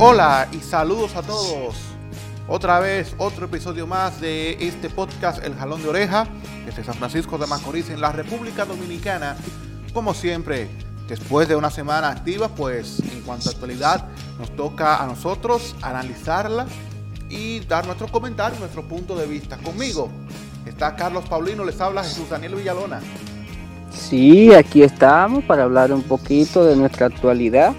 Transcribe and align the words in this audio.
Hola 0.00 0.48
y 0.50 0.58
saludos 0.58 1.14
a 1.14 1.22
todos. 1.22 1.76
Otra 2.48 2.80
vez, 2.80 3.14
otro 3.16 3.46
episodio 3.46 3.86
más 3.86 4.20
de 4.20 4.58
este 4.60 4.90
podcast 4.90 5.44
El 5.44 5.54
Jalón 5.54 5.84
de 5.84 5.88
Oreja, 5.88 6.26
desde 6.66 6.82
San 6.82 6.96
Francisco 6.96 7.38
de 7.38 7.46
Macorís, 7.46 7.90
en 7.90 8.00
la 8.00 8.10
República 8.10 8.64
Dominicana. 8.64 9.36
Como 9.92 10.12
siempre, 10.12 10.68
después 11.06 11.46
de 11.46 11.54
una 11.54 11.70
semana 11.70 12.10
activa, 12.10 12.48
pues 12.48 12.98
en 13.12 13.20
cuanto 13.20 13.48
a 13.48 13.52
actualidad, 13.52 14.08
nos 14.40 14.50
toca 14.56 15.00
a 15.00 15.06
nosotros 15.06 15.76
analizarla 15.80 16.66
y 17.30 17.60
dar 17.60 17.86
nuestro 17.86 18.08
comentario, 18.08 18.58
nuestro 18.58 18.82
punto 18.82 19.14
de 19.14 19.28
vista. 19.28 19.58
Conmigo 19.58 20.10
está 20.66 20.96
Carlos 20.96 21.24
Paulino, 21.28 21.64
les 21.64 21.80
habla 21.80 22.02
Jesús 22.02 22.28
Daniel 22.28 22.56
Villalona. 22.56 23.00
Sí, 23.92 24.52
aquí 24.52 24.82
estamos 24.82 25.44
para 25.44 25.62
hablar 25.62 25.92
un 25.92 26.02
poquito 26.02 26.64
de 26.64 26.74
nuestra 26.74 27.06
actualidad 27.06 27.74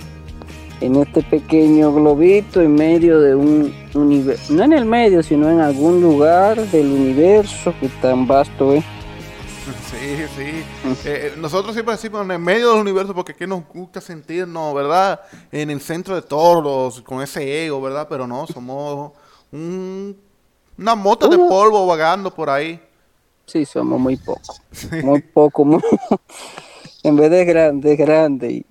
en 0.82 0.96
este 0.98 1.22
pequeño 1.24 1.94
globito 1.94 2.62
en 2.62 2.76
medio 2.76 3.20
de 3.20 3.36
un 3.36 3.74
universo, 3.94 4.54
no 4.54 4.64
en 4.64 4.74
el 4.74 4.86
medio, 4.86 5.24
sino 5.24 5.50
en 5.50 5.60
algún 5.60 6.02
lugar 6.02 6.58
del 6.70 6.88
universo 6.88 7.74
que 7.80 7.88
tan 8.02 8.28
vasto 8.28 8.74
es. 8.74 8.84
Sí, 9.90 10.26
sí. 10.36 10.64
Eh, 11.06 11.34
nosotros 11.38 11.74
siempre 11.74 11.96
decimos 11.96 12.24
en 12.24 12.32
el 12.32 12.40
medio 12.40 12.72
del 12.72 12.82
universo 12.82 13.16
porque 13.16 13.32
aquí 13.32 13.48
nos 13.48 13.68
gusta 13.68 14.00
sentirnos, 14.00 14.76
¿verdad? 14.76 15.22
En 15.52 15.72
el 15.72 15.82
centro 15.82 16.14
de 16.14 16.22
todos, 16.22 17.02
con 17.02 17.22
ese 17.22 17.66
ego, 17.66 17.82
¿verdad? 17.82 18.08
Pero 18.08 18.28
no, 18.28 18.46
somos 18.46 19.14
un, 19.52 20.16
una 20.78 20.96
mota 20.96 21.28
de 21.28 21.38
polvo 21.38 21.88
vagando 21.88 22.34
por 22.34 22.50
ahí. 22.50 22.80
Sí, 23.46 23.66
somos 23.66 24.00
muy 24.00 24.18
poco. 24.18 24.56
Muy 25.04 25.22
poco. 25.22 25.82
en 27.04 27.16
vez 27.16 27.32
de 27.32 27.46
grande, 27.46 27.96
grande. 27.96 28.66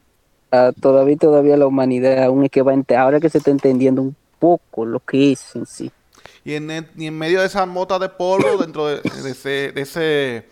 Todavía, 0.80 1.16
todavía 1.16 1.56
la 1.56 1.66
humanidad 1.66 2.24
aún 2.24 2.44
es 2.44 2.50
que 2.50 2.62
va 2.62 2.74
ahora 2.96 3.20
que 3.20 3.28
se 3.28 3.38
está 3.38 3.50
entendiendo 3.50 4.02
un 4.02 4.16
poco 4.38 4.84
lo 4.84 5.00
que 5.00 5.32
es 5.32 5.54
en 5.54 5.66
sí. 5.66 5.90
Y 6.44 6.54
en, 6.54 6.70
en 6.70 7.18
medio 7.18 7.40
de 7.40 7.46
esa 7.46 7.64
mota 7.66 7.98
de 7.98 8.08
polvo, 8.08 8.56
dentro 8.60 8.86
de, 8.86 9.00
ese, 9.04 9.72
de, 9.72 9.80
ese, 9.80 10.48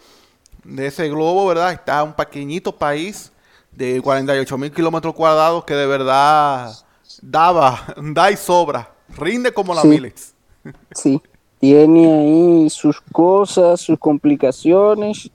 de 0.65 0.87
ese 0.87 1.09
globo, 1.09 1.47
¿verdad? 1.47 1.73
Está 1.73 2.03
un 2.03 2.15
pequeñito 2.15 2.77
país 2.77 3.33
de 3.71 4.01
48 4.01 4.59
mil 4.59 4.73
kilómetros 4.73 5.15
cuadrados 5.15 5.65
que 5.65 5.75
de 5.75 5.87
verdad 5.87 6.73
daba, 7.21 7.83
da 7.97 8.31
y 8.31 8.37
sobra, 8.37 8.91
rinde 9.17 9.53
como 9.53 9.75
la 9.75 9.85
Milex. 9.85 10.33
Sí, 10.95 11.21
tiene 11.59 12.13
ahí 12.13 12.71
sus 12.71 13.01
cosas, 13.01 13.81
sus 13.81 13.99
complicaciones 13.99 15.29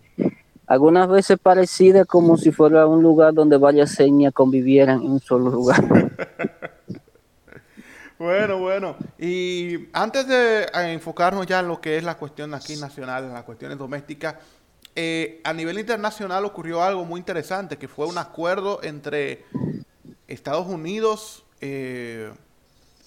algunas 0.67 1.07
veces 1.07 1.39
parecida 1.39 2.03
como 2.03 2.37
si 2.37 2.51
fuera 2.51 2.85
un 2.85 3.01
lugar 3.01 3.33
donde 3.33 3.57
varias 3.57 3.91
señas 3.91 4.33
convivieran 4.33 5.01
en 5.01 5.11
un 5.11 5.19
solo 5.21 5.49
lugar. 5.49 5.81
bueno, 8.19 8.59
bueno. 8.59 8.97
Y 9.17 9.87
antes 9.93 10.27
de 10.27 10.65
enfocarnos 10.91 11.47
ya 11.47 11.61
en 11.61 11.69
lo 11.69 11.79
que 11.79 11.97
es 11.97 12.03
la 12.03 12.17
cuestión 12.17 12.53
aquí 12.53 12.75
nacional, 12.75 13.23
en 13.23 13.33
las 13.33 13.43
cuestiones 13.43 13.77
domésticas, 13.77 14.35
eh, 14.93 15.39
a 15.45 15.53
nivel 15.53 15.79
internacional 15.79 16.43
ocurrió 16.43 16.83
algo 16.83 17.05
muy 17.05 17.19
interesante, 17.19 17.77
que 17.77 17.87
fue 17.87 18.05
un 18.05 18.17
acuerdo 18.17 18.81
entre 18.83 19.45
Estados 20.27 20.67
Unidos, 20.67 21.45
eh, 21.61 22.29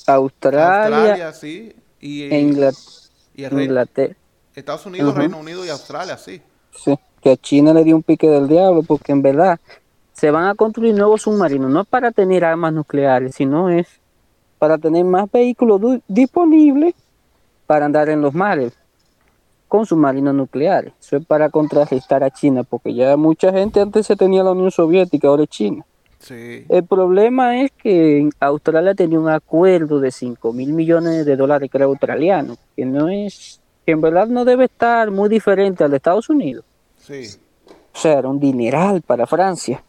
Australia, 0.06 1.32
sí, 1.34 1.76
y, 2.00 2.24
Inglaterra. 2.34 4.16
Estados 4.54 4.86
Unidos, 4.86 5.14
Reino 5.14 5.36
Unido 5.38 5.64
y 5.66 5.68
Australia, 5.68 6.16
sí. 6.16 6.40
Sí 6.74 6.96
que 7.20 7.32
a 7.32 7.36
China 7.36 7.72
le 7.72 7.84
dio 7.84 7.96
un 7.96 8.02
pique 8.02 8.28
del 8.28 8.48
diablo, 8.48 8.82
porque 8.82 9.12
en 9.12 9.22
verdad 9.22 9.58
se 10.12 10.30
van 10.30 10.46
a 10.46 10.54
construir 10.54 10.94
nuevos 10.94 11.22
submarinos, 11.22 11.70
no 11.70 11.84
para 11.84 12.10
tener 12.10 12.44
armas 12.44 12.72
nucleares, 12.72 13.34
sino 13.34 13.70
es 13.70 13.86
para 14.58 14.76
tener 14.76 15.04
más 15.04 15.30
vehículos 15.30 15.80
disponibles 16.06 16.94
para 17.66 17.86
andar 17.86 18.08
en 18.10 18.20
los 18.20 18.34
mares 18.34 18.74
con 19.68 19.86
submarinos 19.86 20.34
nucleares. 20.34 20.92
Eso 21.00 21.16
es 21.16 21.24
para 21.24 21.48
contrarrestar 21.48 22.24
a 22.24 22.30
China, 22.30 22.64
porque 22.64 22.92
ya 22.92 23.16
mucha 23.16 23.52
gente 23.52 23.80
antes 23.80 24.06
se 24.06 24.16
tenía 24.16 24.42
la 24.42 24.52
Unión 24.52 24.70
Soviética, 24.70 25.28
ahora 25.28 25.44
es 25.44 25.48
China. 25.48 25.86
El 26.28 26.84
problema 26.84 27.62
es 27.62 27.72
que 27.72 28.28
Australia 28.40 28.94
tenía 28.94 29.18
un 29.18 29.28
acuerdo 29.30 30.00
de 30.00 30.10
5 30.10 30.52
mil 30.52 30.72
millones 30.74 31.24
de 31.24 31.36
dólares, 31.36 31.70
creo, 31.72 31.88
australiano, 31.88 32.56
que 32.76 32.84
no 32.84 33.08
es, 33.08 33.60
que 33.86 33.92
en 33.92 34.02
verdad 34.02 34.26
no 34.26 34.44
debe 34.44 34.64
estar 34.66 35.10
muy 35.10 35.28
diferente 35.30 35.82
al 35.82 35.90
de 35.90 35.96
Estados 35.96 36.28
Unidos. 36.28 36.64
O 37.92 37.98
sea, 37.98 38.18
era 38.18 38.28
un 38.28 38.38
dineral 38.38 39.02
para 39.02 39.26
Francia. 39.26 39.82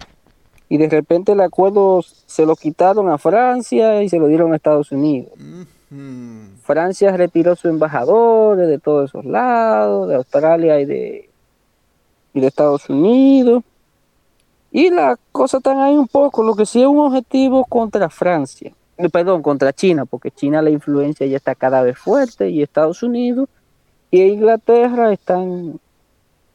Y 0.70 0.78
de 0.78 0.90
repente 0.90 1.34
el 1.34 1.42
acuerdo 1.42 2.02
se 2.26 2.46
lo 2.46 2.56
quitaron 2.56 3.10
a 3.10 3.18
Francia 3.18 4.02
y 4.04 4.10
se 4.10 4.18
lo 4.18 4.28
dieron 4.28 4.54
a 4.54 4.56
Estados 4.56 4.92
Unidos. 4.92 5.32
Francia 6.64 7.16
retiró 7.18 7.56
su 7.58 7.68
embajador 7.68 8.58
de 8.58 8.80
todos 8.80 9.10
esos 9.10 9.26
lados, 9.26 10.08
de 10.08 10.16
Australia 10.16 10.80
y 10.80 10.86
de, 10.86 11.30
y 12.34 12.40
de 12.40 12.48
Estados 12.48 12.90
Unidos. 12.90 13.64
Y 14.72 14.90
la 14.90 15.20
cosa 15.34 15.58
está 15.58 15.84
ahí 15.84 15.98
un 15.98 16.08
poco, 16.08 16.44
lo 16.44 16.56
que 16.56 16.66
sí 16.66 16.82
es 16.82 16.88
un 16.88 17.00
objetivo 17.00 17.66
contra 17.66 18.10
Francia, 18.10 18.72
eh, 18.98 19.10
perdón, 19.10 19.42
contra 19.42 19.74
China, 19.74 20.06
porque 20.06 20.32
China 20.32 20.62
la 20.62 20.70
influencia 20.70 21.28
ya 21.28 21.36
está 21.36 21.56
cada 21.56 21.82
vez 21.82 21.98
fuerte 21.98 22.50
y 22.50 22.62
Estados 22.62 23.04
Unidos 23.04 23.50
y 24.10 24.22
Inglaterra 24.22 25.12
están 25.12 25.82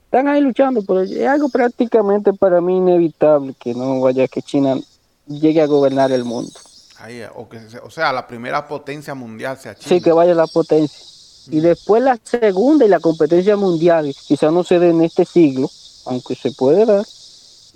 están 0.07 0.29
ahí 0.29 0.41
luchando, 0.41 0.83
pero 0.83 1.03
es 1.03 1.27
algo 1.27 1.49
prácticamente 1.49 2.33
para 2.33 2.61
mí 2.61 2.77
inevitable 2.77 3.55
que 3.59 3.75
no 3.75 4.01
vaya 4.01 4.29
que 4.29 4.41
China 4.41 4.77
llegue 5.27 5.61
a 5.61 5.67
gobernar 5.67 6.13
el 6.13 6.25
mundo. 6.25 6.53
o, 7.83 7.91
sea, 7.91 8.13
la 8.13 8.27
primera 8.27 8.67
potencia 8.67 9.15
mundial 9.15 9.59
sea 9.59 9.75
China. 9.75 9.89
Sí, 9.89 10.01
que 10.01 10.13
vaya 10.13 10.35
la 10.35 10.47
potencia. 10.47 11.05
Y 11.51 11.61
después 11.61 12.03
la 12.03 12.19
segunda 12.23 12.85
y 12.85 12.89
la 12.89 13.01
competencia 13.01 13.57
mundial, 13.57 14.15
quizás 14.27 14.53
no 14.53 14.63
se 14.65 14.79
dé 14.79 14.91
en 14.91 15.03
este 15.03 15.25
siglo, 15.25 15.69
aunque 16.07 16.35
se 16.35 16.53
puede 16.53 16.87
dar, 16.87 17.05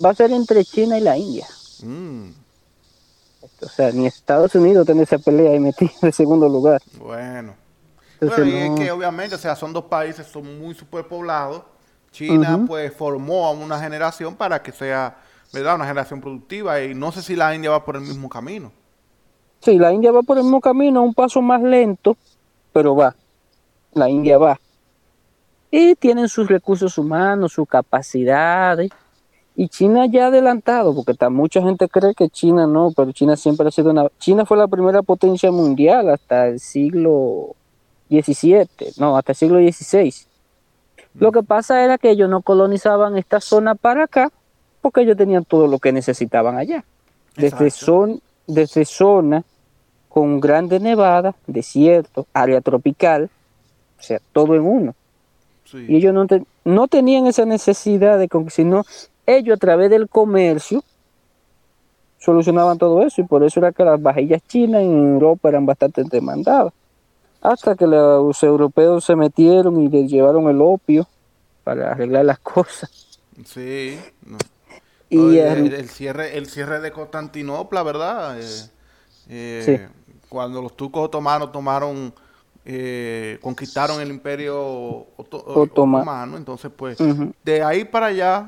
va 0.03 0.09
a 0.09 0.15
ser 0.15 0.31
entre 0.31 0.63
China 0.63 0.97
y 0.97 1.01
la 1.01 1.17
India. 1.17 1.47
Mm. 1.83 2.29
O 3.61 3.69
sea, 3.69 3.91
ni 3.91 4.07
Estados 4.07 4.55
Unidos 4.55 4.85
tiene 4.85 5.03
esa 5.03 5.19
pelea 5.19 5.53
y 5.53 5.59
metido 5.59 5.91
en 6.01 6.13
segundo 6.13 6.47
lugar. 6.47 6.81
Bueno. 6.97 7.55
y 8.21 8.25
es 8.25 8.79
que 8.79 8.91
obviamente, 8.91 9.35
o 9.35 9.37
sea, 9.37 9.55
son 9.55 9.73
dos 9.73 9.85
países, 9.85 10.25
son 10.27 10.59
muy 10.59 10.73
superpoblados 10.73 11.63
China 12.11 12.65
pues 12.67 12.93
formó 12.93 13.45
a 13.45 13.51
una 13.51 13.79
generación 13.79 14.35
para 14.35 14.61
que 14.61 14.71
sea, 14.71 15.17
¿verdad? 15.53 15.75
Una 15.75 15.85
generación 15.85 16.21
productiva 16.21 16.81
y 16.81 16.93
no 16.93 17.11
sé 17.11 17.21
si 17.21 17.35
la 17.35 17.55
India 17.55 17.69
va 17.69 17.85
por 17.85 17.95
el 17.95 18.01
mismo 18.01 18.29
camino. 18.29 18.71
Sí, 19.61 19.77
la 19.77 19.93
India 19.93 20.11
va 20.11 20.21
por 20.21 20.37
el 20.37 20.43
mismo 20.43 20.59
camino, 20.59 21.03
un 21.03 21.13
paso 21.13 21.41
más 21.41 21.61
lento, 21.61 22.17
pero 22.73 22.95
va. 22.95 23.15
La 23.93 24.09
India 24.09 24.37
va. 24.37 24.59
Y 25.69 25.95
tienen 25.95 26.27
sus 26.27 26.47
recursos 26.47 26.97
humanos, 26.97 27.53
sus 27.53 27.67
capacidades. 27.67 28.91
Y 29.55 29.69
China 29.69 30.05
ya 30.05 30.25
ha 30.25 30.27
adelantado, 30.27 30.95
porque 30.95 31.13
mucha 31.29 31.61
gente 31.61 31.87
cree 31.87 32.13
que 32.15 32.29
China 32.29 32.65
no, 32.65 32.91
pero 32.95 33.11
China 33.11 33.35
siempre 33.35 33.67
ha 33.67 33.71
sido 33.71 33.91
una... 33.91 34.09
China 34.17 34.45
fue 34.45 34.57
la 34.57 34.67
primera 34.67 35.01
potencia 35.01 35.51
mundial 35.51 36.09
hasta 36.09 36.47
el 36.47 36.59
siglo 36.59 37.55
XVII, 38.09 38.67
no, 38.97 39.15
hasta 39.17 39.33
el 39.33 39.35
siglo 39.35 39.59
XVI. 39.59 40.30
Lo 41.15 41.31
que 41.31 41.43
pasa 41.43 41.83
era 41.83 41.97
que 41.97 42.09
ellos 42.09 42.29
no 42.29 42.41
colonizaban 42.41 43.17
esta 43.17 43.39
zona 43.41 43.75
para 43.75 44.05
acá 44.05 44.31
porque 44.81 45.01
ellos 45.01 45.17
tenían 45.17 45.45
todo 45.45 45.67
lo 45.67 45.79
que 45.79 45.91
necesitaban 45.91 46.57
allá. 46.57 46.83
Desde, 47.35 47.69
son, 47.69 48.21
desde 48.47 48.85
zona 48.85 49.43
con 50.09 50.39
grandes 50.39 50.81
nevadas, 50.81 51.35
desierto, 51.47 52.27
área 52.33 52.59
tropical, 52.61 53.29
o 53.99 54.03
sea, 54.03 54.19
todo 54.33 54.55
en 54.55 54.61
uno. 54.61 54.95
Y 55.73 55.95
ellos 55.95 56.13
no, 56.13 56.25
no 56.65 56.87
tenían 56.87 57.27
esa 57.27 57.45
necesidad 57.45 58.19
de, 58.19 58.27
sino 58.49 58.83
ellos 59.25 59.55
a 59.55 59.59
través 59.59 59.89
del 59.89 60.09
comercio 60.09 60.83
solucionaban 62.19 62.77
todo 62.77 63.01
eso 63.03 63.21
y 63.21 63.23
por 63.23 63.43
eso 63.43 63.59
era 63.59 63.71
que 63.71 63.83
las 63.83 64.01
vajillas 64.01 64.41
chinas 64.47 64.81
en 64.81 65.13
Europa 65.13 65.49
eran 65.49 65.65
bastante 65.65 66.03
demandadas 66.03 66.73
hasta 67.41 67.75
que 67.75 67.87
los 67.87 68.41
europeos 68.43 69.03
se 69.03 69.15
metieron 69.15 69.81
y 69.81 69.89
les 69.89 70.09
llevaron 70.09 70.47
el 70.47 70.61
opio 70.61 71.07
para 71.63 71.91
arreglar 71.91 72.25
las 72.25 72.39
cosas. 72.39 73.19
Sí. 73.45 73.99
y 75.09 75.37
el, 75.37 75.89
cierre, 75.89 76.37
el 76.37 76.47
cierre 76.47 76.79
de 76.79 76.91
Constantinopla, 76.91 77.81
¿verdad? 77.81 78.39
Eh, 78.39 78.69
eh, 79.29 79.89
cuando 80.29 80.61
los 80.61 80.77
turcos 80.77 81.05
otomanos 81.05 81.51
tomaron, 81.51 82.13
eh, 82.63 83.39
conquistaron 83.41 83.99
el 83.99 84.09
imperio 84.09 85.07
otomano, 85.17 86.37
entonces 86.37 86.71
pues 86.75 86.97
de 87.43 87.63
ahí 87.63 87.85
para 87.85 88.07
allá 88.07 88.47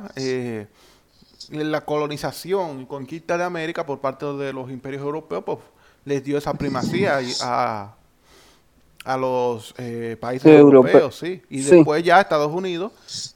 la 1.49 1.81
colonización 1.81 2.81
y 2.81 2.85
conquista 2.85 3.37
de 3.37 3.43
América 3.43 3.85
por 3.85 3.99
parte 3.99 4.25
de 4.25 4.53
los 4.53 4.69
imperios 4.69 5.01
europeos 5.01 5.43
pues 5.43 5.57
les 6.05 6.23
dio 6.23 6.37
esa 6.37 6.53
primacía 6.53 7.19
a 7.41 7.95
a 9.03 9.17
los 9.17 9.75
eh, 9.77 10.17
países 10.19 10.47
europeos, 10.47 11.17
sí. 11.17 11.41
Y 11.49 11.61
después 11.61 12.03
ya 12.03 12.21
Estados 12.21 12.51
Unidos, 12.51 12.91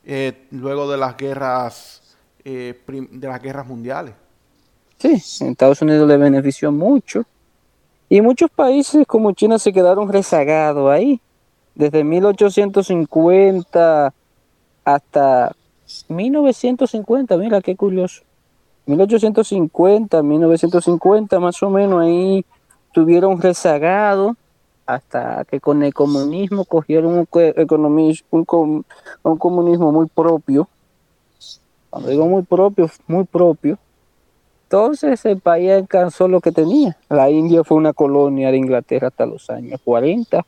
eh, 0.05 0.47
luego 0.51 0.89
de 0.89 0.97
las 0.97 1.17
guerras, 1.17 2.15
eh, 2.43 2.79
de 2.87 3.27
las 3.27 3.41
guerras 3.41 3.67
mundiales. 3.67 4.13
Sí, 4.97 5.21
Estados 5.45 5.81
Unidos 5.81 6.07
le 6.07 6.17
benefició 6.17 6.71
mucho 6.71 7.23
Y 8.09 8.21
muchos 8.21 8.49
países 8.49 9.05
como 9.05 9.33
China 9.33 9.59
se 9.59 9.71
quedaron 9.71 10.11
rezagados 10.11 10.89
ahí. 10.89 11.21
Desde 11.75 12.03
1850 12.03 14.13
hasta 14.83 15.55
1950, 16.07 17.37
mira 17.37 17.61
qué 17.61 17.75
curioso. 17.75 18.23
1850, 18.87 20.23
1950 20.23 21.39
más 21.39 21.61
o 21.61 21.69
menos 21.69 22.01
ahí 22.01 22.43
tuvieron 22.93 23.39
rezagado 23.41 24.35
hasta 24.87 25.45
que 25.45 25.59
con 25.59 25.83
el 25.83 25.93
comunismo 25.93 26.63
cogieron 26.65 27.13
un, 27.19 27.27
un, 28.31 28.85
un 29.23 29.37
comunismo 29.37 29.91
muy 29.91 30.07
propio. 30.07 30.67
Cuando 31.89 32.09
digo 32.09 32.25
muy 32.25 32.43
propio, 32.43 32.89
muy 33.05 33.25
propio. 33.25 33.77
Entonces 34.63 35.23
el 35.25 35.39
país 35.39 35.71
alcanzó 35.71 36.27
lo 36.27 36.41
que 36.41 36.51
tenía. 36.51 36.97
La 37.09 37.29
India 37.29 37.63
fue 37.63 37.77
una 37.77 37.93
colonia 37.93 38.49
de 38.49 38.57
Inglaterra 38.57 39.09
hasta 39.09 39.25
los 39.25 39.49
años 39.49 39.79
40, 39.83 40.45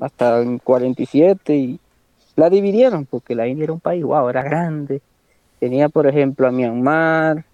hasta 0.00 0.40
el 0.40 0.60
47 0.62 1.56
y 1.56 1.80
la 2.34 2.50
dividieron 2.50 3.06
porque 3.06 3.34
la 3.34 3.46
India 3.46 3.64
era 3.64 3.72
un 3.72 3.80
país, 3.80 4.04
wow, 4.04 4.28
era 4.28 4.42
grande. 4.42 5.00
Tenía, 5.58 5.88
por 5.88 6.06
ejemplo, 6.06 6.46
a 6.46 6.50
Myanmar, 6.50 7.44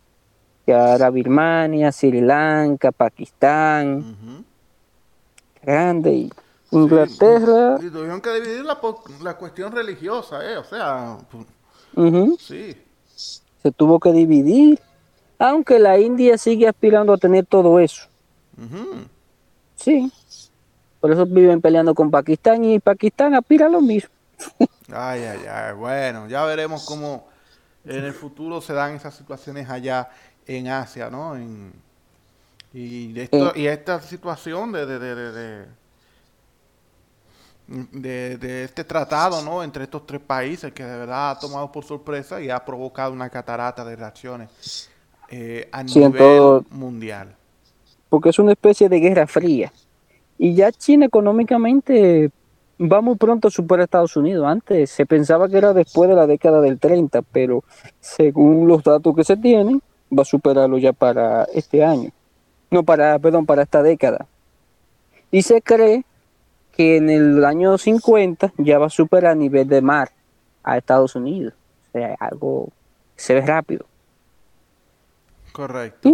que 0.67 0.73
era 0.73 1.11
Birmania, 1.11 1.93
Sri 1.93 2.21
Lanka, 2.21 2.91
Pakistán. 2.93 4.45
Grande. 5.63 6.11
Y 6.11 6.31
Inglaterra. 6.71 7.79
y 7.81 7.91
tuvieron 7.91 8.21
que 8.21 8.33
dividir 8.41 8.65
la, 8.65 8.79
la, 9.23 9.37
cuestión 9.37 9.73
religiosa, 9.73 10.45
¿eh? 10.51 10.57
O 10.57 10.65
sea. 10.65 11.19
Sí. 12.39 12.77
Se 13.15 13.73
tuvo 13.73 14.01
que 14.01 14.13
dividir. 14.13 14.81
Aunque 15.39 15.79
la 15.79 15.99
India 15.99 16.39
sigue 16.39 16.69
aspirando 16.69 17.13
a 17.13 17.19
tener 17.19 17.47
todo 17.47 17.79
eso. 17.79 18.07
Sí. 19.77 20.13
Por 21.01 21.11
eso 21.11 21.27
viven 21.27 21.61
peleando 21.61 21.95
con 21.95 22.11
Pakistán 22.11 22.65
y 22.65 22.79
Pakistán 22.79 23.35
aspira 23.35 23.67
a 23.67 23.69
lo 23.69 23.81
mismo. 23.81 24.11
Ay, 24.93 25.23
ay, 25.23 25.41
ay. 25.51 25.75
Bueno, 25.75 26.29
ya 26.29 26.45
veremos 26.45 26.85
cómo 26.87 27.27
en 27.85 28.05
el 28.05 28.13
futuro 28.13 28.61
se 28.61 28.73
dan 28.73 28.95
esas 28.95 29.15
situaciones 29.15 29.69
allá 29.69 30.11
en 30.47 30.69
Asia, 30.69 31.11
¿no? 31.11 31.37
Y, 32.75 33.21
esto, 33.21 33.53
y 33.55 33.67
esta 33.67 34.01
situación 34.01 34.73
de, 34.73 34.87
de, 34.87 34.99
de, 34.99 35.67
de, 38.39 38.65
este 38.65 38.85
tratado, 38.85 39.43
¿no? 39.43 39.63
Entre 39.63 39.85
estos 39.85 40.07
tres 40.07 40.21
países 40.21 40.73
que 40.73 40.83
de 40.83 40.99
verdad 40.99 41.33
ha 41.33 41.39
tomado 41.39 41.71
por 41.71 41.85
sorpresa 41.85 42.41
y 42.41 42.51
ha 42.51 42.65
provocado 42.65 43.13
una 43.13 43.29
catarata 43.29 43.85
de 43.85 43.97
reacciones 43.97 44.89
eh, 45.29 45.69
a 45.71 45.83
nivel 45.83 46.63
mundial. 46.71 47.35
Porque 48.09 48.31
es 48.31 48.39
una 48.39 48.53
especie 48.53 48.89
de 48.89 49.01
guerra 49.01 49.27
fría. 49.27 49.73
Y 50.39 50.55
ya 50.55 50.73
China 50.73 51.07
económicamente 51.07 52.31
va 52.81 53.01
muy 53.01 53.17
pronto 53.17 53.49
a 53.49 53.51
superar 53.51 53.83
a 53.83 53.85
Estados 53.85 54.17
Unidos. 54.17 54.47
Antes 54.47 54.91
se 54.91 55.07
pensaba 55.07 55.49
que 55.49 55.59
era 55.59 55.73
después 55.73 56.09
de 56.09 56.17
la 56.17 56.27
década 56.27 56.61
del 56.61 56.79
30, 56.79 57.23
pero 57.23 57.65
según 58.01 58.67
los 58.67 58.83
datos 58.83 59.15
que 59.15 59.25
se 59.25 59.37
tienen, 59.37 59.83
va 60.11 60.23
a 60.23 60.27
superarlo 60.27 60.79
ya 60.79 60.93
para 60.93 61.45
este 61.55 61.85
año. 61.85 62.11
No, 62.73 62.83
para, 62.83 63.19
perdón, 63.19 63.45
para 63.45 63.63
esta 63.63 63.83
década. 63.83 64.27
Y 65.31 65.43
se 65.43 65.61
cree 65.61 66.05
que 66.75 66.97
en 66.97 67.11
el 67.11 67.45
año 67.45 67.77
50 67.77 68.55
ya 68.57 68.79
va 68.79 68.87
a 68.87 68.91
superar 68.91 69.33
a 69.33 69.35
nivel 69.35 69.69
de 69.69 69.83
mar 69.83 70.11
a 70.65 70.79
Estados 70.79 71.15
Unidos. 71.15 71.53
O 71.89 71.93
sea, 71.93 72.17
algo 72.19 72.71
se 73.15 73.35
ve 73.35 73.43
rápido. 73.43 73.85
Correcto. 75.53 76.09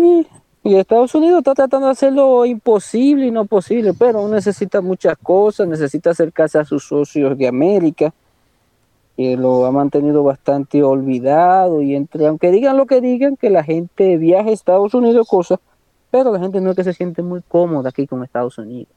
Y 0.64 0.75
Estados 0.75 1.14
Unidos 1.14 1.38
está 1.38 1.55
tratando 1.55 1.87
de 1.87 1.93
hacer 1.93 2.12
lo 2.12 2.44
imposible 2.44 3.26
y 3.26 3.31
no 3.31 3.44
posible, 3.44 3.94
pero 3.94 4.28
necesita 4.28 4.81
muchas 4.81 5.16
cosas, 5.16 5.69
necesita 5.69 6.11
acercarse 6.11 6.58
a 6.58 6.64
sus 6.64 6.84
socios 6.84 7.38
de 7.38 7.46
América, 7.46 8.12
que 9.16 9.37
lo 9.37 9.64
ha 9.64 9.70
mantenido 9.70 10.25
bastante 10.25 10.82
olvidado 10.82 11.81
y 11.82 11.94
entre, 11.94 12.26
aunque 12.26 12.50
digan 12.50 12.76
lo 12.76 12.87
que 12.87 13.00
digan, 13.00 13.37
que 13.37 13.49
la 13.49 13.62
gente 13.62 14.16
viaja 14.16 14.50
a 14.50 14.52
Estados 14.52 14.93
Unidos, 14.94 15.28
cosas, 15.28 15.61
pero 16.10 16.32
la 16.32 16.38
gente 16.38 16.60
no 16.60 16.70
es 16.70 16.76
que 16.76 16.84
se 16.84 16.94
siente 16.94 17.22
muy 17.22 17.43
cómoda 17.43 17.90
aquí 17.90 18.06
con 18.06 18.25
Estados 18.25 18.58
Unidos. 18.58 18.93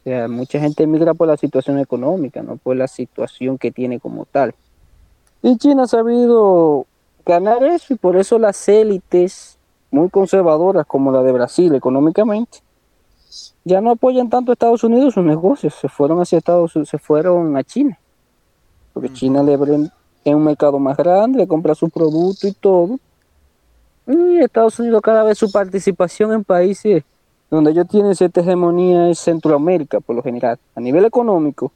O 0.00 0.04
sea, 0.04 0.28
mucha 0.28 0.60
gente 0.60 0.86
migra 0.86 1.14
por 1.14 1.26
la 1.28 1.36
situación 1.36 1.78
económica, 1.78 2.42
no 2.42 2.56
por 2.56 2.76
la 2.76 2.86
situación 2.86 3.58
que 3.58 3.72
tiene 3.72 3.98
como 3.98 4.24
tal. 4.24 4.54
Y 5.42 5.56
China 5.58 5.84
ha 5.84 5.88
sabido 5.88 6.86
ganar 7.24 7.62
eso 7.64 7.92
y 7.92 7.96
por 7.96 8.16
eso 8.16 8.38
las 8.38 8.68
élites 8.68 9.58
muy 9.90 10.08
conservadoras 10.10 10.86
como 10.86 11.10
la 11.10 11.22
de 11.22 11.32
Brasil 11.32 11.74
económicamente, 11.74 12.58
ya 13.64 13.80
no 13.80 13.90
apoyan 13.90 14.30
tanto 14.30 14.52
a 14.52 14.54
Estados 14.54 14.84
Unidos 14.84 15.14
sus 15.14 15.24
negocios, 15.24 15.74
se 15.74 15.88
fueron 15.88 16.20
hacia 16.20 16.38
Estados 16.38 16.72
se 16.84 16.98
fueron 16.98 17.56
a 17.56 17.64
China. 17.64 17.98
Porque 18.92 19.12
China 19.12 19.42
le 19.42 19.54
es 19.54 20.34
un 20.34 20.44
mercado 20.44 20.78
más 20.78 20.96
grande, 20.96 21.38
le 21.38 21.46
compra 21.46 21.74
su 21.74 21.90
producto 21.90 22.46
y 22.46 22.52
todo. 22.52 22.98
Estados 24.06 24.78
Unidos 24.78 25.02
cada 25.02 25.24
vez 25.24 25.38
su 25.38 25.50
participación 25.50 26.32
en 26.32 26.44
países 26.44 27.02
donde 27.50 27.70
ellos 27.70 27.86
tienen 27.88 28.14
cierta 28.14 28.40
hegemonía 28.40 29.10
es 29.10 29.18
Centroamérica 29.18 30.00
por 30.00 30.16
lo 30.16 30.22
general, 30.22 30.58
a 30.74 30.80
nivel 30.80 31.04
económico, 31.04 31.72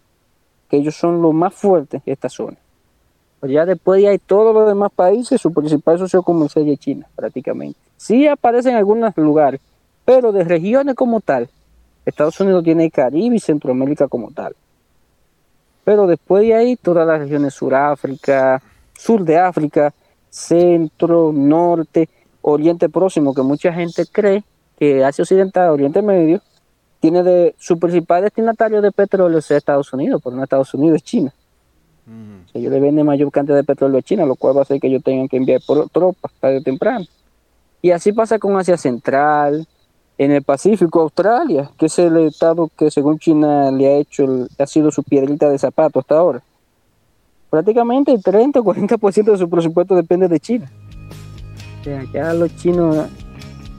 que 0.68 0.76
ellos 0.76 0.96
son 0.96 1.22
los 1.22 1.32
más 1.32 1.54
fuertes 1.54 2.02
en 2.04 2.12
esta 2.12 2.28
zona. 2.28 2.56
Pero 3.40 3.52
ya 3.52 3.66
después 3.66 4.04
hay 4.04 4.18
todos 4.18 4.54
los 4.54 4.68
demás 4.68 4.90
países, 4.94 5.40
su 5.40 5.52
principal 5.52 5.98
socio 5.98 6.22
comercial 6.22 6.68
es 6.68 6.78
China, 6.78 7.06
prácticamente. 7.14 7.78
Sí 7.96 8.26
aparece 8.26 8.70
en 8.70 8.76
algunos 8.76 9.16
lugares, 9.16 9.60
pero 10.04 10.32
de 10.32 10.44
regiones 10.44 10.94
como 10.94 11.20
tal, 11.20 11.48
Estados 12.04 12.40
Unidos 12.40 12.64
tiene 12.64 12.90
Caribe 12.90 13.36
y 13.36 13.40
Centroamérica 13.40 14.08
como 14.08 14.30
tal. 14.30 14.54
Pero 15.84 16.06
después 16.06 16.42
de 16.42 16.54
ahí, 16.54 16.76
todas 16.76 17.06
las 17.06 17.20
regiones 17.20 17.54
Suráfrica, 17.54 18.60
sur 18.92 19.24
de 19.24 19.38
África, 19.38 19.92
centro, 20.28 21.32
norte, 21.32 22.08
Oriente 22.42 22.88
Próximo, 22.88 23.34
que 23.34 23.42
mucha 23.42 23.72
gente 23.72 24.04
cree 24.10 24.44
que 24.78 25.04
Asia 25.04 25.22
Occidental, 25.22 25.70
Oriente 25.70 26.02
Medio, 26.02 26.40
tiene 27.00 27.22
de 27.22 27.54
su 27.58 27.78
principal 27.78 28.22
destinatario 28.22 28.82
de 28.82 28.92
petróleo 28.92 29.38
es 29.38 29.50
Estados 29.50 29.92
Unidos, 29.92 30.20
pero 30.22 30.36
no 30.36 30.42
Estados 30.42 30.72
Unidos, 30.74 30.96
es 30.96 31.02
China. 31.02 31.34
ellos 32.52 32.72
le 32.72 32.80
venden 32.80 33.06
mayor 33.06 33.30
cantidad 33.30 33.56
de 33.56 33.64
petróleo 33.64 33.98
a 33.98 34.02
China, 34.02 34.26
lo 34.26 34.36
cual 34.36 34.56
va 34.56 34.60
a 34.60 34.62
hacer 34.62 34.80
que 34.80 34.88
ellos 34.88 35.02
tengan 35.02 35.28
que 35.28 35.36
enviar 35.36 35.60
tropas 35.92 36.32
tarde 36.40 36.58
o 36.58 36.62
temprano. 36.62 37.06
Y 37.82 37.90
así 37.90 38.12
pasa 38.12 38.38
con 38.38 38.58
Asia 38.58 38.76
Central, 38.76 39.66
en 40.18 40.32
el 40.32 40.42
Pacífico, 40.42 41.00
Australia, 41.00 41.70
que 41.78 41.86
es 41.86 41.98
el 41.98 42.14
estado 42.18 42.70
que 42.76 42.90
según 42.90 43.18
China 43.18 43.70
le 43.70 43.86
ha 43.86 43.96
hecho, 43.96 44.46
ha 44.58 44.66
sido 44.66 44.90
su 44.90 45.02
piedrita 45.02 45.48
de 45.48 45.58
zapato 45.58 45.98
hasta 45.98 46.18
ahora. 46.18 46.42
Prácticamente 47.48 48.12
el 48.12 48.22
30 48.22 48.60
o 48.60 48.62
40% 48.62 49.32
de 49.32 49.38
su 49.38 49.48
presupuesto 49.48 49.96
depende 49.96 50.28
de 50.28 50.38
China. 50.38 50.70
O 51.80 51.84
sea, 51.84 52.04
ya 52.12 52.32
los 52.34 52.54
chinos 52.56 53.08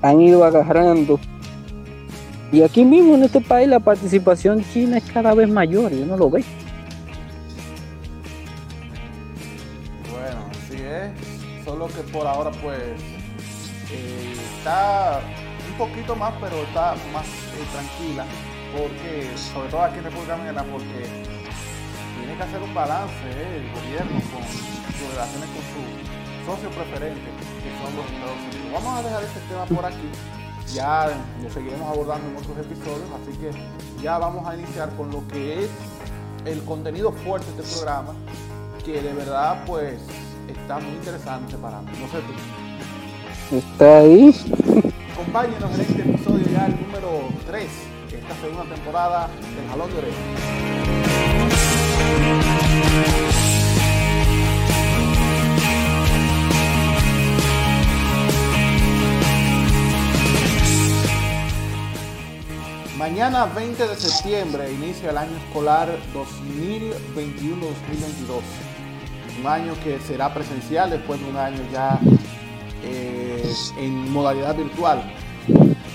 han 0.02 0.22
ido 0.22 0.44
agarrando. 0.44 1.20
Y 2.52 2.64
aquí 2.64 2.84
mismo 2.84 3.16
en 3.16 3.24
este 3.24 3.40
país 3.40 3.68
la 3.70 3.80
participación 3.80 4.64
china 4.74 4.98
es 4.98 5.04
cada 5.12 5.34
vez 5.34 5.48
mayor, 5.48 5.94
y 5.94 6.02
uno 6.02 6.18
lo 6.18 6.30
ve. 6.30 6.44
Bueno, 10.12 10.46
así 10.52 10.82
es. 10.82 11.64
Solo 11.64 11.88
que 11.88 12.02
por 12.12 12.28
ahora 12.28 12.52
pues 12.52 12.80
eh, 13.92 14.34
está 14.58 15.22
un 15.72 15.78
poquito 15.78 16.16
más, 16.16 16.34
pero 16.42 16.58
está 16.64 16.96
más 17.14 17.26
eh, 17.26 17.66
tranquila, 17.72 18.26
porque, 18.74 19.30
sobre 19.54 19.70
todo 19.70 19.84
aquí 19.84 20.00
en 20.00 20.04
República 20.06 20.34
Dominicana, 20.34 20.64
porque 20.72 21.06
tiene 22.18 22.36
que 22.36 22.44
hacer 22.44 22.62
un 22.62 22.74
balance 22.74 23.14
eh, 23.28 23.62
el 23.62 23.72
gobierno 23.72 24.20
con 24.34 24.44
sus 24.44 25.10
relaciones 25.14 25.50
con 25.50 25.64
su 25.72 26.21
socio 26.46 26.70
preferente, 26.70 27.22
que 27.64 27.72
son 27.78 27.96
los 27.96 28.06
Estados 28.06 28.38
Unidos. 28.50 28.74
Vamos 28.74 29.00
a 29.00 29.04
dejar 29.04 29.24
este 29.24 29.40
tema 29.42 29.66
por 29.66 29.86
aquí, 29.86 30.10
ya 30.74 31.10
lo 31.42 31.50
seguiremos 31.50 31.90
abordando 31.90 32.28
en 32.30 32.38
otros 32.38 32.58
episodios, 32.58 33.10
así 33.22 33.38
que 33.38 33.52
ya 34.02 34.18
vamos 34.18 34.48
a 34.48 34.56
iniciar 34.56 34.90
con 34.96 35.12
lo 35.12 35.28
que 35.28 35.66
es 35.66 35.70
el 36.46 36.64
contenido 36.64 37.12
fuerte 37.12 37.52
de 37.56 37.64
este 37.64 37.78
programa, 37.78 38.14
que 38.84 39.02
de 39.02 39.14
verdad 39.14 39.64
pues 39.66 40.00
está 40.48 40.80
muy 40.80 40.94
interesante 40.94 41.56
para 41.58 41.82
mí. 41.82 41.92
No 42.00 42.08
sé 42.08 42.20
tú. 42.26 42.34
Está 43.58 44.00
ahí. 44.00 44.34
Acompáñenos 45.14 45.74
en 45.76 45.82
este 45.82 46.02
episodio 46.02 46.46
ya 46.52 46.66
el 46.66 46.82
número 46.82 47.22
3 47.46 47.70
de 48.12 48.18
esta 48.18 48.36
segunda 48.42 48.64
temporada 48.74 49.30
del 49.56 49.70
Jalón 49.70 49.90
de 49.94 50.02
Mañana 63.02 63.48
20 63.48 63.88
de 63.88 63.96
septiembre 63.96 64.72
inicia 64.72 65.10
el 65.10 65.18
año 65.18 65.36
escolar 65.36 65.90
2021-2022. 66.14 66.94
Un 69.40 69.48
año 69.48 69.74
que 69.84 70.00
será 70.02 70.32
presencial 70.32 70.92
después 70.92 71.20
de 71.20 71.28
un 71.28 71.36
año 71.36 71.64
ya 71.74 72.00
eh, 72.84 73.52
en 73.80 74.12
modalidad 74.12 74.56
virtual. 74.56 75.02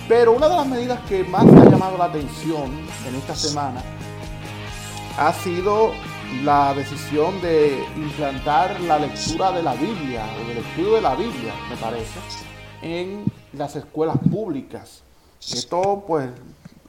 Pero 0.09 0.33
una 0.33 0.49
de 0.49 0.57
las 0.57 0.67
medidas 0.67 0.99
que 1.09 1.23
más 1.23 1.45
ha 1.45 1.71
llamado 1.71 1.97
la 1.97 2.07
atención 2.07 2.73
en 3.07 3.15
esta 3.15 3.37
semana 3.37 3.81
ha 5.17 5.33
sido 5.33 5.93
la 6.43 6.75
decisión 6.75 7.41
de 7.41 7.85
implantar 7.95 8.81
la 8.81 8.99
lectura 8.99 9.53
de 9.53 9.63
la 9.63 9.75
Biblia, 9.75 10.25
o 10.37 10.51
el 10.51 10.59
estudio 10.59 10.97
de 10.97 11.03
la 11.03 11.15
Biblia, 11.15 11.55
me 11.71 11.77
parece, 11.77 12.19
en 12.83 13.25
las 13.53 13.77
escuelas 13.77 14.19
públicas. 14.29 15.05
Esto, 15.41 16.03
pues, 16.05 16.31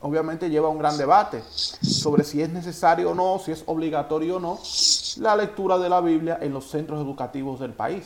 obviamente 0.01 0.49
lleva 0.49 0.69
un 0.69 0.77
gran 0.77 0.97
debate 0.97 1.41
sobre 1.49 2.23
si 2.23 2.41
es 2.41 2.49
necesario 2.49 3.11
o 3.11 3.15
no, 3.15 3.39
si 3.39 3.51
es 3.51 3.63
obligatorio 3.65 4.37
o 4.37 4.39
no, 4.39 4.59
la 5.19 5.35
lectura 5.35 5.77
de 5.77 5.89
la 5.89 6.01
Biblia 6.01 6.39
en 6.41 6.53
los 6.53 6.69
centros 6.69 6.99
educativos 6.99 7.59
del 7.59 7.73
país. 7.73 8.03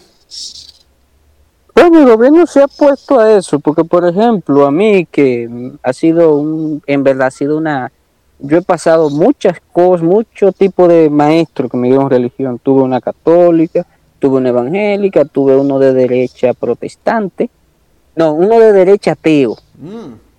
Bueno, 1.74 2.00
el 2.00 2.06
gobierno 2.06 2.46
se 2.46 2.62
ha 2.62 2.68
puesto 2.68 3.20
a 3.20 3.32
eso, 3.32 3.60
porque 3.60 3.84
por 3.84 4.06
ejemplo, 4.06 4.66
a 4.66 4.72
mí 4.72 5.06
que 5.06 5.72
ha 5.82 5.94
sido 5.94 6.36
un, 6.36 6.84
en 6.86 7.04
verdad 7.04 7.28
ha 7.28 7.32
sido 7.32 7.58
una, 7.58 7.92
yo 8.40 8.58
he 8.58 8.62
pasado 8.62 9.10
muchas 9.10 9.60
cosas, 9.72 10.04
mucho 10.04 10.52
tipo 10.52 10.88
de 10.88 11.10
maestros 11.10 11.72
que 11.72 11.78
me 11.78 11.88
dieron 11.88 12.10
religión. 12.10 12.60
Tuve 12.60 12.82
una 12.82 13.00
católica, 13.00 13.86
tuve 14.20 14.38
una 14.38 14.50
evangélica, 14.50 15.26
tuve 15.26 15.56
uno 15.56 15.80
de 15.80 15.94
derecha 15.94 16.54
protestante, 16.54 17.50
no, 18.16 18.34
uno 18.34 18.60
de 18.60 18.74
derecha 18.74 19.14
ateo. 19.14 19.58
Mm. 19.78 20.31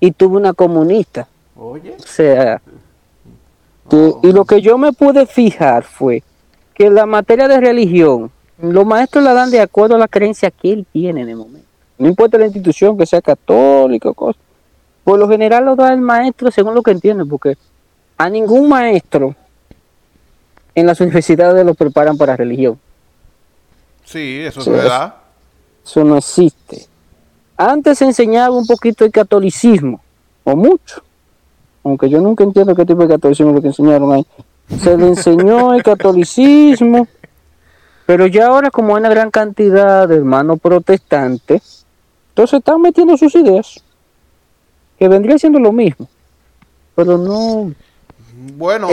Y 0.00 0.12
tuve 0.12 0.36
una 0.36 0.52
comunista. 0.52 1.26
Oye. 1.56 1.96
O 1.98 2.06
sea, 2.06 2.60
y 4.22 4.32
lo 4.32 4.44
que 4.44 4.60
yo 4.60 4.78
me 4.78 4.92
pude 4.92 5.26
fijar 5.26 5.84
fue 5.84 6.22
que 6.74 6.90
la 6.90 7.06
materia 7.06 7.48
de 7.48 7.60
religión, 7.60 8.30
los 8.60 8.84
maestros 8.84 9.24
la 9.24 9.32
dan 9.32 9.50
de 9.50 9.60
acuerdo 9.60 9.96
a 9.96 9.98
la 9.98 10.08
creencia 10.08 10.50
que 10.50 10.72
él 10.72 10.86
tiene 10.92 11.22
en 11.22 11.28
el 11.30 11.36
momento. 11.36 11.66
No 11.98 12.08
importa 12.08 12.36
la 12.36 12.44
institución, 12.44 12.98
que 12.98 13.06
sea 13.06 13.22
católica 13.22 14.10
o 14.10 14.14
cosa. 14.14 14.38
Por 15.04 15.18
lo 15.18 15.28
general 15.28 15.64
lo 15.64 15.76
da 15.76 15.92
el 15.92 16.00
maestro 16.00 16.50
según 16.50 16.74
lo 16.74 16.82
que 16.82 16.90
entiende, 16.90 17.24
porque 17.24 17.56
a 18.18 18.28
ningún 18.28 18.68
maestro 18.68 19.34
en 20.74 20.86
las 20.86 21.00
universidades 21.00 21.64
lo 21.64 21.74
preparan 21.74 22.18
para 22.18 22.36
religión. 22.36 22.78
Sí, 24.04 24.40
eso 24.40 24.60
es 24.60 24.68
verdad. 24.68 25.14
Eso, 25.84 26.04
no 26.04 26.18
existe. 26.18 26.86
Antes 27.56 27.98
se 27.98 28.04
enseñaba 28.04 28.54
un 28.54 28.66
poquito 28.66 29.04
el 29.04 29.10
catolicismo, 29.10 30.00
o 30.44 30.54
mucho, 30.54 31.02
aunque 31.82 32.08
yo 32.10 32.20
nunca 32.20 32.44
entiendo 32.44 32.74
qué 32.74 32.84
tipo 32.84 33.02
de 33.02 33.08
catolicismo 33.08 33.52
lo 33.52 33.62
que 33.62 33.68
enseñaron 33.68 34.12
ahí. 34.12 34.26
Se 34.78 34.96
le 34.96 35.06
enseñó 35.08 35.72
el 35.74 35.82
catolicismo, 35.82 37.06
pero 38.04 38.26
ya 38.26 38.48
ahora 38.48 38.70
como 38.70 38.94
hay 38.94 39.00
una 39.00 39.08
gran 39.08 39.30
cantidad 39.30 40.06
de 40.06 40.16
hermanos 40.16 40.60
protestantes, 40.60 41.86
entonces 42.30 42.58
están 42.58 42.82
metiendo 42.82 43.16
sus 43.16 43.34
ideas, 43.34 43.82
que 44.98 45.08
vendría 45.08 45.38
siendo 45.38 45.58
lo 45.58 45.72
mismo, 45.72 46.08
pero 46.94 47.16
no... 47.16 47.72
Bueno. 48.56 48.88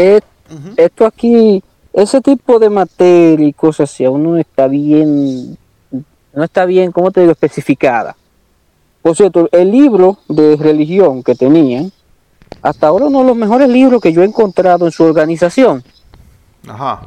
Esto 0.77 1.05
aquí, 1.05 1.63
ese 1.91 2.21
tipo 2.21 2.59
de 2.59 2.69
materia 2.69 3.47
y 3.47 3.53
cosas 3.53 3.91
así, 3.91 4.05
aún 4.05 4.23
no 4.23 4.37
está 4.37 4.67
bien, 4.67 5.57
no 6.33 6.43
está 6.43 6.65
bien, 6.65 6.91
¿cómo 6.91 7.11
te 7.11 7.21
digo?, 7.21 7.31
especificada. 7.31 8.15
Por 9.03 9.17
cierto, 9.17 9.49
el 9.51 9.69
libro 9.69 10.17
de 10.29 10.55
religión 10.55 11.23
que 11.23 11.35
tenían, 11.35 11.91
hasta 12.61 12.87
ahora 12.87 13.05
uno 13.05 13.19
de 13.19 13.25
los 13.25 13.35
mejores 13.35 13.67
libros 13.67 14.01
que 14.01 14.13
yo 14.13 14.21
he 14.21 14.25
encontrado 14.25 14.85
en 14.85 14.93
su 14.93 15.03
organización. 15.03 15.83
Ajá. 16.65 17.01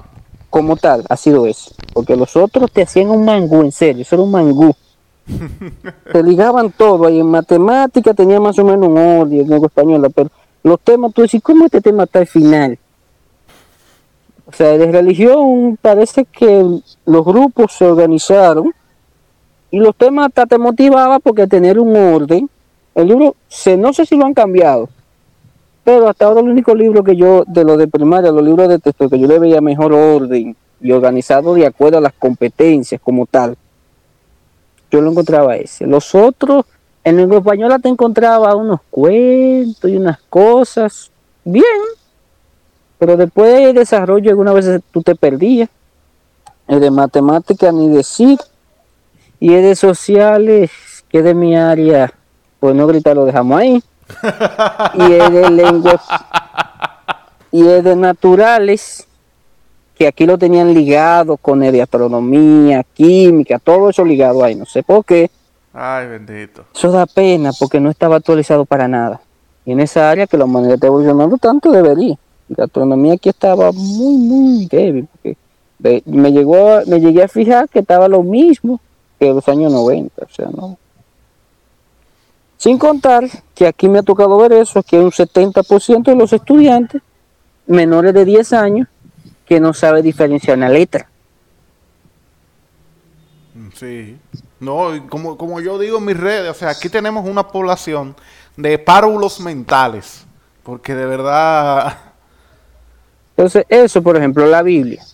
Como 0.50 0.76
tal, 0.76 1.04
ha 1.08 1.16
sido 1.16 1.46
ese. 1.46 1.70
Porque 1.94 2.14
los 2.14 2.36
otros 2.36 2.70
te 2.70 2.82
hacían 2.82 3.08
un 3.08 3.24
mangú, 3.24 3.62
en 3.62 3.72
serio, 3.72 4.02
eso 4.02 4.14
era 4.14 4.24
un 4.24 4.30
mangú. 4.30 4.74
te 6.12 6.22
ligaban 6.22 6.70
todo, 6.70 7.06
ahí 7.06 7.18
en 7.18 7.30
matemática 7.30 8.12
tenía 8.12 8.40
más 8.40 8.58
o 8.58 8.64
menos 8.64 8.88
un 8.88 8.98
odio, 8.98 9.40
en 9.40 9.48
lengua 9.48 9.68
española, 9.68 10.10
pero 10.10 10.30
los 10.62 10.78
temas, 10.80 11.14
tú 11.14 11.22
decís, 11.22 11.42
¿cómo 11.42 11.64
este 11.64 11.80
tema 11.80 12.04
está 12.04 12.18
al 12.18 12.26
final? 12.26 12.78
O 14.44 14.52
sea, 14.52 14.76
de 14.76 14.92
religión 14.92 15.78
parece 15.80 16.26
que 16.26 16.62
los 17.06 17.24
grupos 17.24 17.72
se 17.72 17.86
organizaron 17.86 18.74
y 19.70 19.78
los 19.78 19.94
temas 19.96 20.26
hasta 20.26 20.46
te 20.46 20.58
motivaba 20.58 21.18
porque 21.18 21.46
tener 21.46 21.78
un 21.78 21.96
orden. 21.96 22.48
El 22.94 23.08
libro, 23.08 23.36
se, 23.48 23.76
no 23.76 23.92
sé 23.92 24.06
si 24.06 24.16
lo 24.16 24.24
han 24.24 24.34
cambiado, 24.34 24.88
pero 25.84 26.08
hasta 26.08 26.26
ahora 26.26 26.40
el 26.40 26.48
único 26.48 26.74
libro 26.74 27.04
que 27.04 27.14
yo, 27.14 27.44
de 27.46 27.64
lo 27.64 27.76
de 27.76 27.86
primaria, 27.88 28.32
los 28.32 28.42
libros 28.42 28.68
de 28.68 28.78
texto, 28.78 29.08
que 29.08 29.18
yo 29.18 29.26
le 29.26 29.38
veía 29.38 29.60
mejor 29.60 29.92
orden 29.92 30.56
y 30.80 30.92
organizado 30.92 31.54
de 31.54 31.66
acuerdo 31.66 31.98
a 31.98 32.00
las 32.00 32.12
competencias 32.14 33.00
como 33.00 33.26
tal, 33.26 33.56
yo 34.90 35.00
lo 35.00 35.10
encontraba 35.10 35.56
ese. 35.56 35.86
Los 35.86 36.14
otros, 36.14 36.64
en 37.04 37.16
lengua 37.18 37.38
española 37.38 37.78
te 37.78 37.88
encontraba 37.88 38.56
unos 38.56 38.80
cuentos 38.90 39.90
y 39.90 39.96
unas 39.96 40.18
cosas, 40.28 41.10
bien, 41.44 41.64
pero 42.98 43.16
después 43.16 43.52
de 43.52 43.72
desarrollo 43.72 44.30
algunas 44.30 44.54
veces 44.54 44.80
tú 44.90 45.02
te 45.02 45.14
perdías. 45.14 45.68
El 46.66 46.80
de 46.80 46.90
matemáticas 46.90 47.72
ni 47.72 47.88
decir, 47.90 48.38
y 49.40 49.54
el 49.54 49.62
de 49.62 49.76
sociales, 49.76 50.70
que 51.08 51.22
de 51.22 51.34
mi 51.34 51.56
área, 51.56 52.12
pues 52.60 52.74
no 52.74 52.86
gritar 52.86 53.16
lo 53.16 53.24
dejamos 53.24 53.60
ahí 53.60 53.82
y 54.94 55.12
es 55.12 55.32
de 55.32 55.50
lenguas 55.50 56.02
y 57.52 57.66
es 57.66 57.84
de 57.84 57.96
naturales 57.96 59.06
que 59.96 60.06
aquí 60.06 60.26
lo 60.26 60.36
tenían 60.36 60.74
ligado 60.74 61.36
con 61.36 61.62
el 61.62 61.72
de 61.72 61.82
astronomía, 61.82 62.84
química, 62.94 63.58
todo 63.58 63.88
eso 63.88 64.04
ligado 64.04 64.44
ahí, 64.44 64.54
no 64.54 64.66
sé 64.66 64.82
por 64.82 65.04
qué. 65.04 65.30
Ay, 65.72 66.06
bendito. 66.06 66.64
Eso 66.74 66.90
da 66.90 67.06
pena 67.06 67.50
porque 67.58 67.80
no 67.80 67.90
estaba 67.90 68.16
actualizado 68.16 68.66
para 68.66 68.88
nada. 68.88 69.20
Y 69.64 69.72
en 69.72 69.80
esa 69.80 70.10
área 70.10 70.26
que 70.26 70.36
la 70.36 70.44
humanidad 70.44 70.74
está 70.74 70.86
evolucionando 70.86 71.38
tanto 71.38 71.72
debería. 71.72 72.16
La 72.48 72.64
astronomía 72.64 73.14
aquí 73.14 73.30
estaba 73.30 73.72
muy, 73.72 74.16
muy 74.16 74.66
débil. 74.66 75.08
me, 75.78 76.32
llegó, 76.32 76.80
me 76.86 77.00
llegué 77.00 77.22
a 77.22 77.28
fijar 77.28 77.68
que 77.68 77.80
estaba 77.80 78.06
lo 78.06 78.22
mismo 78.22 78.80
que 79.18 79.32
los 79.32 79.48
años 79.48 79.72
90. 79.72 80.24
O 80.24 80.28
sea, 80.34 80.46
no, 80.46 80.78
sin 82.56 82.78
contar 82.78 83.24
que 83.54 83.66
aquí 83.66 83.88
me 83.88 83.98
ha 83.98 84.02
tocado 84.02 84.36
ver 84.38 84.52
eso, 84.52 84.82
que 84.82 84.96
hay 84.96 85.04
un 85.04 85.10
70% 85.10 86.04
de 86.04 86.16
los 86.16 86.32
estudiantes 86.32 87.02
menores 87.66 88.14
de 88.14 88.24
10 88.24 88.52
años 88.54 88.88
que 89.44 89.60
no 89.60 89.74
sabe 89.74 90.02
diferenciar 90.02 90.56
una 90.56 90.68
letra. 90.68 91.08
Sí. 93.74 94.18
No, 94.58 94.90
como, 95.08 95.36
como 95.36 95.60
yo 95.60 95.78
digo 95.78 95.98
en 95.98 96.06
mis 96.06 96.16
redes, 96.16 96.50
o 96.50 96.54
sea, 96.54 96.70
aquí 96.70 96.88
tenemos 96.88 97.28
una 97.28 97.46
población 97.48 98.16
de 98.56 98.78
párvulos 98.78 99.40
mentales, 99.40 100.26
porque 100.62 100.94
de 100.94 101.06
verdad... 101.06 101.98
Entonces, 103.36 103.66
eso, 103.68 104.02
por 104.02 104.16
ejemplo, 104.16 104.46
la 104.46 104.62
Biblia. 104.62 105.04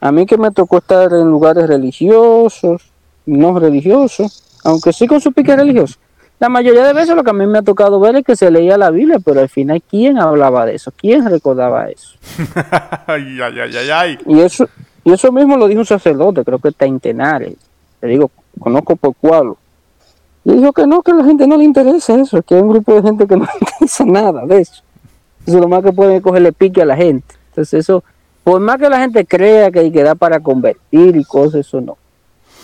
A 0.00 0.10
mí 0.10 0.26
que 0.26 0.36
me 0.36 0.50
tocó 0.50 0.78
estar 0.78 1.12
en 1.12 1.30
lugares 1.30 1.68
religiosos, 1.68 2.91
no 3.26 3.58
religiosos, 3.58 4.42
aunque 4.64 4.92
sí 4.92 5.06
con 5.06 5.20
su 5.20 5.32
pique 5.32 5.54
religioso, 5.56 5.98
la 6.42 6.48
mayoría 6.48 6.84
de 6.84 6.92
veces 6.92 7.14
lo 7.14 7.22
que 7.22 7.30
a 7.30 7.34
mí 7.34 7.46
me 7.46 7.58
ha 7.58 7.62
tocado 7.62 8.00
ver 8.00 8.16
es 8.16 8.24
que 8.24 8.34
se 8.34 8.50
leía 8.50 8.76
la 8.76 8.90
Biblia, 8.90 9.18
pero 9.24 9.40
al 9.40 9.48
final, 9.48 9.80
¿quién 9.88 10.18
hablaba 10.18 10.66
de 10.66 10.74
eso? 10.74 10.90
¿Quién 10.90 11.24
recordaba 11.30 11.88
eso? 11.88 12.16
ay, 13.06 13.38
ay, 13.40 13.60
ay, 13.60 13.90
ay, 13.90 14.18
Y 14.26 14.40
eso, 14.40 14.68
y 15.04 15.12
eso 15.12 15.30
mismo 15.30 15.56
lo 15.56 15.68
dijo 15.68 15.78
un 15.78 15.86
sacerdote, 15.86 16.44
creo 16.44 16.58
que 16.58 16.70
está 16.70 16.84
en 16.84 16.98
Tenares. 16.98 17.54
Te 18.00 18.08
digo, 18.08 18.28
conozco 18.58 18.96
por 18.96 19.14
cuál. 19.14 19.52
Y 20.44 20.54
dijo 20.54 20.72
que 20.72 20.84
no, 20.84 21.00
que 21.02 21.12
a 21.12 21.14
la 21.14 21.24
gente 21.24 21.46
no 21.46 21.56
le 21.56 21.62
interesa 21.62 22.20
eso, 22.20 22.42
que 22.42 22.56
hay 22.56 22.62
un 22.62 22.70
grupo 22.70 22.92
de 22.92 23.02
gente 23.02 23.24
que 23.28 23.36
no 23.36 23.44
le 23.60 23.60
interesa 23.60 24.04
nada 24.04 24.44
de 24.44 24.62
eso. 24.62 24.82
Eso 25.46 25.56
es 25.56 25.62
lo 25.62 25.68
más 25.68 25.84
que 25.84 25.92
puede 25.92 26.20
cogerle 26.20 26.52
pique 26.52 26.82
a 26.82 26.86
la 26.86 26.96
gente. 26.96 27.36
Entonces 27.50 27.74
eso, 27.74 28.02
por 28.42 28.60
más 28.60 28.78
que 28.78 28.88
la 28.88 28.98
gente 28.98 29.24
crea 29.24 29.70
que 29.70 29.78
hay 29.78 29.92
que 29.92 30.02
dar 30.02 30.16
para 30.16 30.40
convertir 30.40 31.14
y 31.14 31.22
cosas, 31.22 31.66
eso 31.66 31.80
no. 31.80 31.96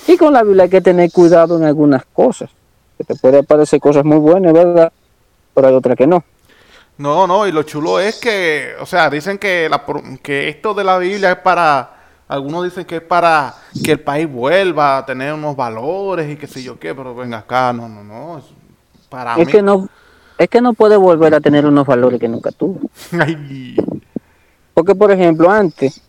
Y 0.09 0.17
con 0.17 0.33
la 0.33 0.43
Biblia 0.43 0.65
hay 0.65 0.71
que 0.71 0.81
tener 0.81 1.13
cuidado 1.13 1.59
en 1.59 1.65
algunas 1.65 2.05
cosas 2.07 2.49
que 2.97 3.05
te 3.05 3.15
puede 3.15 3.43
parecer 3.43 3.79
cosas 3.79 4.05
muy 4.07 4.17
buenas, 4.17 4.55
¿verdad? 4.55 4.91
Pero 5.55 5.69
hay 5.69 5.75
otras 5.75 5.97
que 5.97 6.07
no. 6.07 6.25
No, 6.97 7.27
no, 7.27 7.47
y 7.47 7.53
lo 7.53 7.63
chulo 7.63 8.01
es 8.01 8.19
que, 8.19 8.73
o 8.81 8.87
sea, 8.87 9.11
dicen 9.11 9.37
que, 9.37 9.69
la, 9.69 9.85
que 10.23 10.49
esto 10.49 10.73
de 10.73 10.83
la 10.83 10.97
Biblia 10.97 11.33
es 11.33 11.39
para, 11.39 11.91
algunos 12.27 12.65
dicen 12.65 12.87
que 12.87 12.97
es 12.97 13.03
para 13.03 13.55
que 13.85 13.93
el 13.93 14.01
país 14.01 14.27
vuelva 14.29 14.97
a 14.97 15.07
tener 15.07 15.35
unos 15.35 15.55
valores 15.55 16.29
y 16.29 16.37
qué 16.37 16.47
sé 16.47 16.63
yo 16.63 16.79
qué, 16.79 16.95
pero 16.95 17.15
venga 17.15 17.39
acá, 17.39 17.75
no, 17.75 17.87
no, 17.87 18.03
no, 18.03 18.39
es 18.39 18.45
para 19.11 19.37
es 19.37 19.47
Que 19.47 19.63
no, 19.63 19.89
es 20.39 20.49
que 20.49 20.63
no 20.63 20.73
puede 20.73 20.97
volver 20.97 21.35
a 21.35 21.41
tener 21.41 21.67
unos 21.67 21.87
valores 21.87 22.19
que 22.19 22.29
nunca 22.29 22.51
tuvo. 22.51 22.81
Porque, 24.75 24.95
por 24.95 25.13
ejemplo, 25.13 25.51
antes, 25.51 26.01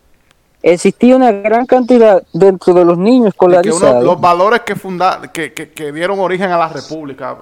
existía 0.62 1.16
una 1.16 1.32
gran 1.32 1.66
cantidad 1.66 2.22
dentro 2.32 2.74
de 2.74 2.84
los 2.84 2.98
niños 2.98 3.28
escolarizados. 3.28 4.04
los 4.04 4.20
valores 4.20 4.60
que, 4.60 4.76
funda, 4.76 5.20
que, 5.32 5.52
que, 5.52 5.92
dieron 5.92 6.18
origen 6.20 6.50
a 6.50 6.58
la 6.58 6.68
República. 6.68 7.36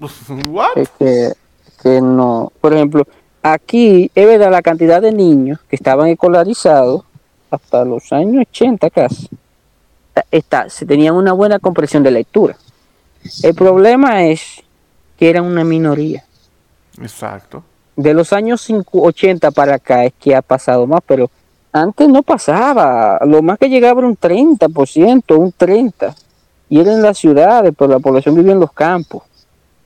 que, 0.98 1.32
que, 1.82 2.00
no. 2.00 2.52
Por 2.60 2.74
ejemplo, 2.74 3.06
aquí 3.42 4.10
es 4.14 4.26
verdad 4.26 4.50
la 4.50 4.62
cantidad 4.62 5.00
de 5.00 5.12
niños 5.12 5.60
que 5.68 5.76
estaban 5.76 6.08
escolarizados 6.08 7.04
hasta 7.50 7.84
los 7.84 8.12
años 8.12 8.46
80 8.50 8.90
casi. 8.90 9.28
Está, 10.30 10.68
se 10.68 10.86
tenían 10.86 11.14
una 11.14 11.32
buena 11.32 11.58
comprensión 11.58 12.02
de 12.02 12.10
lectura. 12.10 12.56
El 13.42 13.54
problema 13.54 14.24
es 14.24 14.62
que 15.18 15.30
eran 15.30 15.44
una 15.44 15.64
minoría. 15.64 16.24
Exacto. 17.00 17.62
De 17.96 18.12
los 18.12 18.32
años 18.32 18.68
80 18.92 19.50
para 19.52 19.76
acá 19.76 20.04
es 20.04 20.12
que 20.18 20.34
ha 20.34 20.42
pasado 20.42 20.86
más, 20.86 21.00
pero 21.06 21.30
antes 21.74 22.08
no 22.08 22.22
pasaba. 22.22 23.18
Lo 23.26 23.42
más 23.42 23.58
que 23.58 23.68
llegaba 23.68 23.98
era 23.98 24.06
un 24.06 24.16
30%, 24.16 25.36
un 25.36 25.52
30%. 25.52 26.14
Y 26.68 26.80
era 26.80 26.92
en 26.92 27.02
las 27.02 27.18
ciudades, 27.18 27.74
pero 27.76 27.90
la 27.90 27.98
población 27.98 28.36
vivía 28.36 28.52
en 28.52 28.60
los 28.60 28.72
campos. 28.72 29.24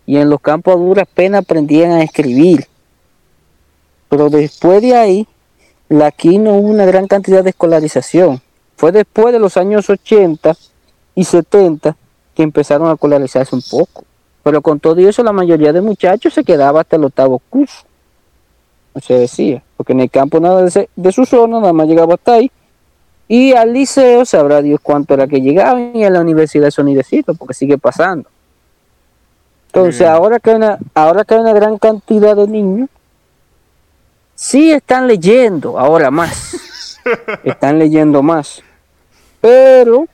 Y 0.04 0.18
en 0.18 0.28
los 0.28 0.40
campos 0.40 0.75
a 0.75 0.78
duras 0.78 1.09
penas 1.12 1.42
aprendían 1.42 1.92
a 1.92 2.02
escribir. 2.02 2.66
Pero 4.11 4.28
después 4.28 4.83
de 4.83 4.95
ahí, 4.95 5.26
aquí 6.04 6.37
no 6.37 6.57
hubo 6.57 6.68
una 6.68 6.85
gran 6.85 7.07
cantidad 7.07 7.42
de 7.42 7.50
escolarización. 7.50 8.40
Fue 8.76 8.92
después 8.92 9.33
de 9.33 9.38
los 9.38 9.57
años 9.57 9.88
80 9.88 10.54
y 11.14 11.25
70 11.25 11.97
que 12.35 12.42
empezaron 12.42 12.88
a 12.88 12.92
escolarizarse 12.92 13.54
un 13.54 13.62
poco. 13.62 14.04
Pero 14.42 14.61
con 14.61 14.78
todo 14.78 15.00
eso, 15.00 15.23
la 15.23 15.33
mayoría 15.33 15.73
de 15.73 15.80
muchachos 15.80 16.35
se 16.35 16.45
quedaba 16.45 16.83
hasta 16.83 16.97
el 16.97 17.04
octavo 17.04 17.40
curso. 17.49 17.88
Se 19.00 19.14
decía, 19.14 19.62
porque 19.76 19.93
en 19.93 20.00
el 20.00 20.11
campo 20.11 20.40
nada 20.40 20.64
de, 20.64 21.12
su 21.12 21.25
zona, 21.25 21.61
nada 21.61 21.73
más 21.73 21.87
llegaba 21.87 22.14
hasta 22.14 22.35
ahí. 22.35 22.50
Y 23.28 23.52
al 23.52 23.73
liceo 23.73 24.25
sabrá 24.25 24.62
Dios 24.62 24.81
cuánto 24.83 25.14
era 25.14 25.26
que 25.26 25.40
llegaban 25.40 25.95
y 25.95 26.05
a 26.05 26.11
la 26.11 26.21
universidad 26.21 26.69
eso 26.69 26.83
ni 26.83 26.95
decirlo, 26.95 27.35
porque 27.35 27.55
sigue 27.55 27.76
pasando. 27.76 28.28
Entonces, 29.67 30.07
ahora 30.07 30.40
que, 30.40 30.50
hay 30.50 30.57
una, 30.57 30.78
ahora 30.95 31.25
que 31.25 31.35
hay 31.35 31.40
una 31.40 31.52
gran 31.52 31.76
cantidad 31.78 32.35
de 32.35 32.49
niños, 32.49 32.88
sí 34.35 34.73
están 34.73 35.07
leyendo, 35.07 35.78
ahora 35.78 36.11
más. 36.11 36.99
están 37.45 37.78
leyendo 37.78 38.23
más. 38.23 38.62
Pero 39.40 40.07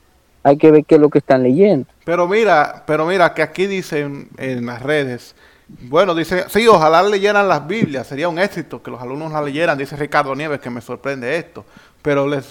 hay 0.43 0.57
que 0.57 0.71
ver 0.71 0.85
qué 0.85 0.95
es 0.95 1.01
lo 1.01 1.09
que 1.09 1.19
están 1.19 1.41
leyendo. 1.41 1.87
Pero 2.03 2.27
mira, 2.27 2.83
pero 2.85 3.05
mira 3.05 3.33
que 3.33 3.41
aquí 3.41 3.65
dicen 3.65 4.29
en 4.37 4.65
las 4.65 4.81
redes, 4.81 5.35
bueno, 5.67 6.13
dice, 6.13 6.45
sí, 6.49 6.67
ojalá 6.67 7.01
leyeran 7.01 7.47
las 7.47 7.65
Biblias, 7.65 8.05
sería 8.05 8.29
un 8.29 8.37
éxito 8.37 8.83
que 8.83 8.91
los 8.91 9.01
alumnos 9.01 9.31
la 9.31 9.41
leyeran, 9.41 9.77
dice 9.77 9.95
Ricardo 9.95 10.35
Nieves, 10.35 10.59
que 10.59 10.69
me 10.69 10.81
sorprende 10.81 11.37
esto. 11.37 11.65
Pero 12.01 12.27
les, 12.27 12.45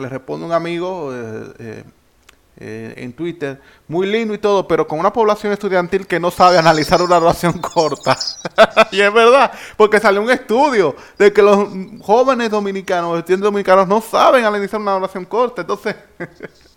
les 0.00 0.10
responde 0.10 0.46
un 0.46 0.52
amigo 0.52 1.10
eh, 1.12 1.52
eh, 1.58 1.84
eh, 2.56 2.94
en 2.96 3.12
Twitter, 3.12 3.60
muy 3.86 4.06
lindo 4.06 4.32
y 4.32 4.38
todo, 4.38 4.66
pero 4.66 4.86
con 4.86 4.98
una 4.98 5.12
población 5.12 5.52
estudiantil 5.52 6.06
que 6.06 6.18
no 6.18 6.30
sabe 6.30 6.56
analizar 6.56 7.02
una 7.02 7.18
oración 7.18 7.58
corta. 7.60 8.16
y 8.90 9.00
es 9.00 9.12
verdad, 9.12 9.52
porque 9.76 10.00
salió 10.00 10.22
un 10.22 10.30
estudio 10.30 10.96
de 11.18 11.34
que 11.34 11.42
los 11.42 11.68
jóvenes 12.00 12.50
dominicanos, 12.50 13.18
estudiantes 13.18 13.44
dominicanos, 13.44 13.86
no 13.86 14.00
saben 14.00 14.44
analizar 14.44 14.80
una 14.80 14.96
oración 14.96 15.26
corta. 15.26 15.60
Entonces... 15.60 15.96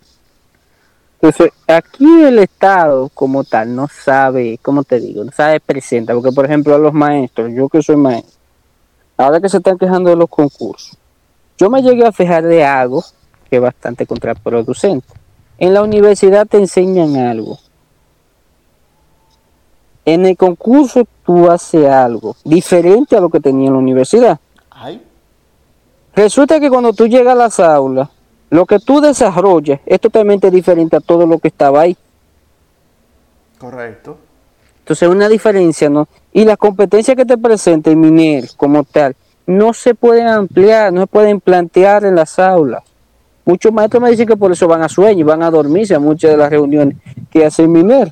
Entonces, 1.20 1.50
aquí 1.66 2.22
el 2.22 2.38
Estado 2.38 3.10
como 3.12 3.42
tal 3.42 3.74
no 3.74 3.88
sabe, 3.88 4.58
¿cómo 4.62 4.84
te 4.84 5.00
digo? 5.00 5.24
No 5.24 5.32
sabe 5.32 5.58
presenta, 5.58 6.14
porque 6.14 6.30
por 6.30 6.44
ejemplo 6.44 6.76
a 6.76 6.78
los 6.78 6.92
maestros, 6.92 7.50
yo 7.52 7.68
que 7.68 7.82
soy 7.82 7.96
maestro, 7.96 8.38
ahora 9.16 9.40
que 9.40 9.48
se 9.48 9.56
están 9.56 9.78
quejando 9.78 10.10
de 10.10 10.16
los 10.16 10.28
concursos, 10.28 10.96
yo 11.58 11.68
me 11.70 11.82
llegué 11.82 12.06
a 12.06 12.12
fijar 12.12 12.44
de 12.44 12.64
algo 12.64 13.04
que 13.50 13.56
es 13.56 13.62
bastante 13.62 14.06
contraproducente. 14.06 15.08
En 15.58 15.74
la 15.74 15.82
universidad 15.82 16.46
te 16.46 16.58
enseñan 16.58 17.16
algo. 17.16 17.58
En 20.04 20.24
el 20.24 20.36
concurso 20.36 21.04
tú 21.26 21.50
haces 21.50 21.86
algo 21.86 22.36
diferente 22.44 23.16
a 23.16 23.20
lo 23.20 23.28
que 23.28 23.40
tenía 23.40 23.66
en 23.66 23.72
la 23.72 23.80
universidad. 23.80 24.38
Resulta 26.14 26.60
que 26.60 26.70
cuando 26.70 26.92
tú 26.92 27.08
llegas 27.08 27.32
a 27.32 27.38
las 27.38 27.58
aulas, 27.58 28.08
lo 28.50 28.66
que 28.66 28.78
tú 28.78 29.00
desarrollas 29.00 29.80
es 29.84 30.00
totalmente 30.00 30.50
diferente 30.50 30.96
a 30.96 31.00
todo 31.00 31.26
lo 31.26 31.38
que 31.38 31.48
estaba 31.48 31.82
ahí. 31.82 31.96
Correcto. 33.58 34.16
Entonces, 34.80 35.08
una 35.08 35.28
diferencia, 35.28 35.90
¿no? 35.90 36.08
Y 36.32 36.44
las 36.44 36.56
competencias 36.56 37.16
que 37.16 37.26
te 37.26 37.36
presenta 37.36 37.90
el 37.90 37.96
MINER 37.96 38.48
como 38.56 38.84
tal, 38.84 39.14
no 39.46 39.72
se 39.74 39.94
pueden 39.94 40.28
ampliar, 40.28 40.92
no 40.92 41.02
se 41.02 41.06
pueden 41.06 41.40
plantear 41.40 42.04
en 42.04 42.14
las 42.14 42.38
aulas. 42.38 42.82
Muchos 43.44 43.72
maestros 43.72 44.02
me 44.02 44.10
dicen 44.10 44.26
que 44.26 44.36
por 44.36 44.52
eso 44.52 44.68
van 44.68 44.82
a 44.82 44.88
sueño 44.88 45.20
y 45.20 45.22
van 45.24 45.42
a 45.42 45.50
dormirse 45.50 45.94
a 45.94 45.98
muchas 45.98 46.30
de 46.30 46.36
las 46.36 46.50
reuniones 46.50 46.96
que 47.30 47.44
hace 47.44 47.62
el 47.62 47.68
MINER. 47.68 48.10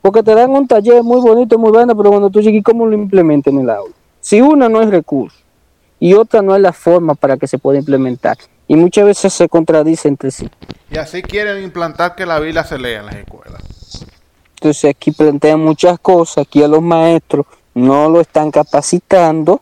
Porque 0.00 0.22
te 0.22 0.34
dan 0.34 0.50
un 0.50 0.66
taller 0.68 1.02
muy 1.02 1.20
bonito, 1.20 1.58
muy 1.58 1.70
bueno, 1.70 1.96
pero 1.96 2.10
cuando 2.10 2.30
tú 2.30 2.40
llegues, 2.40 2.62
¿cómo 2.62 2.86
lo 2.86 2.94
implementas 2.94 3.52
en 3.52 3.60
el 3.60 3.70
aula? 3.70 3.94
Si 4.20 4.40
una 4.40 4.68
no 4.68 4.80
es 4.80 4.88
recurso 4.88 5.36
y 5.98 6.14
otra 6.14 6.42
no 6.42 6.54
es 6.54 6.62
la 6.62 6.72
forma 6.72 7.14
para 7.14 7.36
que 7.36 7.46
se 7.46 7.58
pueda 7.58 7.78
implementar, 7.78 8.36
y 8.68 8.76
muchas 8.76 9.04
veces 9.04 9.32
se 9.32 9.48
contradicen 9.48 10.12
entre 10.12 10.30
sí. 10.30 10.48
Y 10.90 10.98
así 10.98 11.22
quieren 11.22 11.62
implantar 11.62 12.14
que 12.14 12.26
la 12.26 12.38
Biblia 12.38 12.64
se 12.64 12.78
lea 12.78 13.00
en 13.00 13.06
las 13.06 13.16
escuelas. 13.16 13.62
Entonces 14.54 14.90
aquí 14.90 15.10
plantean 15.10 15.60
muchas 15.60 15.98
cosas, 15.98 16.38
aquí 16.38 16.62
a 16.62 16.68
los 16.68 16.82
maestros 16.82 17.46
no 17.74 18.08
lo 18.08 18.20
están 18.20 18.50
capacitando, 18.50 19.60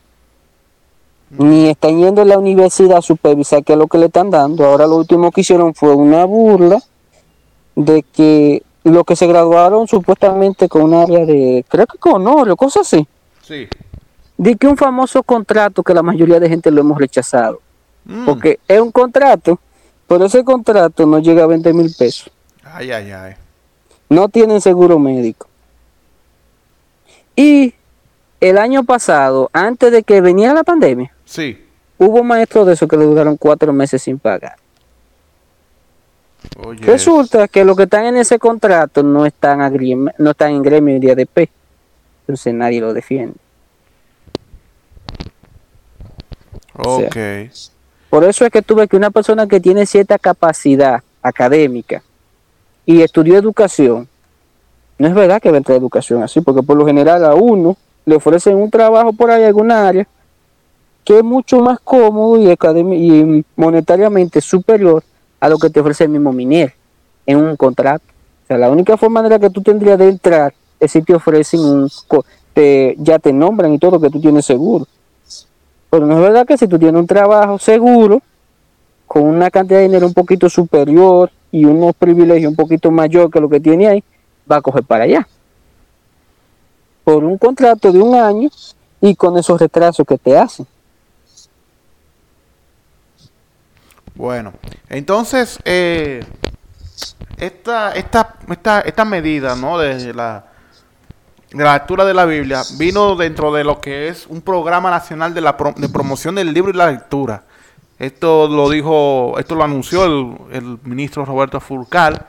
ni 1.30 1.68
están 1.68 1.98
yendo 1.98 2.22
a 2.22 2.24
la 2.24 2.38
universidad 2.38 2.98
a 2.98 3.02
supervisar 3.02 3.64
qué 3.64 3.72
es 3.72 3.78
lo 3.78 3.88
que 3.88 3.98
le 3.98 4.06
están 4.06 4.30
dando. 4.30 4.64
Ahora 4.64 4.86
lo 4.86 4.96
último 4.96 5.32
que 5.32 5.40
hicieron 5.40 5.74
fue 5.74 5.94
una 5.94 6.24
burla 6.24 6.80
de 7.74 8.04
que 8.04 8.62
los 8.84 9.04
que 9.04 9.16
se 9.16 9.26
graduaron 9.26 9.88
supuestamente 9.88 10.68
con 10.68 10.82
un 10.82 10.94
área 10.94 11.26
de, 11.26 11.64
creo 11.68 11.86
que 11.86 11.98
con 11.98 12.26
oro, 12.28 12.54
cosas 12.56 12.86
así. 12.86 13.08
Sí. 13.42 13.66
De 14.36 14.56
que 14.56 14.66
un 14.66 14.76
famoso 14.76 15.22
contrato 15.22 15.82
que 15.82 15.94
la 15.94 16.02
mayoría 16.02 16.38
de 16.38 16.48
gente 16.48 16.70
lo 16.70 16.82
hemos 16.82 16.98
rechazado. 16.98 17.60
Mm. 18.04 18.24
Porque 18.24 18.60
es 18.68 18.80
un 18.80 18.92
contrato, 18.92 19.58
pero 20.06 20.26
ese 20.26 20.44
contrato 20.44 21.06
no 21.06 21.18
llega 21.18 21.44
a 21.44 21.46
20 21.46 21.72
mil 21.72 21.94
pesos. 21.96 22.30
Ay, 22.62 22.90
ay, 22.90 23.12
ay. 23.12 23.34
No 24.08 24.28
tienen 24.28 24.60
seguro 24.60 24.98
médico. 24.98 25.48
Y 27.36 27.74
el 28.40 28.58
año 28.58 28.84
pasado, 28.84 29.50
antes 29.52 29.90
de 29.90 30.02
que 30.02 30.20
viniera 30.20 30.54
la 30.54 30.64
pandemia, 30.64 31.12
sí. 31.24 31.64
hubo 31.98 32.22
maestros 32.22 32.66
de 32.66 32.74
esos 32.74 32.88
que 32.88 32.96
le 32.96 33.04
duraron 33.04 33.36
cuatro 33.36 33.72
meses 33.72 34.02
sin 34.02 34.18
pagar. 34.18 34.56
Resulta 36.80 37.48
que 37.48 37.64
los 37.64 37.76
que 37.76 37.84
están 37.84 38.04
en 38.04 38.16
ese 38.16 38.38
contrato 38.38 39.02
no 39.02 39.24
están, 39.26 39.58
no 40.18 40.30
están 40.30 40.50
en 40.52 40.62
gremio 40.62 41.00
de 41.00 41.12
ADP. 41.12 41.50
Entonces 42.20 42.54
nadie 42.54 42.80
lo 42.80 42.92
defiende. 42.92 43.36
Ok. 46.76 47.16
Por 48.14 48.22
eso 48.22 48.44
es 48.44 48.52
que 48.52 48.62
tuve 48.62 48.86
que 48.86 48.96
una 48.96 49.10
persona 49.10 49.48
que 49.48 49.58
tiene 49.58 49.86
cierta 49.86 50.20
capacidad 50.20 51.02
académica 51.20 52.00
y 52.86 53.02
estudió 53.02 53.36
educación, 53.36 54.06
no 55.00 55.08
es 55.08 55.14
verdad 55.14 55.42
que 55.42 55.50
va 55.50 55.56
a 55.56 55.58
entrar 55.58 55.76
educación 55.76 56.22
así, 56.22 56.40
porque 56.40 56.62
por 56.62 56.76
lo 56.76 56.86
general 56.86 57.24
a 57.24 57.34
uno 57.34 57.76
le 58.06 58.14
ofrecen 58.14 58.54
un 58.54 58.70
trabajo 58.70 59.12
por 59.14 59.32
ahí 59.32 59.42
alguna 59.42 59.88
área 59.88 60.06
que 61.04 61.18
es 61.18 61.24
mucho 61.24 61.58
más 61.58 61.80
cómodo 61.80 62.36
y, 62.36 62.56
y 62.94 63.44
monetariamente 63.56 64.40
superior 64.40 65.02
a 65.40 65.48
lo 65.48 65.58
que 65.58 65.70
te 65.70 65.80
ofrece 65.80 66.04
el 66.04 66.10
mismo 66.10 66.32
minero 66.32 66.72
en 67.26 67.38
un 67.38 67.56
contrato. 67.56 68.04
O 68.44 68.46
sea, 68.46 68.58
la 68.58 68.70
única 68.70 68.96
forma 68.96 69.22
de 69.22 69.30
la 69.30 69.40
que 69.40 69.50
tú 69.50 69.60
tendrías 69.60 69.98
de 69.98 70.10
entrar 70.10 70.54
es 70.78 70.92
si 70.92 71.02
te 71.02 71.16
ofrecen 71.16 71.62
un, 71.62 71.90
ya 72.96 73.18
te 73.18 73.32
nombran 73.32 73.74
y 73.74 73.80
todo 73.80 74.00
que 74.00 74.10
tú 74.10 74.20
tienes 74.20 74.46
seguro. 74.46 74.86
Pero 75.94 76.06
no 76.06 76.14
es 76.14 76.20
verdad 76.22 76.44
que 76.44 76.58
si 76.58 76.66
tú 76.66 76.76
tienes 76.76 77.00
un 77.00 77.06
trabajo 77.06 77.56
seguro, 77.56 78.20
con 79.06 79.22
una 79.22 79.48
cantidad 79.48 79.78
de 79.78 79.84
dinero 79.84 80.08
un 80.08 80.12
poquito 80.12 80.50
superior 80.50 81.30
y 81.52 81.64
unos 81.66 81.94
privilegios 81.94 82.50
un 82.50 82.56
poquito 82.56 82.90
mayor 82.90 83.30
que 83.30 83.38
lo 83.38 83.48
que 83.48 83.60
tiene 83.60 83.86
ahí, 83.86 84.04
va 84.50 84.56
a 84.56 84.60
coger 84.60 84.82
para 84.82 85.04
allá. 85.04 85.28
Por 87.04 87.22
un 87.22 87.38
contrato 87.38 87.92
de 87.92 88.02
un 88.02 88.16
año 88.16 88.50
y 89.00 89.14
con 89.14 89.38
esos 89.38 89.60
retrasos 89.60 90.04
que 90.04 90.18
te 90.18 90.36
hacen. 90.36 90.66
Bueno, 94.16 94.52
entonces, 94.88 95.60
eh, 95.64 96.24
esta, 97.36 97.92
esta, 97.92 98.34
esta, 98.50 98.80
esta 98.80 99.04
medida, 99.04 99.54
¿no? 99.54 99.78
De 99.78 100.12
la 100.12 100.44
de 101.54 101.62
la 101.62 101.74
lectura 101.74 102.04
de 102.04 102.14
la 102.14 102.24
Biblia 102.24 102.62
vino 102.76 103.14
dentro 103.14 103.52
de 103.52 103.62
lo 103.62 103.80
que 103.80 104.08
es 104.08 104.26
un 104.26 104.42
programa 104.42 104.90
nacional 104.90 105.32
de, 105.32 105.40
la 105.40 105.56
de 105.76 105.88
promoción 105.88 106.34
del 106.34 106.52
libro 106.52 106.70
y 106.70 106.74
la 106.74 106.90
lectura. 106.90 107.44
Esto 107.96 108.48
lo 108.48 108.68
dijo, 108.68 109.38
esto 109.38 109.54
lo 109.54 109.62
anunció 109.62 110.04
el, 110.50 110.78
ministro 110.82 111.24
Roberto 111.24 111.60
Furcal 111.60 112.26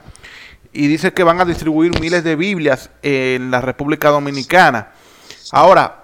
y 0.72 0.86
dice 0.86 1.12
que 1.12 1.24
van 1.24 1.42
a 1.42 1.46
distribuir 1.46 2.00
miles 2.00 2.24
de 2.24 2.36
Biblias 2.36 2.92
en 3.02 3.50
la 3.50 3.62
República 3.62 4.10
Dominicana. 4.10 4.90
Ahora, 5.52 6.04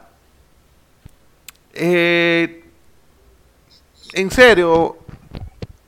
eh, 1.74 2.66
en 4.14 4.32
serio, 4.32 4.98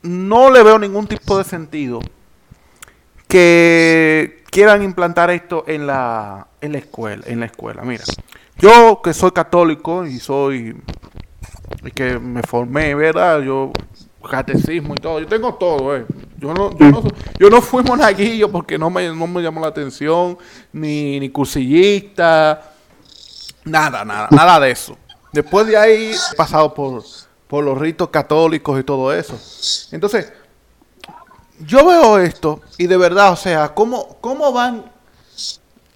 no 0.02 0.50
le 0.50 0.62
veo 0.62 0.78
ningún 0.78 1.08
tipo 1.08 1.36
de 1.36 1.42
sentido 1.42 2.00
que 3.26 4.43
quieran 4.54 4.84
implantar 4.84 5.30
esto 5.30 5.64
en 5.66 5.84
la, 5.84 6.46
en 6.60 6.70
la 6.72 6.78
escuela, 6.78 7.24
en 7.26 7.40
la 7.40 7.46
escuela. 7.46 7.82
Mira, 7.82 8.04
yo 8.56 9.00
que 9.02 9.12
soy 9.12 9.32
católico 9.32 10.06
y 10.06 10.20
soy 10.20 10.80
y 11.82 11.90
que 11.90 12.20
me 12.20 12.40
formé, 12.42 12.94
¿verdad? 12.94 13.40
Yo 13.40 13.72
catecismo 14.30 14.94
y 14.94 14.98
todo, 14.98 15.18
yo 15.18 15.26
tengo 15.26 15.54
todo, 15.54 15.96
eh. 15.96 16.06
Yo 16.38 16.54
no, 16.54 16.70
yo 16.78 16.88
no, 16.88 17.02
yo 17.36 17.50
no 17.50 17.60
fui 17.60 17.82
monaguillo 17.82 18.50
porque 18.50 18.78
no 18.78 18.90
me, 18.90 19.08
no 19.08 19.26
me 19.26 19.42
llamó 19.42 19.60
la 19.60 19.68
atención, 19.68 20.38
ni, 20.72 21.18
ni 21.18 21.30
cursillista, 21.30 22.70
Nada, 23.64 24.04
nada, 24.04 24.28
nada 24.30 24.60
de 24.60 24.70
eso. 24.70 24.96
Después 25.32 25.66
de 25.66 25.76
ahí 25.76 26.12
he 26.12 26.36
pasado 26.36 26.74
por, 26.74 27.02
por 27.48 27.64
los 27.64 27.78
ritos 27.78 28.10
católicos 28.10 28.78
y 28.78 28.84
todo 28.84 29.12
eso. 29.12 29.38
Entonces, 29.90 30.32
yo 31.60 31.86
veo 31.86 32.18
esto 32.18 32.60
y 32.78 32.86
de 32.86 32.96
verdad, 32.96 33.32
o 33.32 33.36
sea, 33.36 33.74
¿cómo, 33.74 34.16
cómo 34.20 34.52
van 34.52 34.84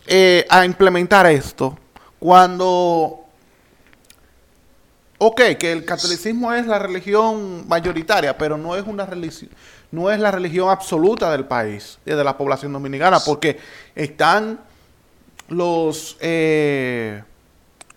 eh, 0.07 0.47
a 0.49 0.65
implementar 0.65 1.27
esto 1.27 1.77
cuando, 2.19 3.25
ok, 5.19 5.41
que 5.59 5.73
el 5.73 5.85
catolicismo 5.85 6.53
es 6.53 6.67
la 6.67 6.79
religión 6.79 7.67
mayoritaria, 7.69 8.37
pero 8.37 8.57
no 8.57 8.77
es 8.77 8.85
una 8.87 9.05
religión, 9.07 9.51
no 9.91 10.11
es 10.11 10.21
la 10.21 10.31
religión 10.31 10.71
absoluta 10.71 11.31
del 11.31 11.45
país, 11.45 11.99
de 12.05 12.25
la 12.25 12.37
población 12.37 12.73
dominicana, 12.73 13.21
porque 13.21 13.59
están 13.95 14.61
los... 15.49 16.17
Eh, 16.21 17.23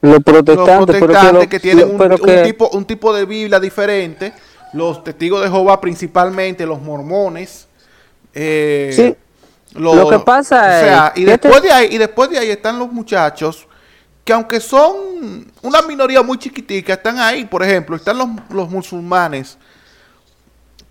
los 0.02 0.24
protestantes, 0.24 1.48
que, 1.48 1.60
tienen 1.60 1.92
un, 1.92 2.44
tipo, 2.44 2.70
un 2.70 2.86
tipo 2.86 3.14
de 3.14 3.26
Biblia 3.26 3.60
diferente, 3.60 4.34
los 4.74 5.04
testigos 5.04 5.42
de 5.42 5.50
Jehová 5.50 5.80
principalmente, 5.82 6.66
los 6.66 6.82
mormones. 6.82 7.68
Eh, 8.34 8.92
sí. 8.94 9.16
Lo 9.74 10.10
que 10.10 10.20
pasa 10.20 11.12
es. 11.12 11.22
Y 11.22 11.26
después, 11.26 11.62
de 11.62 11.72
ahí, 11.72 11.90
y 11.92 11.98
después 11.98 12.30
de 12.30 12.38
ahí 12.40 12.50
están 12.50 12.78
los 12.78 12.92
muchachos 12.92 13.68
que, 14.26 14.34
aunque 14.34 14.60
son 14.60 15.52
una 15.62 15.82
minoría 15.82 16.22
muy 16.22 16.38
chiquitica, 16.38 16.94
están 16.94 17.20
ahí. 17.20 17.46
Por 17.46 17.64
ejemplo, 17.64 17.96
están 17.96 18.18
los, 18.18 18.28
los 18.50 18.70
musulmanes 18.70 19.58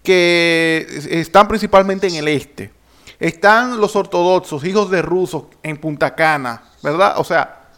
que 0.02 0.86
están 1.10 1.46
principalmente 1.46 2.06
en 2.06 2.14
el 2.16 2.28
este. 2.28 2.72
Están 3.18 3.78
los 3.78 3.96
ortodoxos, 3.96 4.64
hijos 4.64 4.90
de 4.90 5.02
rusos, 5.02 5.44
en 5.62 5.76
Punta 5.76 6.14
Cana, 6.14 6.62
¿verdad? 6.82 7.14
O 7.18 7.24
sea, 7.24 7.68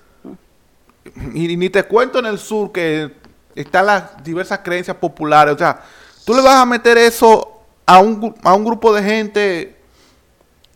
y, 1.34 1.56
ni 1.56 1.68
te 1.68 1.82
cuento 1.82 2.20
en 2.20 2.26
el 2.26 2.38
sur 2.38 2.70
que 2.70 3.12
están 3.54 3.86
las 3.86 4.22
diversas 4.22 4.60
creencias 4.60 4.96
populares. 4.96 5.54
O 5.54 5.58
sea, 5.58 5.80
tú 6.24 6.34
le 6.34 6.42
vas 6.42 6.56
a 6.56 6.66
meter 6.66 6.98
eso 6.98 7.60
a 7.86 7.98
un, 8.00 8.34
a 8.42 8.54
un 8.54 8.64
grupo 8.64 8.94
de 8.94 9.02
gente 9.02 9.76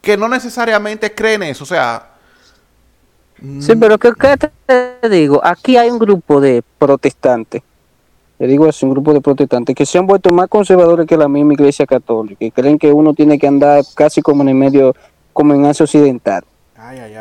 que 0.00 0.16
no 0.16 0.28
necesariamente 0.28 1.12
creen 1.14 1.42
eso, 1.42 1.64
o 1.64 1.66
sea... 1.66 2.12
Sí, 3.60 3.76
pero 3.76 3.98
¿qué, 3.98 4.12
te 4.66 5.08
digo? 5.10 5.40
Aquí 5.44 5.76
hay 5.76 5.90
un 5.90 5.98
grupo 5.98 6.40
de 6.40 6.62
protestantes, 6.78 7.62
le 8.38 8.46
digo 8.46 8.66
es 8.66 8.82
un 8.82 8.90
grupo 8.90 9.12
de 9.12 9.20
protestantes 9.20 9.74
que 9.74 9.84
se 9.84 9.98
han 9.98 10.06
vuelto 10.06 10.30
más 10.30 10.48
conservadores 10.48 11.06
que 11.06 11.16
la 11.16 11.28
misma 11.28 11.52
iglesia 11.52 11.86
católica 11.86 12.44
y 12.44 12.50
creen 12.50 12.78
que 12.78 12.92
uno 12.92 13.12
tiene 13.12 13.38
que 13.38 13.46
andar 13.46 13.84
casi 13.94 14.22
como 14.22 14.42
en 14.42 14.50
el 14.50 14.54
medio, 14.54 14.94
como 15.32 15.54
en 15.54 15.66
Asia 15.66 15.84
Occidental. 15.84 16.44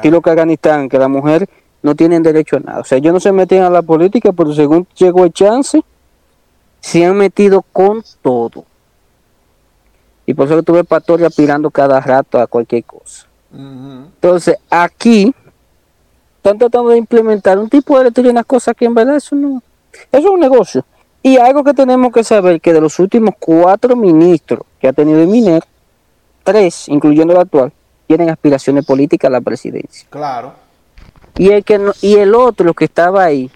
Y 0.03 0.09
lo 0.09 0.21
que 0.21 0.29
Afganistán, 0.29 0.87
que 0.87 0.99
la 0.99 1.07
mujer 1.07 1.49
no 1.85 1.93
tienen 1.93 2.23
derecho 2.23 2.57
a 2.57 2.61
nada. 2.61 2.79
O 2.79 2.83
sea, 2.83 2.97
ellos 2.97 3.13
no 3.13 3.19
se 3.19 3.31
meten 3.31 3.61
a 3.61 3.69
la 3.69 3.83
política, 3.83 4.33
pero 4.33 4.51
según 4.53 4.87
llegó 4.95 5.23
el 5.23 5.31
chance, 5.31 5.83
se 6.79 7.05
han 7.05 7.15
metido 7.15 7.61
con 7.61 8.03
todo. 8.23 8.65
Y 10.25 10.33
por 10.33 10.47
eso 10.47 10.55
que 10.55 10.63
tuve 10.63 10.83
pastor 10.83 11.23
aspirando 11.23 11.69
cada 11.69 12.01
rato 12.01 12.39
a 12.39 12.47
cualquier 12.47 12.85
cosa. 12.85 13.27
Entonces, 13.53 14.57
aquí 14.67 15.31
están 16.37 16.57
tratando 16.57 16.89
de 16.89 16.97
implementar 16.97 17.59
un 17.59 17.69
tipo 17.69 17.99
de 17.99 18.11
y 18.15 18.27
unas 18.29 18.45
cosas 18.45 18.75
que 18.75 18.85
en 18.85 18.95
verdad 18.95 19.17
eso 19.17 19.35
no. 19.35 19.61
Eso 20.11 20.27
es 20.27 20.33
un 20.33 20.39
negocio. 20.39 20.83
Y 21.21 21.37
algo 21.37 21.63
que 21.63 21.75
tenemos 21.75 22.11
que 22.11 22.23
saber 22.23 22.59
que 22.61 22.73
de 22.73 22.81
los 22.81 22.97
últimos 22.97 23.35
cuatro 23.39 23.95
ministros 23.95 24.65
que 24.79 24.87
ha 24.87 24.93
tenido 24.93 25.21
el 25.21 25.27
MINER, 25.27 25.63
tres, 26.43 26.89
incluyendo 26.89 27.33
el 27.33 27.41
actual, 27.41 27.71
tienen 28.07 28.31
aspiraciones 28.31 28.83
políticas 28.87 29.29
a 29.29 29.31
la 29.31 29.41
presidencia. 29.41 30.07
Claro. 30.09 30.64
Y 31.37 31.49
el, 31.49 31.63
que 31.63 31.79
y 32.01 32.15
el 32.15 32.33
otro 32.33 32.73
que 32.73 32.85
estaba 32.85 33.23
ahí 33.23 33.49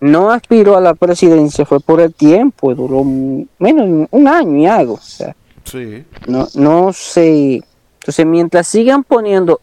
no 0.00 0.30
aspiró 0.30 0.76
a 0.76 0.80
la 0.80 0.94
presidencia, 0.94 1.66
fue 1.66 1.80
por 1.80 2.00
el 2.00 2.14
tiempo, 2.14 2.74
duró 2.74 3.04
menos 3.04 4.08
un 4.10 4.28
año 4.28 4.56
y 4.58 4.66
algo. 4.66 4.94
O 4.94 5.00
sea, 5.00 5.34
Sí. 5.66 6.04
No, 6.26 6.46
no 6.54 6.92
sé. 6.92 7.62
Entonces, 8.00 8.26
mientras 8.26 8.68
sigan 8.68 9.02
poniendo 9.02 9.60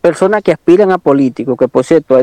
personas 0.00 0.42
que 0.42 0.52
aspiran 0.52 0.90
a 0.90 0.98
políticos, 0.98 1.56
que 1.58 1.68
por 1.68 1.84
cierto, 1.84 2.16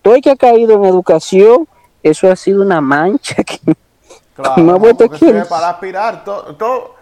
todo 0.00 0.14
el 0.14 0.22
que 0.22 0.30
ha 0.30 0.36
caído 0.36 0.74
en 0.74 0.84
educación, 0.84 1.68
eso 2.02 2.30
ha 2.30 2.36
sido 2.36 2.62
una 2.62 2.80
mancha 2.80 3.42
que 3.42 3.58
claro, 4.34 5.48
para 5.48 5.70
aspirar, 5.70 6.24
todo, 6.24 6.94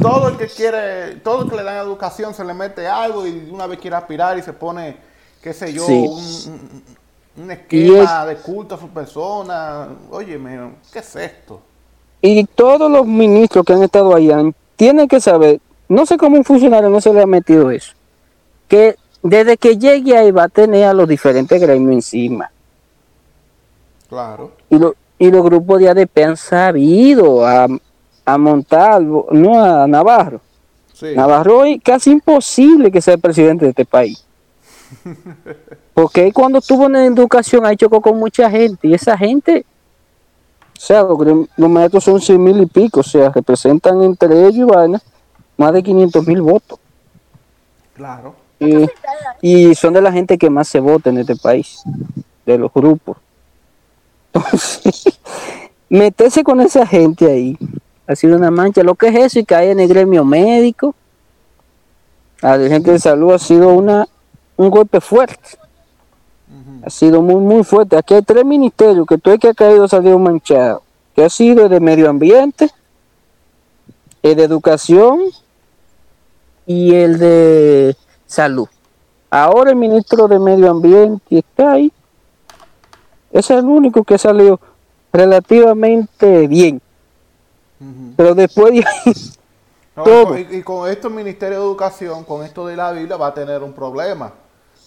todo, 0.00 0.28
el 0.28 0.38
que 0.38 0.46
quiere, 0.46 1.16
todo 1.16 1.42
el 1.42 1.50
que 1.50 1.56
le 1.56 1.62
dan 1.62 1.76
educación 1.76 2.32
se 2.32 2.44
le 2.44 2.54
mete 2.54 2.88
algo 2.88 3.26
y 3.26 3.50
una 3.52 3.66
vez 3.66 3.78
quiere 3.78 3.96
aspirar 3.96 4.38
y 4.38 4.42
se 4.42 4.54
pone, 4.54 4.96
qué 5.44 5.52
sé 5.52 5.74
yo, 5.74 5.86
un, 5.86 7.50
esquema 7.50 8.24
de 8.24 8.36
culto 8.36 8.76
a 8.76 8.78
su 8.78 8.88
persona. 8.88 9.88
Oye, 10.10 10.40
¿qué 10.90 11.00
es 11.00 11.16
esto? 11.16 11.60
Y 12.22 12.44
todos 12.44 12.90
los 12.90 13.06
ministros 13.06 13.62
que 13.66 13.74
han 13.74 13.82
estado 13.82 14.14
allá 14.14 14.42
tiene 14.74 15.06
que 15.06 15.20
saber, 15.20 15.60
no 15.86 16.06
sé 16.06 16.16
cómo 16.16 16.38
un 16.38 16.44
funcionario 16.44 16.88
no 16.88 16.98
se 16.98 17.12
le 17.12 17.20
ha 17.20 17.26
metido 17.26 17.70
eso, 17.70 17.92
que 18.68 18.96
desde 19.22 19.58
que 19.58 19.76
llegue 19.76 20.16
ahí 20.16 20.30
va 20.30 20.44
a 20.44 20.48
tener 20.48 20.84
a 20.84 20.94
los 20.94 21.06
diferentes 21.06 21.60
gremios 21.60 21.92
encima. 21.92 22.50
Claro. 24.08 24.52
Y, 24.70 24.76
y 25.26 25.30
los 25.30 25.44
grupos 25.44 25.78
de 25.78 25.90
ADP 25.90 26.18
han 26.24 26.38
sabido 26.38 27.46
a, 27.46 27.66
a 28.24 28.38
montar, 28.38 29.02
no 29.02 29.62
a 29.62 29.86
Navarro. 29.86 30.40
Navarro 31.14 31.66
es 31.66 31.82
casi 31.82 32.12
imposible 32.12 32.90
que 32.90 33.02
sea 33.02 33.14
el 33.14 33.20
presidente 33.20 33.66
de 33.66 33.72
este 33.72 33.84
país. 33.84 34.23
Porque 35.94 36.32
cuando 36.32 36.58
estuvo 36.58 36.86
en 36.86 36.96
educación 36.96 37.66
ahí 37.66 37.76
chocó 37.76 38.00
con 38.00 38.18
mucha 38.18 38.50
gente 38.50 38.88
y 38.88 38.94
esa 38.94 39.16
gente 39.16 39.64
o 40.76 40.80
sea, 40.80 41.02
los, 41.02 41.70
maestros 41.70 42.04
son 42.04 42.20
100 42.20 42.42
mil 42.42 42.60
y 42.60 42.66
pico, 42.66 43.00
o 43.00 43.04
sea, 43.04 43.30
representan 43.30 44.02
entre 44.02 44.46
ellos 44.46 44.68
y 44.68 44.92
más 45.56 45.72
de 45.72 45.82
500 45.82 46.26
mil 46.26 46.42
votos. 46.42 46.78
Claro. 47.94 48.34
Y, 49.40 49.74
son 49.74 49.94
de 49.94 50.02
la 50.02 50.12
gente 50.12 50.36
que 50.36 50.50
más 50.50 50.68
se 50.68 50.80
vota 50.80 51.10
en 51.10 51.18
este 51.18 51.36
país, 51.36 51.82
de 52.44 52.58
los 52.58 52.72
grupos. 52.72 53.16
Entonces, 54.32 55.20
meterse 55.88 56.42
con 56.42 56.60
esa 56.60 56.86
gente 56.86 57.30
ahí 57.30 57.56
ha 58.06 58.16
sido 58.16 58.36
una 58.36 58.50
mancha. 58.50 58.82
Lo 58.82 58.94
que 58.94 59.08
es 59.08 59.14
eso 59.14 59.38
y 59.38 59.44
caer 59.44 59.70
en 59.70 59.80
el 59.80 59.88
gremio 59.88 60.24
médico, 60.24 60.94
a 62.42 62.56
la 62.56 62.68
gente 62.68 62.90
de 62.90 62.98
salud 62.98 63.32
ha 63.32 63.38
sido 63.38 63.68
una, 63.68 64.08
un 64.56 64.70
golpe 64.70 65.00
fuerte 65.00 65.58
ha 66.84 66.90
sido 66.90 67.22
muy, 67.22 67.36
muy 67.36 67.64
fuerte. 67.64 67.96
Aquí 67.96 68.14
hay 68.14 68.22
tres 68.22 68.44
ministerios 68.44 69.06
que 69.06 69.18
todo 69.18 69.34
el 69.34 69.40
que 69.40 69.48
ha 69.48 69.54
caído 69.54 69.88
salió 69.88 70.18
manchado, 70.18 70.82
que 71.14 71.24
ha 71.24 71.30
sido 71.30 71.64
el 71.64 71.70
de 71.70 71.80
medio 71.80 72.08
ambiente, 72.08 72.70
el 74.22 74.36
de 74.36 74.44
educación 74.44 75.20
y 76.66 76.94
el 76.94 77.18
de 77.18 77.96
salud. 78.26 78.68
Ahora 79.30 79.70
el 79.70 79.76
ministro 79.76 80.28
de 80.28 80.38
medio 80.38 80.70
ambiente 80.70 81.38
está 81.38 81.72
ahí. 81.72 81.92
Es 83.32 83.50
el 83.50 83.64
único 83.64 84.04
que 84.04 84.16
salió 84.16 84.60
relativamente 85.12 86.46
bien. 86.46 86.80
Pero 88.16 88.34
después 88.34 88.72
de 88.72 88.84
ahí, 88.86 89.14
Y, 90.50 90.62
con 90.62 90.88
esto 90.88 91.08
el 91.08 91.14
Ministerio 91.14 91.58
de 91.58 91.64
Educación, 91.64 92.24
con 92.24 92.44
esto 92.44 92.66
de 92.66 92.76
la 92.76 92.92
Biblia, 92.92 93.16
va 93.16 93.28
a 93.28 93.34
tener 93.34 93.62
un 93.62 93.72
problema. 93.72 94.32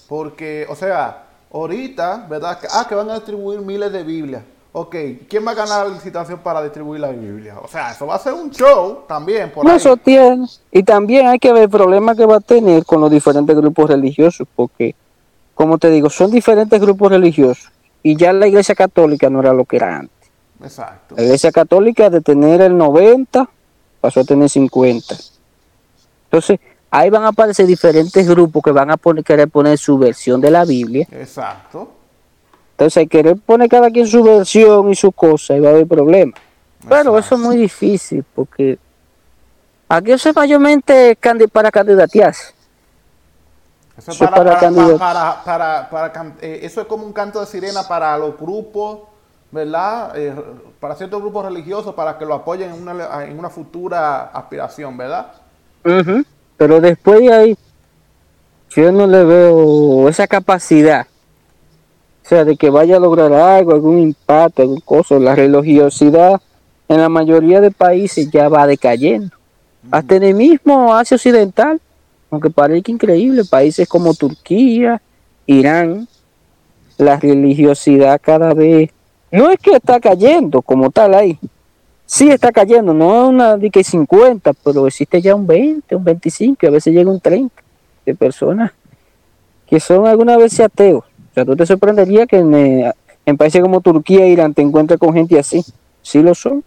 Porque, 0.08 0.65
o 0.70 0.76
sea, 0.76 1.26
ahorita, 1.52 2.28
¿verdad? 2.30 2.60
Ah, 2.72 2.86
que 2.88 2.96
van 2.96 3.10
a 3.10 3.15
distribuir 3.15 3.60
miles 3.62 3.91
de 3.91 4.04
Biblias. 4.04 4.43
Ok, 4.80 4.96
¿quién 5.28 5.46
va 5.46 5.52
a 5.52 5.56
ganar 5.56 5.88
la 5.88 5.93
licitación 5.93 6.39
para 6.39 6.62
distribuir 6.62 7.02
la 7.02 7.10
Biblia? 7.10 7.56
O 7.63 7.67
sea, 7.67 7.91
eso 7.91 8.06
va 8.06 8.15
a 8.15 8.20
ser 8.20 8.34
un 8.34 8.52
show 8.52 9.06
también. 9.08 9.52
Por 9.52 9.65
no, 9.65 9.74
eso 9.74 9.98
tiene. 9.98 10.46
Y 10.72 10.84
también 10.84 11.28
hay 11.28 11.39
que 11.39 11.52
ver 11.52 11.63
el 11.63 11.70
problema 11.70 12.15
que 12.15 12.26
va 12.26 12.36
a 12.36 12.41
tener 12.41 12.86
con 12.86 13.02
los 13.02 13.10
diferentes 13.10 13.56
grupos 13.56 13.89
religiosos, 13.89 14.48
porque, 14.56 14.93
como 15.56 15.80
te 15.80 15.89
digo, 15.89 16.10
son 16.10 16.30
diferentes 16.30 16.80
grupos 16.80 17.12
religiosos. 17.12 17.72
Y 18.04 18.15
ya 18.17 18.32
la 18.34 18.48
iglesia 18.48 18.76
católica 18.76 19.30
no 19.30 19.39
era 19.39 19.52
lo 19.52 19.65
que 19.65 19.78
era 19.78 19.98
antes. 19.98 20.30
Exacto. 20.62 21.15
La 21.15 21.24
iglesia 21.24 21.52
católica 21.52 22.10
de 22.10 22.22
tener 22.22 22.62
el 22.62 22.78
90 22.78 23.50
pasó 24.00 24.20
a 24.20 24.24
tener 24.26 24.48
50. 24.48 25.15
Entonces, 26.26 26.60
ahí 26.91 27.10
van 27.10 27.23
a 27.23 27.30
aparecer 27.30 27.65
diferentes 27.65 28.28
grupos 28.28 28.63
que 28.63 28.71
van 28.71 28.91
a 28.91 28.97
poner, 28.97 29.23
querer 29.23 29.50
poner 29.50 29.78
su 29.78 29.97
versión 29.97 30.39
de 30.41 30.52
la 30.52 30.65
Biblia. 30.65 31.08
Exacto. 31.12 31.91
Entonces, 32.71 32.97
hay 32.97 33.08
querer 33.08 33.38
poner 33.38 33.69
cada 33.69 33.89
quien 33.89 34.06
su 34.06 34.23
versión 34.23 34.89
y 34.91 34.95
su 34.95 35.12
cosa, 35.12 35.56
y 35.56 35.60
va 35.60 35.69
a 35.69 35.71
haber 35.71 35.88
problemas. 35.88 36.39
Pero 36.88 37.17
eso 37.17 37.36
es 37.36 37.41
muy 37.41 37.58
difícil, 37.58 38.23
porque 38.36 38.78
aquí 39.89 40.12
eso 40.12 40.30
es 40.30 40.36
mayormente 40.36 41.17
para 41.52 41.71
candidatearse. 41.71 42.54
Eso 43.97 44.12
es, 44.12 44.17
para, 44.19 44.60
para, 45.00 45.43
para, 45.43 45.89
para 45.89 46.34
eh, 46.39 46.60
eso 46.62 46.82
es 46.82 46.88
como 46.88 47.04
un 47.04 47.13
canto 47.13 47.39
de 47.39 47.47
sirena 47.47 47.82
para 47.88 48.15
los 48.15 48.38
grupos, 48.38 49.00
¿verdad? 49.52 50.15
Eh, 50.15 50.36
para 50.80 50.93
ciertos 50.93 51.19
grupos 51.19 51.45
religiosos, 51.45 51.95
para 51.95 52.15
que 52.15 52.26
lo 52.26 52.36
apoyen 52.36 52.71
en 52.71 52.88
una, 52.88 53.26
en 53.26 53.39
una 53.39 53.50
futura 53.50 54.26
aspiración, 54.26 54.95
¿verdad? 54.95 55.32
Pero 56.58 56.82
después 56.82 57.20
de 57.20 57.34
ahí, 57.34 57.58
yo 58.72 58.91
no 58.91 59.08
le 59.08 59.24
veo 59.24 60.10
esa 60.10 60.28
capacidad. 60.28 61.08
O 62.26 62.30
sea, 62.30 62.43
de 62.43 62.58
que 62.58 62.70
vaya 62.70 62.98
a 62.98 63.00
lograr 63.00 63.32
algo, 63.32 63.72
algún 63.72 64.00
impacto, 64.00 64.63
algún 64.63 64.82
cosa. 64.82 65.17
La 65.20 65.36
religiosidad 65.36 66.41
en 66.89 67.00
la 67.00 67.10
mayoría 67.10 67.62
de 67.62 67.72
países 67.72 68.30
ya 68.32 68.50
va 68.50 68.67
decayendo. 68.67 69.36
Hasta 69.91 70.15
en 70.15 70.24
el 70.24 70.36
mismo 70.36 70.93
Asia 70.93 71.15
Occidental, 71.15 71.80
aunque 72.30 72.50
parezca 72.50 72.91
increíble, 72.91 73.46
países 73.46 73.88
como 73.88 74.13
Turquía, 74.13 75.02
Irán, 75.46 76.08
la 76.98 77.17
religiosidad 77.17 78.20
cada 78.22 78.54
vez 78.54 78.89
no 79.32 79.50
es 79.50 79.60
que 79.60 79.76
está 79.76 80.00
cayendo 80.00 80.62
como 80.62 80.89
tal 80.89 81.13
ahí. 81.13 81.39
Sí 82.10 82.30
está 82.32 82.54
cayendo, 82.54 82.93
no 82.93 83.24
es 83.24 83.30
una 83.30 83.58
de 83.58 83.70
que 83.70 83.84
50, 83.84 84.54
pero 84.63 84.88
existe 84.88 85.22
ya 85.22 85.36
un 85.36 85.46
20, 85.46 85.93
un 85.93 86.04
25, 86.06 86.65
a 86.65 86.70
veces 86.70 86.93
llega 86.93 87.12
un 87.12 87.20
30 87.20 87.54
de 88.06 88.15
personas 88.15 88.72
que 89.67 89.82
son 89.82 90.08
algunas 90.08 90.38
veces 90.38 90.62
ateos. 90.62 91.04
O 91.04 91.34
sea, 91.34 91.43
tú 91.43 91.58
te 91.58 91.65
sorprendería 91.65 92.26
que 92.26 92.38
en, 92.38 92.56
eh, 92.56 92.93
países 93.38 93.62
como 93.62 93.82
Turquía 93.82 94.24
e 94.24 94.30
Irán 94.30 94.54
te 94.54 94.62
encuentres 94.62 94.98
con 94.98 95.13
gente 95.13 95.38
así. 95.38 95.65
Sí 96.02 96.24
lo 96.24 96.34
son. 96.34 96.63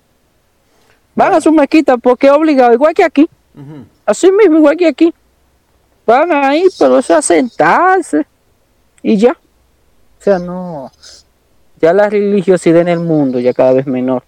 Van 1.14 1.33
a 1.33 1.40
su 1.40 1.50
mezquita 1.50 1.96
porque 1.96 2.26
es 2.26 2.35
obligado, 2.35 2.74
igual 2.74 2.92
que 2.92 3.03
aquí. 3.03 3.26
Así 4.05 4.31
mismo, 4.31 4.59
igual 4.59 4.76
que 4.76 4.88
aquí. 4.88 5.14
Van 6.07 6.31
ahí, 6.33 6.66
pero 6.79 6.98
eso 6.98 7.16
a 7.16 7.22
sentarse 7.22 8.26
y 9.03 9.16
ya. 9.16 9.33
O 9.33 10.22
sea, 10.22 10.38
no. 10.38 10.92
Ya 11.81 11.94
la 11.94 12.11
religiosidad 12.11 12.83
en 12.83 12.88
el 12.88 13.00
mundo 13.00 13.40
ya 13.40 13.55
cada 13.55 13.72
vez 13.72 13.87
menor. 13.87 14.22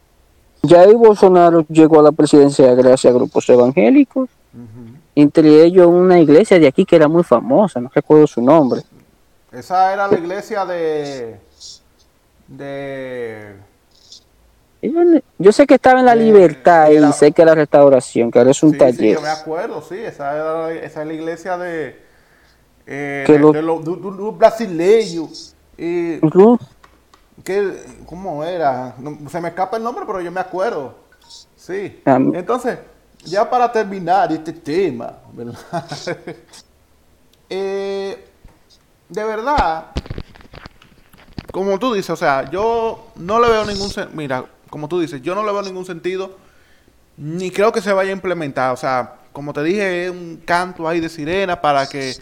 Ya 0.62 0.82
ahí 0.82 0.94
Bolsonaro 0.94 1.66
llegó 1.68 1.98
a 1.98 2.02
la 2.04 2.12
presidencia 2.12 2.72
gracias 2.74 3.12
a 3.12 3.16
grupos 3.16 3.48
evangélicos, 3.48 4.30
entre 5.14 5.64
ellos 5.64 5.88
una 5.88 6.20
iglesia 6.20 6.58
de 6.58 6.68
aquí 6.68 6.84
que 6.84 6.96
era 6.96 7.08
muy 7.08 7.24
famosa, 7.24 7.80
no 7.80 7.90
recuerdo 7.92 8.26
su 8.26 8.40
nombre. 8.40 8.82
Esa 9.50 9.92
era 9.92 10.08
la 10.08 10.18
iglesia 10.18 10.64
de... 10.64 11.36
de... 12.48 13.56
Yo 15.38 15.52
sé 15.52 15.66
que 15.66 15.74
estaba 15.74 16.00
en 16.00 16.06
la 16.06 16.14
libertad 16.14 16.90
y 16.90 17.12
sé 17.12 17.32
que 17.32 17.44
la 17.44 17.54
restauración, 17.54 18.30
que 18.30 18.38
ahora 18.38 18.50
es 18.50 18.62
un 18.62 18.76
taller. 18.76 18.96
Sí, 18.96 19.12
yo 19.12 19.20
me 19.20 19.28
acuerdo, 19.28 19.82
sí, 19.82 19.96
esa, 19.96 20.34
era, 20.34 20.72
esa 20.72 21.02
es 21.02 21.06
la 21.06 21.12
iglesia 21.12 21.56
de, 21.56 22.02
eh, 22.86 23.24
de, 23.28 23.62
los 23.62 24.38
brasileños. 24.38 25.54
Y, 27.46 28.04
¿Cómo 28.06 28.44
era? 28.44 28.94
se 29.30 29.40
me 29.40 29.48
escapa 29.48 29.76
el 29.76 29.82
nombre, 29.82 30.04
pero 30.06 30.20
yo 30.20 30.30
me 30.30 30.40
acuerdo. 30.40 30.94
Sí. 31.56 32.00
Entonces, 32.04 32.78
ya 33.24 33.48
para 33.48 33.70
terminar 33.70 34.32
este 34.32 34.52
tema, 34.52 35.18
¿verdad? 35.32 35.58
Eh, 37.54 38.28
de 39.10 39.24
verdad, 39.24 39.88
como 41.52 41.78
tú 41.78 41.92
dices, 41.92 42.08
o 42.08 42.16
sea, 42.16 42.50
yo 42.50 43.08
no 43.16 43.38
le 43.38 43.48
veo 43.50 43.66
ningún... 43.66 43.90
Mira, 44.14 44.46
como 44.70 44.88
tú 44.88 45.00
dices, 45.00 45.20
yo 45.20 45.34
no 45.34 45.44
le 45.44 45.52
veo 45.52 45.60
ningún 45.60 45.84
sentido, 45.84 46.38
ni 47.18 47.50
creo 47.50 47.70
que 47.70 47.82
se 47.82 47.92
vaya 47.92 48.08
a 48.08 48.14
implementar. 48.14 48.72
O 48.72 48.76
sea, 48.78 49.16
como 49.32 49.52
te 49.52 49.62
dije, 49.62 50.06
es 50.06 50.10
un 50.10 50.40
canto 50.46 50.88
ahí 50.88 50.98
de 50.98 51.10
sirena 51.10 51.60
para 51.60 51.86
que 51.86 52.14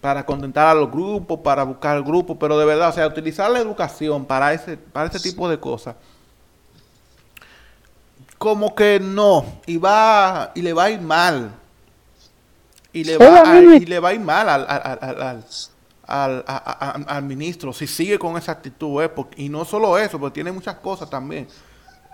para 0.00 0.24
contentar 0.24 0.68
a 0.68 0.74
los 0.74 0.90
grupos, 0.90 1.40
para 1.40 1.64
buscar 1.64 1.96
el 1.96 2.04
grupo, 2.04 2.38
pero 2.38 2.58
de 2.58 2.64
verdad, 2.64 2.90
o 2.90 2.92
sea, 2.92 3.06
utilizar 3.06 3.50
la 3.50 3.58
educación 3.58 4.24
para 4.24 4.52
ese, 4.52 4.76
para 4.76 5.08
ese 5.08 5.20
tipo 5.20 5.48
de 5.48 5.58
cosas, 5.58 5.96
como 8.38 8.74
que 8.74 9.00
no, 9.00 9.44
y 9.66 9.76
va, 9.76 10.52
y 10.54 10.62
le 10.62 10.72
va 10.72 10.84
a 10.84 10.90
ir 10.90 11.00
mal. 11.00 11.52
Y 12.92 13.04
le 13.04 13.18
va, 13.18 13.42
a, 13.42 13.60
y 13.60 13.84
le 13.84 14.00
va 14.00 14.08
a 14.08 14.14
ir 14.14 14.20
mal 14.20 14.48
al, 14.48 14.66
al, 14.66 15.44
al, 16.06 17.04
al, 17.06 17.22
ministro 17.22 17.72
si 17.72 17.86
sigue 17.86 18.18
con 18.18 18.36
esa 18.36 18.52
actitud. 18.52 19.02
¿eh? 19.02 19.10
y 19.36 19.48
no 19.48 19.64
solo 19.64 19.98
eso, 19.98 20.18
porque 20.18 20.34
tiene 20.34 20.52
muchas 20.52 20.76
cosas 20.76 21.10
también. 21.10 21.46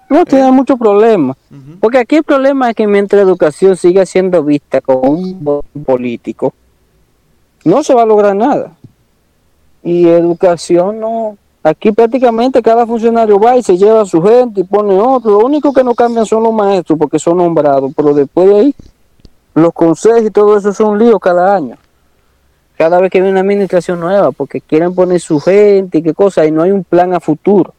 No, 0.08 0.24
tiene 0.24 0.50
muchos 0.50 0.78
problemas. 0.78 1.36
Porque 1.80 1.98
aquí 1.98 2.16
el 2.16 2.24
problema 2.24 2.70
es 2.70 2.76
que 2.76 2.86
mientras 2.86 3.18
la 3.18 3.28
educación 3.28 3.76
sigue 3.76 4.04
siendo 4.04 4.42
vista 4.42 4.80
como 4.80 5.00
un 5.10 5.62
político, 5.84 6.52
no 7.64 7.82
se 7.82 7.94
va 7.94 8.02
a 8.02 8.06
lograr 8.06 8.36
nada. 8.36 8.72
Y 9.82 10.06
educación 10.08 11.00
no. 11.00 11.36
Aquí 11.62 11.92
prácticamente 11.92 12.62
cada 12.62 12.86
funcionario 12.86 13.40
va 13.40 13.56
y 13.56 13.62
se 13.62 13.76
lleva 13.76 14.02
a 14.02 14.06
su 14.06 14.22
gente 14.22 14.60
y 14.60 14.64
pone 14.64 14.98
otro. 14.98 15.32
Lo 15.32 15.46
único 15.46 15.72
que 15.72 15.82
no 15.82 15.94
cambian 15.94 16.26
son 16.26 16.42
los 16.42 16.52
maestros 16.52 16.98
porque 16.98 17.18
son 17.18 17.38
nombrados, 17.38 17.90
pero 17.96 18.12
después 18.12 18.48
de 18.48 18.56
ahí 18.56 18.74
los 19.54 19.72
consejos 19.72 20.22
y 20.22 20.30
todo 20.30 20.58
eso 20.58 20.72
son 20.72 20.98
líos 20.98 21.18
cada 21.20 21.54
año. 21.54 21.76
Cada 22.76 23.00
vez 23.00 23.10
que 23.10 23.18
viene 23.18 23.30
una 23.30 23.40
administración 23.40 24.00
nueva, 24.00 24.32
porque 24.32 24.60
quieren 24.60 24.94
poner 24.94 25.20
su 25.20 25.38
gente 25.38 25.98
y 25.98 26.02
qué 26.02 26.12
cosa, 26.12 26.44
y 26.44 26.50
no 26.50 26.62
hay 26.62 26.72
un 26.72 26.82
plan 26.82 27.14
a 27.14 27.20
futuro. 27.20 27.72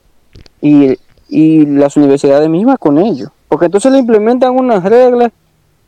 y, 0.61 0.97
las 1.27 1.97
universidades 1.97 2.47
mismas 2.49 2.77
con 2.77 2.97
ello. 2.97 3.31
Porque 3.47 3.65
entonces 3.65 3.91
le 3.91 3.97
implementan 3.97 4.53
unas 4.55 4.83
reglas 4.83 5.31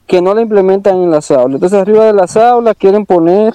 que 0.06 0.22
no 0.22 0.34
le 0.34 0.42
implementan 0.42 0.96
en 0.98 1.12
las 1.12 1.30
aulas. 1.32 1.56
Entonces 1.56 1.80
arriba 1.80 2.06
de 2.06 2.14
las 2.14 2.36
aulas 2.36 2.76
quieren 2.78 3.06
poner 3.06 3.54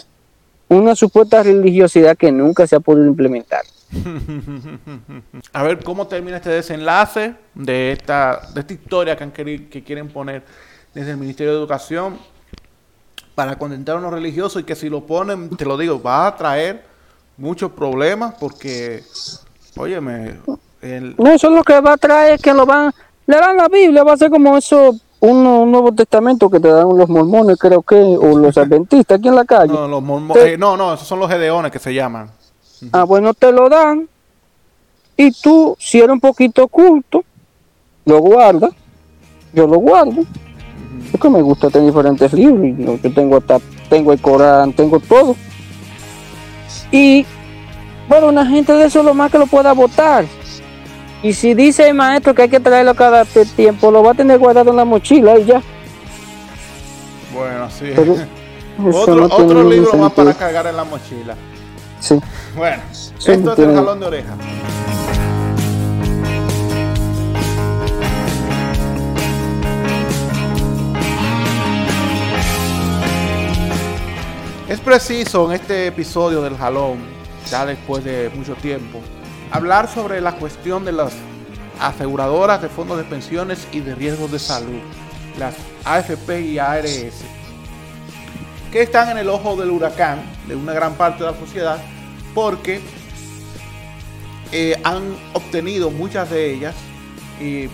una 0.68 0.94
supuesta 0.94 1.42
religiosidad 1.42 2.16
que 2.16 2.30
nunca 2.30 2.66
se 2.66 2.76
ha 2.76 2.80
podido 2.80 3.06
implementar. 3.06 3.62
A 5.52 5.62
ver 5.62 5.82
cómo 5.82 6.06
termina 6.06 6.36
este 6.36 6.50
desenlace 6.50 7.34
de 7.54 7.92
esta, 7.92 8.40
de 8.54 8.60
esta 8.60 8.72
historia 8.72 9.16
que, 9.16 9.24
han 9.24 9.32
que 9.32 9.82
quieren 9.84 10.08
poner 10.08 10.44
desde 10.94 11.10
el 11.10 11.16
Ministerio 11.16 11.52
de 11.52 11.58
Educación 11.58 12.16
para 13.34 13.56
contentar 13.56 13.96
a 13.96 13.98
unos 13.98 14.12
religiosos 14.12 14.62
y 14.62 14.64
que 14.64 14.74
si 14.74 14.88
lo 14.88 15.06
ponen, 15.06 15.50
te 15.50 15.64
lo 15.64 15.76
digo, 15.76 16.02
va 16.02 16.26
a 16.26 16.36
traer 16.36 16.84
muchos 17.36 17.72
problemas 17.72 18.34
porque, 18.38 19.02
óyeme... 19.76 20.40
El... 20.80 21.14
No, 21.16 21.30
eso 21.30 21.48
es 21.48 21.54
lo 21.54 21.62
que 21.62 21.80
va 21.80 21.92
a 21.92 21.96
traer, 21.96 22.40
que 22.40 22.52
lo 22.52 22.66
van, 22.66 22.92
le 23.26 23.36
dan 23.36 23.56
la 23.56 23.68
Biblia, 23.68 24.02
va 24.02 24.14
a 24.14 24.16
ser 24.16 24.30
como 24.30 24.56
eso, 24.56 24.96
un, 25.20 25.70
Nuevo 25.70 25.92
Testamento 25.92 26.50
que 26.50 26.58
te 26.58 26.68
dan 26.68 26.88
los 26.96 27.08
mormones, 27.08 27.56
creo 27.56 27.82
que, 27.82 27.94
o 27.94 28.36
los 28.36 28.58
adventistas 28.58 29.18
aquí 29.18 29.28
en 29.28 29.36
la 29.36 29.44
calle. 29.44 29.72
No, 29.72 29.86
los 29.86 30.02
mormones, 30.02 30.44
eh, 30.44 30.58
no, 30.58 30.76
no, 30.76 30.94
esos 30.94 31.06
son 31.06 31.20
los 31.20 31.30
gedeones 31.30 31.70
que 31.70 31.78
se 31.78 31.94
llaman. 31.94 32.30
Ah, 32.90 33.04
bueno, 33.04 33.32
te 33.32 33.52
lo 33.52 33.68
dan 33.68 34.08
y 35.16 35.30
tú, 35.30 35.76
si 35.78 35.98
eres 35.98 36.10
un 36.10 36.20
poquito 36.20 36.64
oculto, 36.64 37.24
lo 38.04 38.18
guardas, 38.18 38.72
yo 39.52 39.66
lo 39.68 39.78
guardo 39.78 40.24
porque 41.10 41.30
me 41.30 41.42
gusta 41.42 41.70
tener 41.70 41.88
diferentes 41.88 42.32
libros. 42.32 43.00
Yo 43.02 43.12
tengo 43.12 43.36
hasta, 43.36 43.58
tengo 43.88 44.12
el 44.12 44.20
Corán, 44.20 44.72
tengo 44.72 45.00
todo. 45.00 45.36
Y 46.90 47.26
bueno, 48.08 48.28
una 48.28 48.46
gente 48.46 48.72
de 48.72 48.86
eso 48.86 49.02
lo 49.02 49.14
más 49.14 49.30
que 49.30 49.38
lo 49.38 49.46
pueda 49.46 49.72
votar. 49.72 50.24
Y 51.22 51.32
si 51.34 51.54
dice 51.54 51.88
el 51.88 51.94
maestro 51.94 52.34
que 52.34 52.42
hay 52.42 52.48
que 52.48 52.60
traerlo 52.60 52.94
cada 52.94 53.24
tiempo, 53.24 53.90
lo 53.90 54.02
va 54.02 54.10
a 54.10 54.14
tener 54.14 54.38
guardado 54.38 54.70
en 54.70 54.76
la 54.76 54.84
mochila 54.84 55.38
y 55.38 55.44
ya. 55.44 55.62
Bueno, 57.32 57.70
sí. 57.70 57.92
otro, 58.92 59.24
otro 59.24 59.68
libro 59.68 59.92
más 59.94 60.12
para 60.12 60.34
cargar 60.34 60.66
en 60.66 60.76
la 60.76 60.84
mochila. 60.84 61.36
Sí. 62.00 62.18
Bueno, 62.56 62.82
esto 62.92 63.52
es 63.52 63.58
el 63.58 63.74
jalón 63.74 64.00
de 64.00 64.06
oreja. 64.06 64.36
Preciso 74.82 75.46
en 75.46 75.60
este 75.60 75.86
episodio 75.86 76.42
del 76.42 76.56
jalón, 76.56 76.98
ya 77.48 77.64
después 77.64 78.04
de 78.04 78.30
mucho 78.34 78.54
tiempo, 78.56 79.00
hablar 79.50 79.88
sobre 79.88 80.20
la 80.20 80.32
cuestión 80.32 80.84
de 80.84 80.92
las 80.92 81.12
aseguradoras 81.78 82.60
de 82.60 82.68
fondos 82.68 82.98
de 82.98 83.04
pensiones 83.04 83.66
y 83.72 83.80
de 83.80 83.94
riesgos 83.94 84.32
de 84.32 84.38
salud, 84.38 84.80
las 85.38 85.54
AFP 85.84 86.40
y 86.40 86.58
ARS, 86.58 87.22
que 88.72 88.82
están 88.82 89.10
en 89.10 89.18
el 89.18 89.28
ojo 89.28 89.56
del 89.56 89.70
huracán 89.70 90.20
de 90.48 90.56
una 90.56 90.72
gran 90.72 90.94
parte 90.94 91.22
de 91.22 91.30
la 91.30 91.38
sociedad 91.38 91.78
porque 92.34 92.80
eh, 94.50 94.80
han 94.82 95.14
obtenido 95.32 95.90
muchas 95.90 96.30
de 96.30 96.52
ellas 96.54 96.74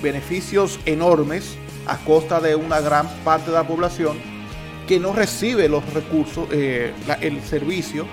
beneficios 0.01 0.81
enormes 0.87 1.57
a 1.87 1.99
costa 1.99 2.41
de 2.41 2.57
una 2.57 2.81
gran 2.81 3.07
parte 3.23 3.51
de 3.51 3.57
la 3.57 3.67
población 3.67 4.38
que 4.89 4.99
no 4.99 5.13
recibe 5.13 5.69
los 5.69 5.93
recursos, 5.93 6.49
eh, 6.51 6.95
el 7.21 7.43
servicio 7.43 8.07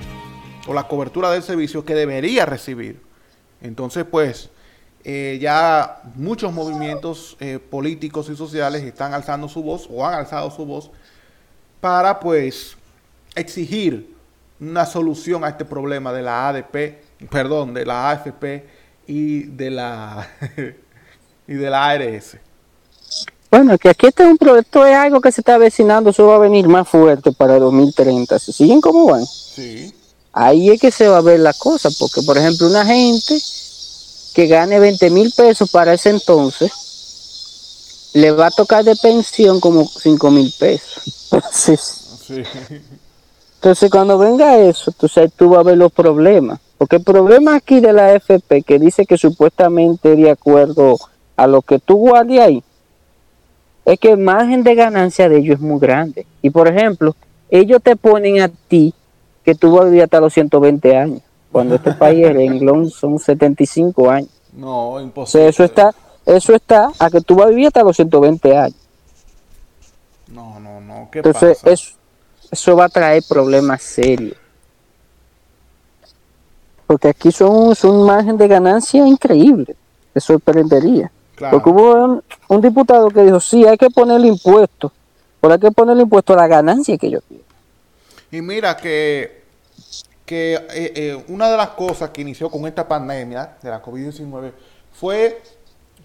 o 0.67 0.73
la 0.73 0.83
cobertura 0.83 1.31
del 1.31 1.41
servicio 1.41 1.85
que 1.85 1.95
debería 1.95 2.45
recibir. 2.45 3.01
Entonces, 3.61 4.03
pues, 4.03 4.49
eh, 5.05 5.39
ya 5.41 6.01
muchos 6.15 6.51
movimientos 6.51 7.37
eh, 7.39 7.59
políticos 7.59 8.29
y 8.29 8.35
sociales 8.35 8.83
están 8.83 9.13
alzando 9.13 9.47
su 9.47 9.63
voz 9.63 9.87
o 9.89 10.05
han 10.05 10.15
alzado 10.15 10.51
su 10.51 10.65
voz 10.65 10.91
para, 11.79 12.19
pues, 12.19 12.75
exigir 13.35 14.13
una 14.59 14.85
solución 14.85 15.45
a 15.45 15.49
este 15.49 15.63
problema 15.63 16.11
de 16.11 16.23
la 16.23 16.49
ADP, 16.49 16.99
perdón, 17.31 17.73
de 17.73 17.85
la 17.85 18.09
AFP 18.11 18.67
y 19.07 19.43
de 19.43 19.71
la 19.71 20.27
y 21.47 21.53
de 21.53 21.69
la 21.69 21.89
ARS. 21.89 22.37
Bueno, 23.55 23.77
que 23.77 23.87
aquí 23.87 24.07
este 24.07 24.25
un 24.25 24.37
proyecto, 24.37 24.85
es 24.85 24.93
algo 24.93 25.21
que 25.21 25.31
se 25.31 25.39
está 25.39 25.55
avecinando, 25.55 26.09
eso 26.09 26.27
va 26.27 26.35
a 26.35 26.39
venir 26.39 26.67
más 26.67 26.89
fuerte 26.89 27.31
para 27.31 27.57
2030. 27.57 28.37
Si 28.37 28.51
siguen 28.51 28.81
como 28.81 29.05
van, 29.05 29.25
sí. 29.25 29.93
ahí 30.33 30.71
es 30.71 30.81
que 30.81 30.91
se 30.91 31.07
va 31.07 31.19
a 31.19 31.21
ver 31.21 31.39
la 31.39 31.53
cosa, 31.53 31.87
porque 31.97 32.21
por 32.23 32.37
ejemplo 32.37 32.67
una 32.67 32.85
gente 32.85 33.39
que 34.33 34.47
gane 34.47 34.77
20 34.77 35.09
mil 35.09 35.31
pesos 35.31 35.71
para 35.71 35.93
ese 35.93 36.09
entonces, 36.09 36.69
le 38.13 38.31
va 38.31 38.47
a 38.47 38.51
tocar 38.51 38.83
de 38.83 38.97
pensión 38.97 39.61
como 39.61 39.87
5 39.87 40.31
mil 40.31 40.53
pesos. 40.59 41.29
Entonces 43.55 43.89
cuando 43.89 44.17
venga 44.17 44.57
eso, 44.57 44.91
entonces 44.91 45.31
tú 45.33 45.49
vas 45.49 45.61
a 45.61 45.63
ver 45.63 45.77
los 45.77 45.93
problemas. 45.93 46.59
Porque 46.77 46.97
el 46.97 47.03
problema 47.03 47.55
aquí 47.55 47.79
de 47.79 47.93
la 47.93 48.13
FP, 48.13 48.63
que 48.63 48.79
dice 48.79 49.05
que 49.05 49.17
supuestamente 49.17 50.13
de 50.17 50.29
acuerdo 50.29 50.97
a 51.37 51.47
lo 51.47 51.61
que 51.61 51.79
tú 51.79 51.95
guardes 51.95 52.41
ahí, 52.41 52.63
es 53.85 53.99
que 53.99 54.11
el 54.11 54.17
margen 54.17 54.63
de 54.63 54.75
ganancia 54.75 55.29
de 55.29 55.37
ellos 55.37 55.55
es 55.55 55.61
muy 55.61 55.79
grande. 55.79 56.25
Y 56.41 56.49
por 56.49 56.67
ejemplo, 56.67 57.15
ellos 57.49 57.81
te 57.81 57.95
ponen 57.95 58.41
a 58.41 58.49
ti 58.49 58.93
que 59.43 59.53
tú 59.53 59.73
vas 59.73 59.83
a 59.83 59.85
vivir 59.85 60.03
hasta 60.03 60.19
los 60.19 60.33
120 60.33 60.97
años, 60.97 61.21
cuando 61.51 61.75
este 61.75 61.91
país, 61.93 62.25
el 62.25 62.33
renglón, 62.33 62.89
son 62.89 63.19
75 63.19 64.09
años. 64.09 64.29
No, 64.53 64.99
imposible. 64.99 65.49
eso 65.49 65.63
está, 65.63 65.93
eso 66.25 66.55
está 66.55 66.91
a 66.97 67.09
que 67.09 67.21
tú 67.21 67.35
vas 67.35 67.47
a 67.47 67.49
vivir 67.49 67.67
hasta 67.67 67.83
los 67.83 67.95
120 67.95 68.57
años. 68.57 68.77
No, 70.33 70.59
no, 70.59 70.81
no. 70.81 71.09
¿Qué 71.11 71.19
Entonces, 71.19 71.59
Eso, 71.63 71.95
eso 72.51 72.75
va 72.75 72.85
a 72.85 72.89
traer 72.89 73.23
problemas 73.29 73.83
serios. 73.83 74.37
Porque 76.87 77.09
aquí 77.09 77.31
son, 77.31 77.75
son 77.75 77.95
un 77.95 78.05
margen 78.07 78.37
de 78.37 78.47
ganancia 78.47 79.05
increíble. 79.05 79.75
Te 80.13 80.19
sorprendería. 80.19 81.11
Porque 81.37 81.69
hubo 81.69 82.23
un, 82.47 82.61
diputado 82.61 83.09
que 83.09 83.23
dijo, 83.23 83.39
sí, 83.39 83.65
hay 83.65 83.77
que 83.77 83.89
ponerle 83.89 84.27
impuesto, 84.27 84.91
pero 85.41 85.53
hay 85.53 85.59
que 85.59 85.71
ponerle 85.71 86.03
impuesto 86.03 86.33
a 86.33 86.37
la 86.37 86.47
ganancia 86.47 86.97
que 86.97 87.09
yo 87.09 87.19
quiero. 87.21 87.43
Y 88.31 88.41
mira 88.41 88.77
que, 88.77 89.43
que 90.25 90.53
eh, 90.53 90.93
eh, 90.95 91.23
una 91.27 91.49
de 91.49 91.57
las 91.57 91.69
cosas 91.69 92.09
que 92.11 92.21
inició 92.21 92.49
con 92.49 92.65
esta 92.65 92.87
pandemia 92.87 93.57
de 93.61 93.69
la 93.69 93.81
COVID-19 93.81 94.51
fue 94.93 95.41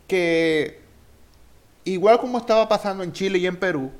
que, 0.06 0.80
igual 1.84 2.18
como 2.18 2.38
estaba 2.38 2.68
pasando 2.68 3.04
en 3.04 3.12
Chile 3.12 3.38
y 3.38 3.46
en 3.46 3.56
Perú, 3.56 3.90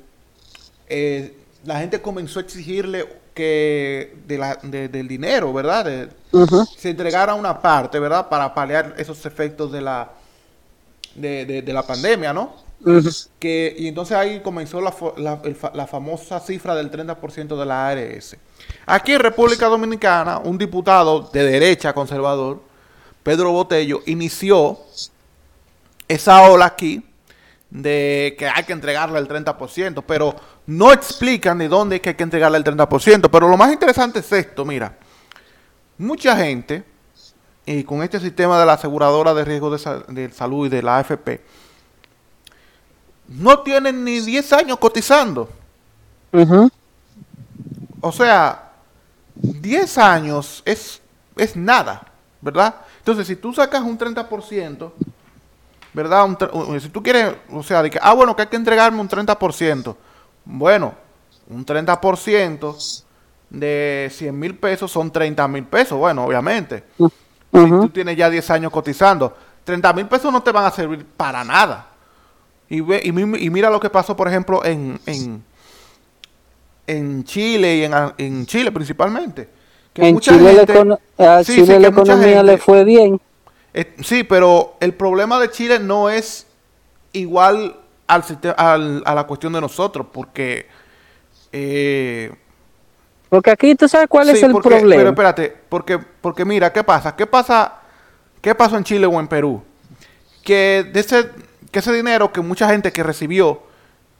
eh, 0.87 1.37
la 1.63 1.79
gente 1.79 2.01
comenzó 2.01 2.39
a 2.39 2.41
exigirle 2.41 3.07
que 3.33 4.17
de 4.27 4.37
la, 4.37 4.55
del 4.55 5.07
dinero, 5.07 5.53
¿verdad? 5.53 6.09
Se 6.77 6.89
entregara 6.89 7.33
una 7.33 7.61
parte, 7.61 7.97
¿verdad? 7.99 8.27
Para 8.27 8.53
paliar 8.53 8.95
esos 8.97 9.25
efectos 9.25 9.71
de 9.71 9.79
la 9.79 10.11
de, 11.15 11.63
la 11.67 11.83
pandemia, 11.83 12.33
¿no? 12.33 12.55
que, 13.39 13.75
y 13.77 13.87
entonces 13.87 14.17
ahí 14.17 14.39
comenzó 14.39 14.81
la, 14.81 14.93
la, 15.73 15.87
famosa 15.87 16.39
cifra 16.39 16.73
del 16.73 16.89
30% 16.89 17.59
de 17.59 17.65
la 17.65 17.89
ARS. 17.89 18.37
Aquí 18.87 19.13
en 19.13 19.19
República 19.19 19.67
Dominicana, 19.67 20.39
un 20.39 20.57
diputado 20.57 21.29
de 21.31 21.43
derecha 21.43 21.93
conservador, 21.93 22.61
Pedro 23.21 23.51
Botello, 23.51 24.01
inició 24.07 24.79
esa 26.07 26.41
ola 26.49 26.65
aquí 26.65 27.03
de 27.69 28.35
que 28.37 28.47
hay 28.47 28.63
que 28.63 28.73
entregarle 28.73 29.19
el 29.19 29.27
30%, 29.27 30.03
pero 30.05 30.35
no 30.65 30.91
explican 30.91 31.57
de 31.57 31.67
dónde 31.67 31.97
es 31.97 32.01
que 32.01 32.09
hay 32.09 32.15
que 32.15 32.23
entregarle 32.23 32.57
el 32.57 32.63
30%. 32.63 33.29
Pero 33.31 33.47
lo 33.47 33.57
más 33.57 33.71
interesante 33.71 34.19
es 34.19 34.31
esto, 34.31 34.65
mira, 34.65 34.97
mucha 35.97 36.35
gente 36.35 36.83
y 37.65 37.83
con 37.83 38.01
este 38.01 38.19
sistema 38.19 38.59
de 38.59 38.65
la 38.65 38.73
aseguradora 38.73 39.33
de 39.33 39.45
riesgo 39.45 39.69
de, 39.69 40.31
salud 40.31 40.65
y 40.65 40.69
de 40.69 40.81
la 40.81 40.97
AFP, 40.99 41.41
no 43.27 43.59
tienen 43.59 44.03
ni 44.03 44.19
10 44.19 44.53
años 44.53 44.77
cotizando. 44.77 45.49
O 48.01 48.11
sea, 48.11 48.71
10 49.35 49.97
años 49.99 50.63
es, 50.65 51.01
es 51.37 51.55
nada, 51.55 52.07
¿verdad? 52.41 52.75
Entonces, 52.97 53.27
si 53.27 53.35
tú 53.35 53.53
sacas 53.53 53.81
un 53.81 53.97
30%, 53.97 54.91
¿verdad? 55.93 56.37
si 56.79 56.89
tú 56.89 57.03
quieres, 57.03 57.35
o 57.51 57.61
sea, 57.63 57.83
de 57.83 57.89
que, 57.89 57.99
ah, 58.01 58.13
bueno, 58.13 58.35
que 58.35 58.43
hay 58.43 58.47
que 58.47 58.55
entregarme 58.55 59.01
un 59.01 59.09
30%. 59.09 59.95
Bueno, 60.45 60.95
un 61.47 61.65
30% 61.65 63.03
de 63.49 64.09
100 64.11 64.39
mil 64.39 64.55
pesos 64.55 64.91
son 64.91 65.11
30 65.11 65.47
mil 65.47 65.65
pesos, 65.65 65.97
bueno, 65.97 66.25
obviamente 66.25 66.83
si 67.51 67.69
tú 67.69 67.89
tienes 67.89 68.17
ya 68.17 68.29
10 68.29 68.49
años 68.51 68.71
cotizando. 68.71 69.35
30 69.63 69.93
mil 69.93 70.07
pesos 70.07 70.31
no 70.31 70.41
te 70.41 70.51
van 70.51 70.65
a 70.65 70.71
servir 70.71 71.05
para 71.17 71.43
nada. 71.43 71.87
Y, 72.69 72.81
ve, 72.81 73.01
y, 73.03 73.11
mira 73.49 73.69
lo 73.69 73.79
que 73.79 73.89
pasó, 73.89 74.15
por 74.15 74.27
ejemplo, 74.27 74.63
en, 74.63 74.99
en, 76.87 77.23
Chile 77.25 77.75
y 77.75 77.83
en, 78.23 78.45
Chile 78.45 78.71
principalmente. 78.71 79.49
Que 79.93 80.07
en 80.07 80.19
Chile, 80.19 80.65
a 81.17 81.43
Chile 81.43 81.79
la 81.79 81.89
economía 81.89 82.41
le 82.43 82.57
fue 82.57 82.85
bien. 82.85 83.19
Eh, 83.73 83.93
sí, 84.01 84.23
pero 84.23 84.75
el 84.79 84.93
problema 84.93 85.39
de 85.39 85.49
Chile 85.51 85.79
no 85.79 86.09
es 86.09 86.47
igual 87.13 87.75
al, 88.07 88.23
al 88.57 89.03
a 89.05 89.15
la 89.15 89.23
cuestión 89.25 89.51
de 89.53 89.61
nosotros, 89.61 90.07
porque 90.11 90.67
eh, 91.51 92.33
porque 93.31 93.49
aquí 93.49 93.75
tú 93.75 93.87
sabes 93.87 94.09
cuál 94.09 94.29
es 94.29 94.43
el 94.43 94.51
problema. 94.51 94.93
Pero 94.93 95.09
espérate, 95.11 95.57
porque, 95.69 95.97
porque 95.97 96.43
mira, 96.43 96.73
¿qué 96.73 96.83
pasa? 96.83 97.15
¿Qué 97.15 97.25
pasa? 97.25 97.75
¿Qué 98.41 98.53
pasó 98.53 98.75
en 98.75 98.83
Chile 98.83 99.05
o 99.05 99.17
en 99.21 99.29
Perú? 99.29 99.63
Que 100.43 100.85
de 100.91 100.99
ese, 100.99 101.29
que 101.71 101.79
ese 101.79 101.93
dinero 101.93 102.33
que 102.33 102.41
mucha 102.41 102.67
gente 102.67 102.91
que 102.91 103.01
recibió 103.01 103.61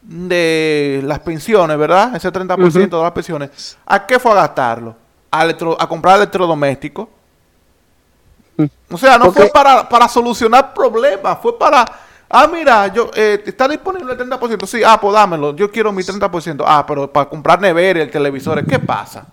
de 0.01 1.01
las 1.03 1.19
pensiones, 1.19 1.77
¿verdad? 1.77 2.15
Ese 2.15 2.31
30% 2.31 2.89
de 2.89 3.03
las 3.03 3.11
pensiones, 3.11 3.77
¿a 3.85 4.07
qué 4.07 4.17
fue 4.17 4.31
a 4.31 4.35
gastarlo? 4.35 4.95
A, 5.29 5.41
a 5.41 5.87
comprar 5.89 6.15
electrodomésticos. 6.15 7.09
Mm. 8.55 8.65
O 8.91 8.97
sea, 8.97 9.17
no 9.17 9.33
fue 9.33 9.49
para, 9.49 9.89
para 9.89 10.07
solucionar 10.07 10.73
problemas, 10.73 11.37
fue 11.41 11.59
para 11.59 11.85
Ah, 12.33 12.47
mira, 12.47 12.87
yo 12.87 13.11
eh, 13.13 13.43
está 13.45 13.67
disponible 13.67 14.13
el 14.13 14.17
30%. 14.17 14.65
Sí, 14.65 14.81
ah, 14.85 14.97
pues 15.01 15.13
dámelo. 15.13 15.53
Yo 15.53 15.69
quiero 15.69 15.91
mi 15.91 16.01
30%. 16.01 16.63
Ah, 16.65 16.85
pero 16.87 17.11
para 17.11 17.27
comprar 17.27 17.59
nevera 17.59 17.99
y 17.99 18.03
el 18.03 18.09
televisor, 18.09 18.65
¿qué 18.65 18.79
pasa? 18.79 19.27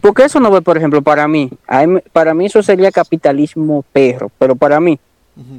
Porque 0.00 0.22
eso 0.22 0.38
no 0.38 0.48
ve, 0.48 0.62
por 0.62 0.76
ejemplo, 0.76 1.02
para 1.02 1.26
mí. 1.26 1.50
Para 2.12 2.34
mí 2.34 2.46
eso 2.46 2.62
sería 2.62 2.92
capitalismo 2.92 3.84
perro. 3.92 4.30
Pero 4.38 4.54
para 4.54 4.78
mí, 4.78 5.00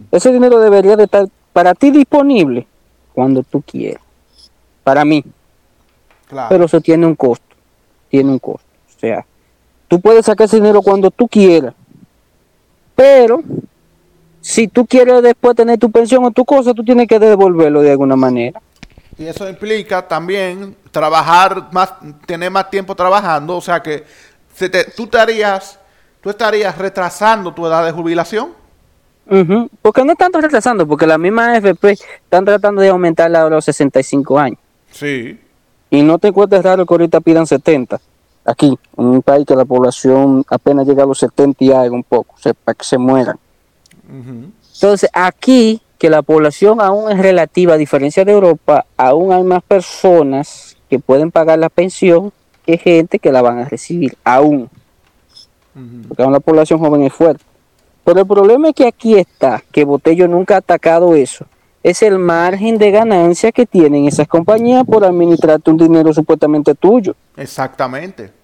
ese 0.10 0.32
dinero 0.32 0.62
debería 0.62 0.96
de 0.96 1.04
estar 1.04 1.28
para 1.52 1.76
ti 1.76 1.92
disponible 1.92 2.66
cuando 3.14 3.44
tú 3.44 3.62
quieras. 3.62 4.02
Para 4.86 5.04
mí. 5.04 5.26
Claro. 6.30 6.48
Pero 6.48 6.64
eso 6.64 6.80
tiene 6.80 7.06
un 7.06 7.16
costo. 7.16 7.56
Tiene 8.08 8.32
un 8.32 8.40
costo. 8.40 8.66
O 8.96 9.00
sea, 9.00 9.26
tú 9.90 10.00
puedes 10.00 10.26
sacar 10.26 10.46
ese 10.46 10.56
dinero 10.56 10.82
cuando 10.82 11.12
tú 11.12 11.28
quieras. 11.28 11.74
Pero 12.96 13.44
si 14.42 14.68
tú 14.68 14.86
quieres 14.86 15.22
después 15.22 15.56
tener 15.56 15.78
tu 15.78 15.92
pensión 15.92 16.24
o 16.24 16.32
tu 16.32 16.46
cosa, 16.46 16.74
tú 16.74 16.84
tienes 16.84 17.08
que 17.08 17.20
devolverlo 17.20 17.82
de 17.82 17.92
alguna 17.92 18.16
manera. 18.16 18.62
Y 19.18 19.26
eso 19.26 19.50
implica 19.50 20.08
también 20.08 20.76
trabajar 20.92 21.68
más, 21.72 21.94
tener 22.26 22.50
más 22.50 22.70
tiempo 22.70 22.96
trabajando, 22.96 23.58
o 23.58 23.62
sea 23.62 23.82
que 23.82 24.06
tú 24.96 25.04
estarías, 25.04 25.80
tú 26.22 26.30
estarías 26.30 26.78
retrasando 26.78 27.54
tu 27.54 27.66
edad 27.68 27.86
de 27.86 27.92
jubilación. 27.92 28.58
Porque 29.82 30.04
no 30.04 30.16
tanto 30.16 30.42
retrasando, 30.42 30.88
porque 30.88 31.06
la 31.06 31.18
misma 31.18 31.54
AFP 31.54 31.92
están 31.92 32.46
tratando 32.46 32.82
de 32.82 32.90
aumentarla 32.90 33.44
a 33.44 33.50
los 33.50 33.66
65 33.66 34.40
años. 34.40 34.60
Sí. 34.92 35.40
Y 35.92 36.02
no 36.02 36.18
te 36.18 36.30
encuentres 36.30 36.64
raro 36.64 36.86
que 36.86 36.94
ahorita 36.94 37.20
pidan 37.20 37.46
70. 37.46 38.00
Aquí, 38.46 38.78
en 38.98 39.06
un 39.06 39.22
país 39.22 39.46
que 39.46 39.56
la 39.56 39.66
población 39.66 40.44
apenas 40.50 40.88
llega 40.88 41.04
a 41.04 41.06
los 41.06 41.20
70 41.20 41.64
y 41.64 41.72
algo 41.72 41.96
un 41.96 42.04
poco, 42.04 42.34
o 42.36 42.40
sea, 42.40 42.54
para 42.54 42.74
que 42.74 42.86
se 42.86 42.98
mueran. 42.98 43.38
Entonces, 44.10 45.10
aquí, 45.14 45.82
que 45.98 46.10
la 46.10 46.22
población 46.22 46.82
aún 46.82 47.12
es 47.12 47.20
relativa, 47.20 47.74
a 47.74 47.78
diferencia 47.78 48.26
de 48.26 48.32
Europa, 48.32 48.86
aún 48.98 49.32
hay 49.32 49.44
más 49.44 49.62
personas 49.64 50.78
que 50.90 51.00
pueden 51.00 51.32
pagar 51.32 51.60
la 51.60 51.70
pensión 51.70 52.32
que 52.66 52.78
gente 52.78 53.20
que 53.20 53.32
la 53.32 53.42
van 53.42 53.60
a 53.60 53.66
recibir, 53.66 54.18
aún. 54.24 54.70
Porque 56.08 56.24
aún 56.24 56.34
la 56.34 56.40
población 56.40 56.80
joven 56.80 57.04
es 57.04 57.14
fuerte. 57.14 57.44
Pero 58.04 58.22
el 58.22 58.28
problema 58.28 58.70
es 58.70 58.76
que 58.76 58.88
aquí 58.88 59.16
está, 59.16 59.64
que 59.72 59.84
Botello 59.84 60.28
nunca 60.28 60.56
ha 60.56 60.60
atacado 60.60 61.16
eso. 61.16 61.46
Es 61.84 62.02
el 62.02 62.18
margen 62.18 62.78
de 62.78 62.92
ganancia 62.92 63.52
que 63.52 63.66
tienen 63.66 64.08
esas 64.08 64.28
compañías 64.28 64.84
por 64.86 65.06
administrarte 65.06 65.72
un 65.72 65.78
dinero 65.78 66.14
supuestamente 66.14 66.76
tuyo. 66.76 67.16
Exactamente. 67.38 68.39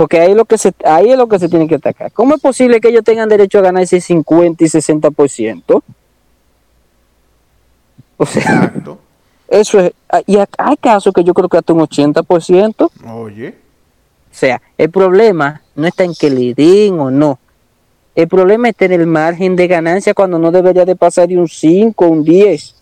Porque 0.00 0.18
ahí 0.18 0.30
es 0.30 0.36
lo 0.38 0.46
que 0.46 0.56
se, 0.56 0.72
ahí 0.82 1.10
es 1.10 1.18
lo 1.18 1.28
que 1.28 1.38
se 1.38 1.46
tiene 1.50 1.68
que 1.68 1.74
atacar. 1.74 2.10
¿Cómo 2.12 2.34
es 2.34 2.40
posible 2.40 2.80
que 2.80 2.88
ellos 2.88 3.04
tengan 3.04 3.28
derecho 3.28 3.58
a 3.58 3.60
ganar 3.60 3.82
ese 3.82 4.00
50 4.00 4.64
y 4.64 4.66
60%? 4.66 5.82
O 8.16 8.24
sea, 8.24 8.40
Exacto. 8.40 8.98
eso 9.46 9.78
es, 9.78 9.92
y 10.26 10.38
hay 10.38 10.76
casos 10.78 11.12
que 11.12 11.22
yo 11.22 11.34
creo 11.34 11.50
que 11.50 11.58
hasta 11.58 11.74
un 11.74 11.80
80%. 11.80 12.90
Oye. 13.12 13.48
O 13.50 14.34
sea, 14.34 14.62
el 14.78 14.88
problema 14.88 15.60
no 15.74 15.86
está 15.86 16.04
en 16.04 16.14
que 16.14 16.30
le 16.30 16.54
den 16.54 16.98
o 16.98 17.10
no. 17.10 17.38
El 18.14 18.26
problema 18.26 18.70
está 18.70 18.86
en 18.86 18.92
el 18.92 19.06
margen 19.06 19.54
de 19.54 19.68
ganancia 19.68 20.14
cuando 20.14 20.38
no 20.38 20.50
debería 20.50 20.86
de 20.86 20.96
pasar 20.96 21.28
de 21.28 21.36
un 21.36 21.46
5, 21.46 22.06
un 22.06 22.24
10. 22.24 22.74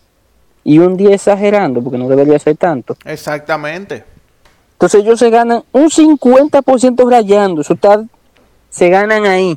Y 0.62 0.78
un 0.78 0.96
10 0.96 1.14
exagerando, 1.14 1.82
porque 1.82 1.98
no 1.98 2.08
debería 2.08 2.38
ser 2.38 2.56
tanto. 2.56 2.96
Exactamente. 3.04 4.04
Entonces 4.78 5.02
ellos 5.02 5.18
se 5.18 5.28
ganan 5.28 5.64
un 5.72 5.90
50% 5.90 7.10
rayando, 7.10 7.62
eso 7.62 7.74
está, 7.74 8.00
se 8.70 8.88
ganan 8.88 9.26
ahí. 9.26 9.56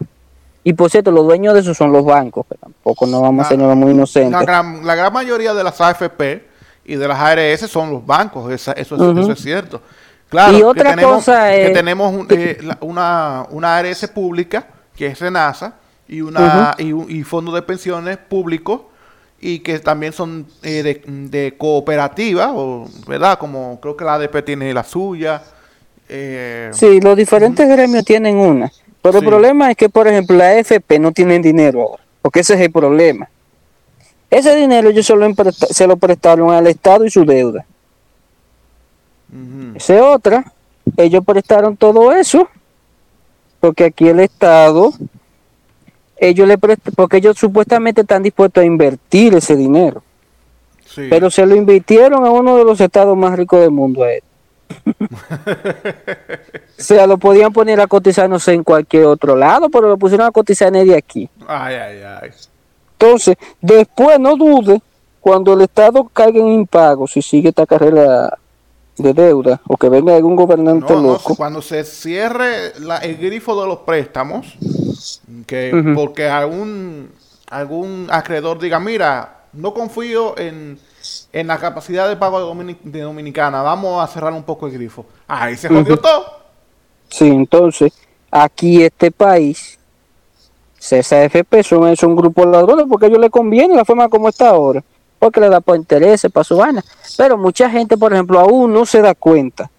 Y 0.63 0.73
por 0.73 0.89
cierto, 0.89 1.11
los 1.11 1.25
dueños 1.25 1.53
de 1.53 1.59
eso 1.59 1.75
son 1.75 1.91
los 1.91 2.03
bancos, 2.03 2.43
pero 2.49 2.61
tampoco 2.61 3.05
no 3.05 3.21
vamos 3.21 3.45
a 3.45 3.49
ser 3.49 3.59
muy 3.59 3.91
inocentes. 3.91 4.31
La 4.31 4.41
gran, 4.41 4.83
la 4.83 4.95
gran 4.95 5.13
mayoría 5.13 5.53
de 5.53 5.63
las 5.63 5.79
AFP 5.79 6.47
y 6.85 6.95
de 6.95 7.07
las 7.07 7.19
ARS 7.19 7.69
son 7.69 7.91
los 7.91 8.03
bancos, 8.03 8.51
eso, 8.51 8.73
es, 8.75 9.39
cierto. 9.39 9.79
Claro, 10.27 10.57
y 10.57 10.63
otra 10.63 10.85
que 10.85 10.89
tenemos, 10.95 11.15
cosa 11.17 11.53
es, 11.53 11.67
que 11.67 11.73
tenemos 11.75 12.25
eh, 12.29 12.69
una, 12.79 13.45
una 13.51 13.77
ARS 13.77 14.07
pública, 14.07 14.69
que 14.95 15.05
es 15.05 15.19
Renasa, 15.19 15.75
y, 16.07 16.21
una, 16.21 16.73
y, 16.79 17.19
y 17.19 17.23
fondos 17.23 17.53
de 17.53 17.61
pensiones 17.61 18.17
públicos 18.17 18.81
y 19.41 19.59
que 19.59 19.79
también 19.79 20.13
son 20.13 20.45
eh, 20.61 20.83
de, 20.83 21.01
de, 21.05 21.57
cooperativa, 21.57 22.53
o, 22.53 22.87
¿verdad? 23.07 23.39
Como 23.39 23.79
creo 23.81 23.97
que 23.97 24.05
la 24.05 24.13
ADP 24.13 24.45
tiene 24.45 24.71
la 24.71 24.83
suya. 24.83 25.41
Eh, 26.07 26.69
sí, 26.73 27.01
los 27.01 27.17
diferentes 27.17 27.67
gremios 27.67 28.05
tienen 28.05 28.37
una. 28.37 28.71
Pero 29.01 29.17
el 29.17 29.25
problema 29.25 29.71
es 29.71 29.77
que, 29.77 29.89
por 29.89 30.07
ejemplo, 30.07 30.37
la 30.37 30.49
AFP 30.49 30.99
no 30.99 31.11
tienen 31.11 31.41
dinero 31.41 31.81
ahora, 31.81 32.03
porque 32.21 32.41
ese 32.41 32.53
es 32.53 32.61
el 32.61 32.71
problema. 32.71 33.27
Ese 34.29 34.55
dinero 34.55 34.89
ellos 34.89 35.07
solo 35.07 35.27
se 35.51 35.87
lo 35.87 35.97
prestaron 35.97 36.51
al 36.51 36.67
Estado 36.67 37.03
y 37.03 37.09
su 37.09 37.25
deuda. 37.25 37.65
Esa 39.73 40.05
otra, 40.05 40.53
ellos 40.97 41.25
prestaron 41.25 41.75
todo 41.75 42.11
eso, 42.11 42.47
porque 43.59 43.85
aquí 43.85 44.07
el 44.07 44.19
Estado 44.19 44.93
ellos 46.21 46.47
le 46.47 46.57
porque 46.57 47.17
ellos 47.17 47.37
supuestamente 47.37 48.01
están 48.01 48.21
dispuestos 48.21 48.61
a 48.61 48.65
invertir 48.65 49.33
ese 49.33 49.55
dinero. 49.55 50.03
Pero 50.95 51.31
se 51.31 51.45
lo 51.45 51.55
invirtieron 51.55 52.23
a 52.25 52.29
uno 52.29 52.57
de 52.57 52.63
los 52.63 52.79
estados 52.79 53.17
más 53.17 53.35
ricos 53.35 53.59
del 53.59 53.71
mundo 53.71 54.03
a 54.03 54.13
él. 54.13 54.23
o 56.77 56.81
sea, 56.81 57.07
lo 57.07 57.17
podían 57.17 57.51
poner 57.51 57.81
a 57.81 57.87
cotizar, 57.87 58.29
no 58.29 58.39
sé, 58.39 58.53
en 58.53 58.63
cualquier 58.63 59.05
otro 59.05 59.35
lado, 59.35 59.69
pero 59.69 59.89
lo 59.89 59.97
pusieron 59.97 60.27
a 60.27 60.31
cotizar 60.31 60.67
en 60.67 60.75
el 60.75 60.87
de 60.89 60.97
aquí. 60.97 61.29
Ay, 61.47 61.75
ay, 61.75 62.01
ay. 62.21 62.29
Entonces, 62.99 63.35
después 63.59 64.19
no 64.19 64.35
dude, 64.35 64.79
cuando 65.19 65.53
el 65.53 65.61
Estado 65.61 66.07
caiga 66.13 66.39
en 66.39 66.49
impago, 66.49 67.07
si 67.07 67.21
sigue 67.21 67.49
esta 67.49 67.65
carrera 67.65 68.37
de 69.01 69.13
deuda 69.13 69.61
o 69.67 69.77
que 69.77 69.89
venga 69.89 70.15
algún 70.15 70.35
gobernante 70.35 70.93
loco. 70.93 71.35
cuando 71.35 71.61
se 71.61 71.83
cierre 71.83 72.73
el 73.01 73.17
grifo 73.17 73.59
de 73.61 73.67
los 73.67 73.79
préstamos, 73.79 74.57
que 75.45 75.93
porque 75.95 76.27
algún 76.27 77.09
algún 77.49 78.07
acreedor 78.09 78.59
diga, 78.59 78.79
mira, 78.79 79.41
no 79.53 79.73
confío 79.73 80.37
en, 80.37 80.79
en 81.33 81.47
la 81.47 81.57
capacidad 81.57 82.07
de 82.07 82.15
pago 82.15 82.55
de, 82.83 83.01
Dominicana, 83.01 83.61
vamos 83.61 84.01
a 84.01 84.07
cerrar 84.07 84.33
un 84.33 84.43
poco 84.43 84.67
el 84.67 84.73
grifo. 84.73 85.05
Ahí 85.27 85.57
se 85.57 85.67
jodió 85.67 85.97
todo. 85.97 86.25
Sí, 87.09 87.27
entonces, 87.27 87.91
aquí 88.31 88.81
este 88.83 89.11
país, 89.11 89.77
CSFP 90.79 91.61
son, 91.63 91.89
es 91.89 92.01
un 92.03 92.15
grupo 92.15 92.45
de 92.45 92.53
ladrones 92.53 92.85
porque 92.89 93.05
a 93.05 93.09
ellos 93.09 93.19
les 93.19 93.29
conviene 93.29 93.75
la 93.75 93.85
forma 93.85 94.07
como 94.07 94.29
está 94.29 94.49
ahora 94.49 94.81
porque 95.21 95.39
le 95.39 95.49
da 95.49 95.61
por 95.61 95.75
interés, 95.75 96.25
para 96.33 96.43
su 96.43 96.57
vaina. 96.57 96.83
Pero 97.15 97.37
mucha 97.37 97.69
gente, 97.69 97.95
por 97.95 98.11
ejemplo, 98.11 98.39
aún 98.39 98.73
no 98.73 98.87
se 98.87 99.03
da 99.03 99.13
cuenta. 99.13 99.69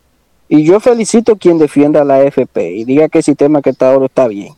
Y 0.48 0.62
yo 0.62 0.78
felicito 0.78 1.32
a 1.32 1.36
quien 1.36 1.58
defienda 1.58 2.04
la 2.04 2.18
AFP 2.18 2.58
y 2.76 2.84
diga 2.84 3.08
que 3.08 3.18
el 3.18 3.24
sistema 3.24 3.60
que 3.60 3.70
está 3.70 3.90
ahora 3.90 4.06
está 4.06 4.28
bien. 4.28 4.54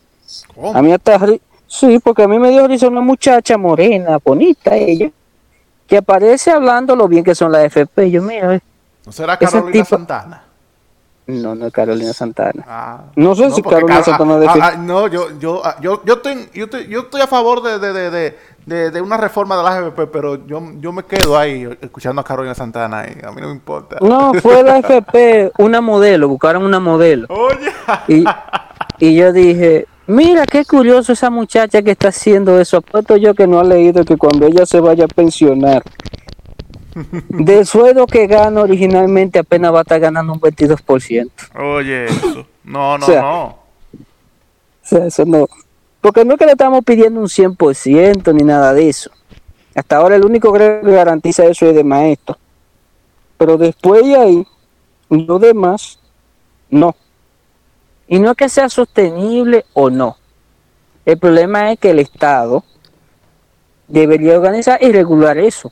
A 0.75 0.83
mí 0.83 0.93
hasta... 0.93 1.19
Sí, 1.65 1.97
porque 1.97 2.21
a 2.21 2.27
mí 2.27 2.37
me 2.37 2.51
dio 2.51 2.67
risa 2.67 2.87
una 2.87 3.01
muchacha 3.01 3.57
morena, 3.57 4.19
bonita 4.23 4.75
ella, 4.75 5.09
que 5.87 5.97
aparece 5.97 6.51
hablando 6.51 6.95
lo 6.95 7.07
bien 7.07 7.23
que 7.23 7.33
son 7.33 7.51
las 7.51 7.63
AFP. 7.63 8.11
yo, 8.11 8.21
mira, 8.21 8.61
¿No 9.07 9.11
será 9.11 9.37
Carolina 9.39 9.85
Santana? 9.85 10.43
No, 11.25 11.55
no 11.55 11.65
es 11.65 11.73
Carolina 11.73 12.13
Santana. 12.13 12.63
Ah. 12.67 13.03
no 13.15 13.33
sé 13.33 13.49
si 13.49 13.63
Carolina 13.63 14.03
Santana 14.03 14.39
ah, 14.47 14.53
ah, 14.61 14.75
No, 14.77 15.07
yo, 15.07 15.39
yo, 15.39 15.63
yo, 15.81 16.03
yo, 16.05 16.13
estoy, 16.13 16.47
yo, 16.53 16.65
estoy, 16.65 16.87
yo 16.87 16.99
estoy 16.99 17.21
a 17.21 17.27
favor 17.27 17.63
de, 17.63 17.79
de, 17.79 17.91
de, 17.91 18.11
de, 18.11 18.37
una 18.67 19.17
reforma 19.17 19.57
de 19.57 19.63
la 19.63 19.77
AFP, 19.77 20.07
pero 20.07 20.45
yo, 20.47 20.61
yo 20.79 20.91
me 20.91 21.03
quedo 21.03 21.37
ahí 21.37 21.67
escuchando 21.81 22.21
a 22.21 22.23
Carolina 22.23 22.55
Santana 22.55 23.05
y 23.07 23.23
a 23.23 23.31
mí 23.31 23.41
no 23.41 23.47
me 23.47 23.53
importa. 23.53 23.97
No, 24.01 24.33
fue 24.33 24.63
la 24.63 24.75
AFP 24.77 25.51
una 25.59 25.81
modelo, 25.81 26.27
buscaron 26.27 26.63
una 26.63 26.79
modelo. 26.79 27.27
Oye. 27.29 28.25
Y, 28.97 29.15
yo 29.15 29.31
dije, 29.33 29.85
mira 30.07 30.45
qué 30.45 30.65
curioso 30.65 31.13
esa 31.13 31.29
muchacha 31.29 31.81
que 31.81 31.91
está 31.91 32.07
haciendo 32.07 32.59
eso. 32.59 32.77
Apuesto 32.77 33.17
yo 33.17 33.35
que 33.35 33.45
no 33.45 33.59
ha 33.59 33.63
leído 33.63 34.03
que 34.03 34.17
cuando 34.17 34.47
ella 34.47 34.65
se 34.65 34.79
vaya 34.79 35.05
a 35.05 35.07
pensionar, 35.09 35.83
del 37.29 37.65
sueldo 37.65 38.07
que 38.07 38.25
gana 38.25 38.61
originalmente 38.61 39.39
apenas 39.39 39.73
va 39.73 39.79
a 39.79 39.81
estar 39.81 39.99
ganando 39.99 40.33
un 40.33 40.39
22%. 40.39 41.29
Oye, 41.59 42.05
eso. 42.05 42.47
No, 42.63 42.97
no, 42.97 43.07
no. 43.07 43.45
O 43.45 43.57
sea, 44.81 45.05
eso 45.05 45.25
no. 45.25 45.47
Porque 46.05 46.23
no 46.23 46.33
es 46.33 46.37
que 46.37 46.45
le 46.45 46.51
estamos 46.51 46.83
pidiendo 46.85 47.19
un 47.19 47.25
100% 47.25 48.31
ni 48.31 48.43
nada 48.43 48.75
de 48.75 48.89
eso. 48.89 49.09
Hasta 49.73 49.97
ahora 49.97 50.15
el 50.15 50.23
único 50.23 50.53
que 50.53 50.81
garantiza 50.83 51.45
eso 51.45 51.65
es 51.65 51.73
de 51.73 51.83
maestro. 51.83 52.37
Pero 53.39 53.57
después 53.57 54.05
de 54.05 54.15
ahí, 54.15 54.47
lo 55.09 55.39
demás, 55.39 55.97
no. 56.69 56.95
Y 58.07 58.19
no 58.19 58.29
es 58.29 58.37
que 58.37 58.49
sea 58.49 58.69
sostenible 58.69 59.65
o 59.73 59.89
no. 59.89 60.15
El 61.07 61.17
problema 61.17 61.71
es 61.71 61.79
que 61.79 61.89
el 61.89 61.97
Estado 61.97 62.63
debería 63.87 64.37
organizar 64.37 64.77
y 64.83 64.91
regular 64.91 65.39
eso 65.39 65.71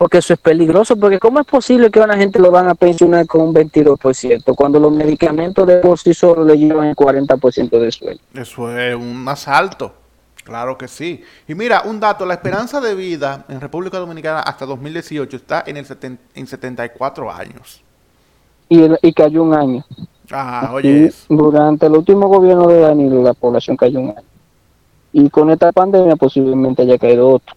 porque 0.00 0.16
eso 0.16 0.32
es 0.32 0.40
peligroso, 0.40 0.96
porque 0.96 1.18
¿cómo 1.18 1.40
es 1.40 1.46
posible 1.46 1.90
que 1.90 2.00
una 2.00 2.16
gente 2.16 2.38
lo 2.38 2.50
van 2.50 2.66
a 2.68 2.74
pensionar 2.74 3.26
con 3.26 3.42
un 3.42 3.54
22% 3.54 4.54
cuando 4.54 4.80
los 4.80 4.90
medicamentos 4.90 5.66
de 5.66 5.76
por 5.76 5.98
sí 5.98 6.14
solo 6.14 6.42
le 6.42 6.56
llevan 6.56 6.86
el 6.86 6.96
40% 6.96 7.68
de 7.68 7.92
sueldo? 7.92 8.22
Eso 8.32 8.74
es 8.78 8.96
un 8.96 9.28
asalto, 9.28 9.92
claro 10.42 10.78
que 10.78 10.88
sí. 10.88 11.22
Y 11.46 11.54
mira, 11.54 11.82
un 11.84 12.00
dato, 12.00 12.24
la 12.24 12.32
esperanza 12.32 12.80
de 12.80 12.94
vida 12.94 13.44
en 13.50 13.60
República 13.60 13.98
Dominicana 13.98 14.40
hasta 14.40 14.64
2018 14.64 15.36
está 15.36 15.64
en, 15.66 15.76
el 15.76 15.86
en 16.34 16.46
74 16.46 17.30
años. 17.30 17.82
Y, 18.70 18.80
y 19.02 19.12
cayó 19.12 19.42
un 19.42 19.52
año. 19.52 19.84
Ah, 20.30 20.70
oye. 20.72 21.12
Durante 21.28 21.84
el 21.84 21.92
último 21.92 22.26
gobierno 22.26 22.68
de 22.68 22.80
Danilo 22.80 23.22
la 23.22 23.34
población 23.34 23.76
cayó 23.76 24.00
un 24.00 24.08
año. 24.16 24.28
Y 25.12 25.28
con 25.28 25.50
esta 25.50 25.70
pandemia 25.72 26.16
posiblemente 26.16 26.80
haya 26.80 26.96
caído 26.96 27.28
otro. 27.28 27.54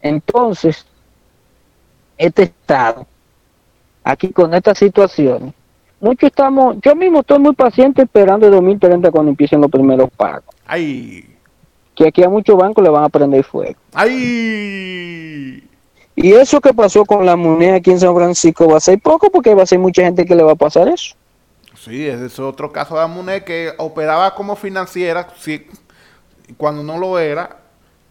Entonces, 0.00 0.86
este 2.16 2.44
Estado, 2.44 3.06
aquí 4.04 4.30
con 4.30 4.54
esta 4.54 4.74
situación, 4.74 5.54
muchos 6.00 6.28
estamos, 6.28 6.76
yo 6.82 6.94
mismo 6.94 7.20
estoy 7.20 7.38
muy 7.38 7.54
paciente 7.54 8.02
esperando 8.02 8.46
el 8.46 8.52
2030 8.52 9.10
cuando 9.10 9.30
empiecen 9.30 9.60
los 9.60 9.70
primeros 9.70 10.10
pagos. 10.10 10.54
Ay. 10.66 11.36
Que 11.94 12.08
aquí 12.08 12.22
a 12.22 12.28
muchos 12.28 12.56
bancos 12.56 12.84
le 12.84 12.90
van 12.90 13.04
a 13.04 13.08
prender 13.08 13.44
fuego. 13.44 13.78
Ay. 13.94 15.66
Y 16.14 16.32
eso 16.32 16.60
que 16.60 16.72
pasó 16.72 17.04
con 17.04 17.26
la 17.26 17.36
moneda 17.36 17.76
aquí 17.76 17.90
en 17.90 18.00
San 18.00 18.14
Francisco 18.14 18.68
va 18.68 18.78
a 18.78 18.80
ser 18.80 18.98
poco 19.00 19.30
porque 19.30 19.54
va 19.54 19.64
a 19.64 19.66
ser 19.66 19.78
mucha 19.78 20.02
gente 20.02 20.24
que 20.24 20.34
le 20.34 20.42
va 20.42 20.52
a 20.52 20.56
pasar 20.56 20.88
eso. 20.88 21.14
Sí, 21.74 22.06
ese 22.06 22.26
es 22.26 22.38
otro 22.38 22.72
caso 22.72 22.94
de 22.94 23.02
la 23.02 23.06
moneda 23.06 23.44
que 23.44 23.72
operaba 23.76 24.34
como 24.34 24.56
financiera 24.56 25.28
sí, 25.38 25.66
cuando 26.56 26.82
no 26.82 26.98
lo 26.98 27.18
era 27.18 27.65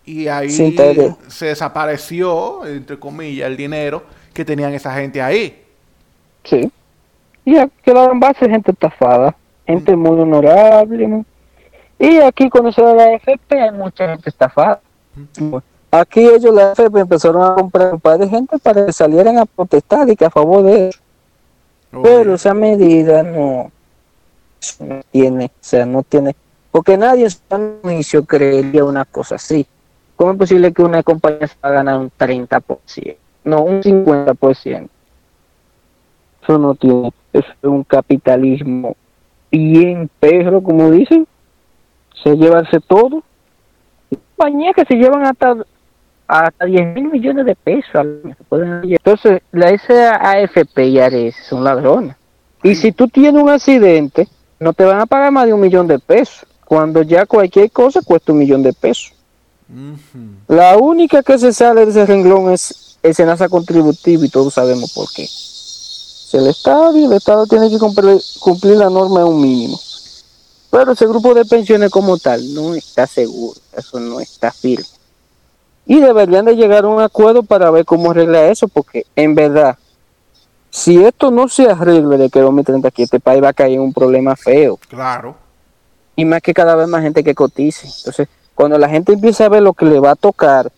y 0.05 0.27
ahí 0.27 0.49
se 0.49 1.45
desapareció, 1.45 2.65
entre 2.65 2.99
comillas, 2.99 3.47
el 3.47 3.57
dinero 3.57 4.03
que 4.33 4.45
tenían 4.45 4.73
esa 4.73 4.93
gente 4.93 5.21
ahí. 5.21 5.63
Sí. 6.43 6.71
Y 7.43 7.55
quedaron 7.83 8.19
base 8.19 8.49
gente 8.49 8.71
estafada, 8.71 9.35
gente 9.65 9.95
mm. 9.95 9.99
muy 9.99 10.19
honorable. 10.19 11.23
Y 11.97 12.17
aquí 12.17 12.49
con 12.49 12.67
eso 12.67 12.85
de 12.87 12.95
la 12.95 13.13
FP 13.13 13.59
hay 13.59 13.71
mucha 13.71 14.09
gente 14.09 14.29
estafada. 14.29 14.81
Mm. 15.39 15.55
Aquí 15.91 16.27
ellos, 16.27 16.53
la 16.53 16.73
FP, 16.73 16.99
empezaron 16.99 17.43
a 17.43 17.55
comprar 17.55 17.93
un 17.93 17.99
par 17.99 18.17
de 18.17 18.27
gente 18.27 18.57
para 18.59 18.85
que 18.85 18.91
salieran 18.91 19.37
a 19.37 19.45
protestar 19.45 20.09
y 20.09 20.15
que 20.15 20.25
a 20.25 20.29
favor 20.29 20.63
de 20.63 20.89
eso. 20.89 20.99
Pero 22.03 22.35
esa 22.35 22.53
medida 22.53 23.23
no, 23.23 23.71
no 24.79 25.01
tiene, 25.11 25.45
o 25.45 25.49
sea, 25.61 25.85
no 25.85 26.03
tiene 26.03 26.35
Porque 26.71 26.97
nadie 26.97 27.27
en 27.49 27.61
un 27.61 27.79
juicio 27.81 28.25
creería 28.25 28.83
una 28.83 29.05
cosa 29.05 29.35
así. 29.35 29.65
¿Cómo 30.15 30.31
es 30.31 30.37
posible 30.37 30.73
que 30.73 30.81
una 30.81 31.03
compañía 31.03 31.47
se 31.47 31.55
va 31.63 31.69
a 31.69 31.73
ganar 31.73 31.99
un 31.99 32.11
30%? 32.11 33.15
No, 33.43 33.61
un 33.61 33.81
50%. 33.81 34.89
Eso 36.41 36.57
no 36.57 36.75
tiene, 36.75 37.11
es 37.33 37.45
un 37.61 37.83
capitalismo 37.83 38.95
bien 39.51 40.09
perro, 40.19 40.61
como 40.61 40.91
dicen. 40.91 41.27
Se 42.23 42.35
llevarse 42.35 42.79
todo. 42.79 43.23
Compañías 44.37 44.75
que 44.75 44.85
se 44.85 44.95
llevan 44.95 45.25
hasta 45.25 45.55
hasta 46.27 46.65
10 46.65 46.95
mil 46.95 47.11
millones 47.11 47.45
de 47.45 47.55
pesos. 47.55 48.05
Entonces, 48.83 49.41
la 49.51 49.77
SAFP 49.77 50.79
y 50.79 50.99
ARS 50.99 51.35
son 51.47 51.63
ladrones. 51.63 52.15
Y 52.63 52.75
si 52.75 52.91
tú 52.91 53.07
tienes 53.07 53.41
un 53.41 53.49
accidente, 53.49 54.27
no 54.59 54.73
te 54.73 54.85
van 54.85 54.99
a 54.99 55.05
pagar 55.05 55.31
más 55.31 55.45
de 55.45 55.53
un 55.53 55.61
millón 55.61 55.87
de 55.87 55.99
pesos, 55.99 56.45
cuando 56.65 57.03
ya 57.03 57.25
cualquier 57.25 57.69
cosa 57.71 58.01
cuesta 58.03 58.31
un 58.31 58.39
millón 58.39 58.63
de 58.63 58.73
pesos. 58.73 59.13
La 60.47 60.77
única 60.77 61.23
que 61.23 61.39
se 61.39 61.51
sale 61.51 61.85
de 61.85 61.91
ese 61.91 62.05
renglón 62.05 62.51
es 62.51 62.97
el 63.01 63.15
Senasa 63.15 63.49
contributivo 63.49 64.23
y 64.23 64.29
todos 64.29 64.53
sabemos 64.53 64.93
por 64.93 65.11
qué. 65.11 65.27
el 66.33 66.47
Estado 66.47 66.95
y 66.97 67.05
el 67.05 67.13
Estado 67.13 67.45
tiene 67.45 67.69
que 67.69 67.79
cumplir, 67.79 68.19
cumplir 68.39 68.77
la 68.77 68.89
norma 68.89 69.19
de 69.19 69.25
un 69.25 69.41
mínimo. 69.41 69.79
Pero 70.69 70.91
ese 70.91 71.07
grupo 71.07 71.33
de 71.33 71.45
pensiones 71.45 71.89
como 71.89 72.17
tal 72.17 72.53
no 72.53 72.75
está 72.75 73.07
seguro, 73.07 73.59
eso 73.75 73.99
no 73.99 74.19
está 74.19 74.51
firme. 74.51 74.85
Y 75.85 75.99
deberían 75.99 76.45
de 76.45 76.55
llegar 76.55 76.83
a 76.83 76.87
un 76.87 77.01
acuerdo 77.01 77.43
para 77.43 77.69
ver 77.71 77.85
cómo 77.85 78.11
arregla 78.11 78.47
eso, 78.47 78.67
porque 78.67 79.05
en 79.15 79.35
verdad, 79.35 79.77
si 80.69 81.03
esto 81.03 81.31
no 81.31 81.47
se 81.47 81.69
arregle 81.69 82.17
de 82.17 82.29
que 82.29 82.41
2030 82.41 82.87
aquí, 82.87 83.03
este 83.03 83.19
país 83.19 83.41
va 83.41 83.49
a 83.49 83.53
caer 83.53 83.73
en 83.73 83.81
un 83.81 83.93
problema 83.93 84.35
feo. 84.35 84.77
Claro. 84.89 85.35
Y 86.15 86.25
más 86.25 86.41
que 86.41 86.53
cada 86.53 86.75
vez 86.75 86.87
más 86.87 87.03
gente 87.03 87.23
que 87.23 87.35
cotice. 87.35 87.87
Entonces, 87.87 88.27
cuando 88.55 88.77
la 88.77 88.89
gente 88.89 89.13
empieza 89.13 89.45
a 89.45 89.49
ver 89.49 89.61
lo 89.61 89.73
que 89.73 89.85
le 89.85 89.99
va 89.99 90.11
a 90.11 90.15
tocar, 90.15 90.71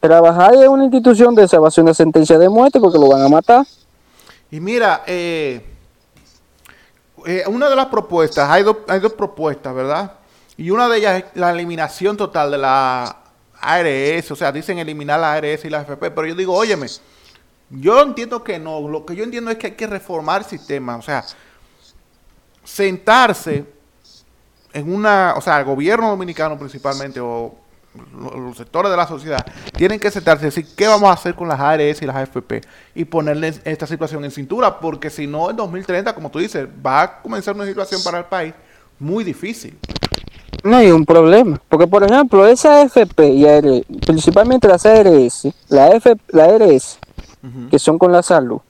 trabajar 0.00 0.54
en 0.54 0.68
una 0.68 0.84
institución 0.84 1.34
de 1.34 1.44
esa 1.44 1.60
va 1.60 1.68
a 1.68 1.70
ser 1.70 1.84
una 1.84 1.94
sentencia 1.94 2.38
de 2.38 2.48
muerte 2.48 2.80
porque 2.80 2.98
lo 2.98 3.08
van 3.08 3.22
a 3.22 3.28
matar. 3.28 3.66
Y 4.50 4.58
mira, 4.58 5.04
eh, 5.06 5.62
eh, 7.26 7.44
una 7.46 7.68
de 7.68 7.76
las 7.76 7.86
propuestas, 7.86 8.48
hay, 8.48 8.64
hay 8.88 8.98
dos 8.98 9.12
propuestas, 9.12 9.74
¿verdad? 9.74 10.14
Y 10.56 10.70
una 10.70 10.88
de 10.88 10.98
ellas 10.98 11.22
es 11.22 11.24
la 11.34 11.50
eliminación 11.50 12.16
total 12.16 12.50
de 12.50 12.58
la 12.58 13.16
ARS, 13.60 14.30
o 14.30 14.36
sea, 14.36 14.50
dicen 14.50 14.78
eliminar 14.78 15.20
la 15.20 15.34
ARS 15.34 15.64
y 15.64 15.70
la 15.70 15.80
AFP, 15.80 16.10
pero 16.10 16.26
yo 16.26 16.34
digo, 16.34 16.54
óyeme, 16.54 16.86
yo 17.68 18.02
entiendo 18.02 18.42
que 18.42 18.58
no, 18.58 18.88
lo 18.88 19.04
que 19.04 19.14
yo 19.14 19.22
entiendo 19.22 19.50
es 19.50 19.58
que 19.58 19.68
hay 19.68 19.74
que 19.74 19.86
reformar 19.86 20.42
el 20.42 20.46
sistema, 20.46 20.96
o 20.96 21.02
sea, 21.02 21.24
sentarse 22.64 23.79
en 24.72 24.92
una, 24.92 25.34
o 25.36 25.40
sea, 25.40 25.58
el 25.58 25.64
gobierno 25.64 26.08
dominicano 26.08 26.58
principalmente, 26.58 27.20
o 27.20 27.54
los, 28.18 28.56
sectores 28.56 28.90
de 28.90 28.96
la 28.96 29.06
sociedad, 29.06 29.44
tienen 29.76 29.98
que 29.98 30.10
sentarse 30.10 30.44
y 30.44 30.46
decir 30.46 30.66
qué 30.76 30.86
vamos 30.86 31.10
a 31.10 31.14
hacer 31.14 31.34
con 31.34 31.48
las 31.48 31.58
ARS 31.58 32.02
y 32.02 32.06
las 32.06 32.16
AFP 32.16 32.60
y 32.94 33.04
ponerle 33.04 33.54
esta 33.64 33.86
situación 33.86 34.24
en 34.24 34.30
cintura, 34.30 34.78
porque 34.78 35.10
si 35.10 35.26
no, 35.26 35.50
en 35.50 35.56
2030, 35.56 36.14
como 36.14 36.30
tú 36.30 36.38
dices, 36.38 36.68
va 36.84 37.02
a 37.02 37.22
comenzar 37.22 37.54
una 37.54 37.66
situación 37.66 38.02
para 38.04 38.18
el 38.18 38.24
país 38.26 38.54
muy 38.98 39.24
difícil 39.24 39.78
no 40.62 40.76
hay 40.76 40.90
un 40.90 41.04
problema. 41.04 41.60
Porque, 41.68 41.86
por 41.86 42.04
ejemplo, 42.04 42.46
esa 42.46 42.82
FP 42.82 43.28
y 43.28 43.46
ARS, 43.46 43.82
principalmente 44.06 44.68
las 44.68 44.84
ARS, 44.86 45.48
la, 45.68 45.88
F, 45.90 46.16
la 46.28 46.44
ARS, 46.44 46.98
que 47.70 47.78
son 47.78 47.98
con 47.98 48.12
la 48.12 48.22
salud, 48.22 48.60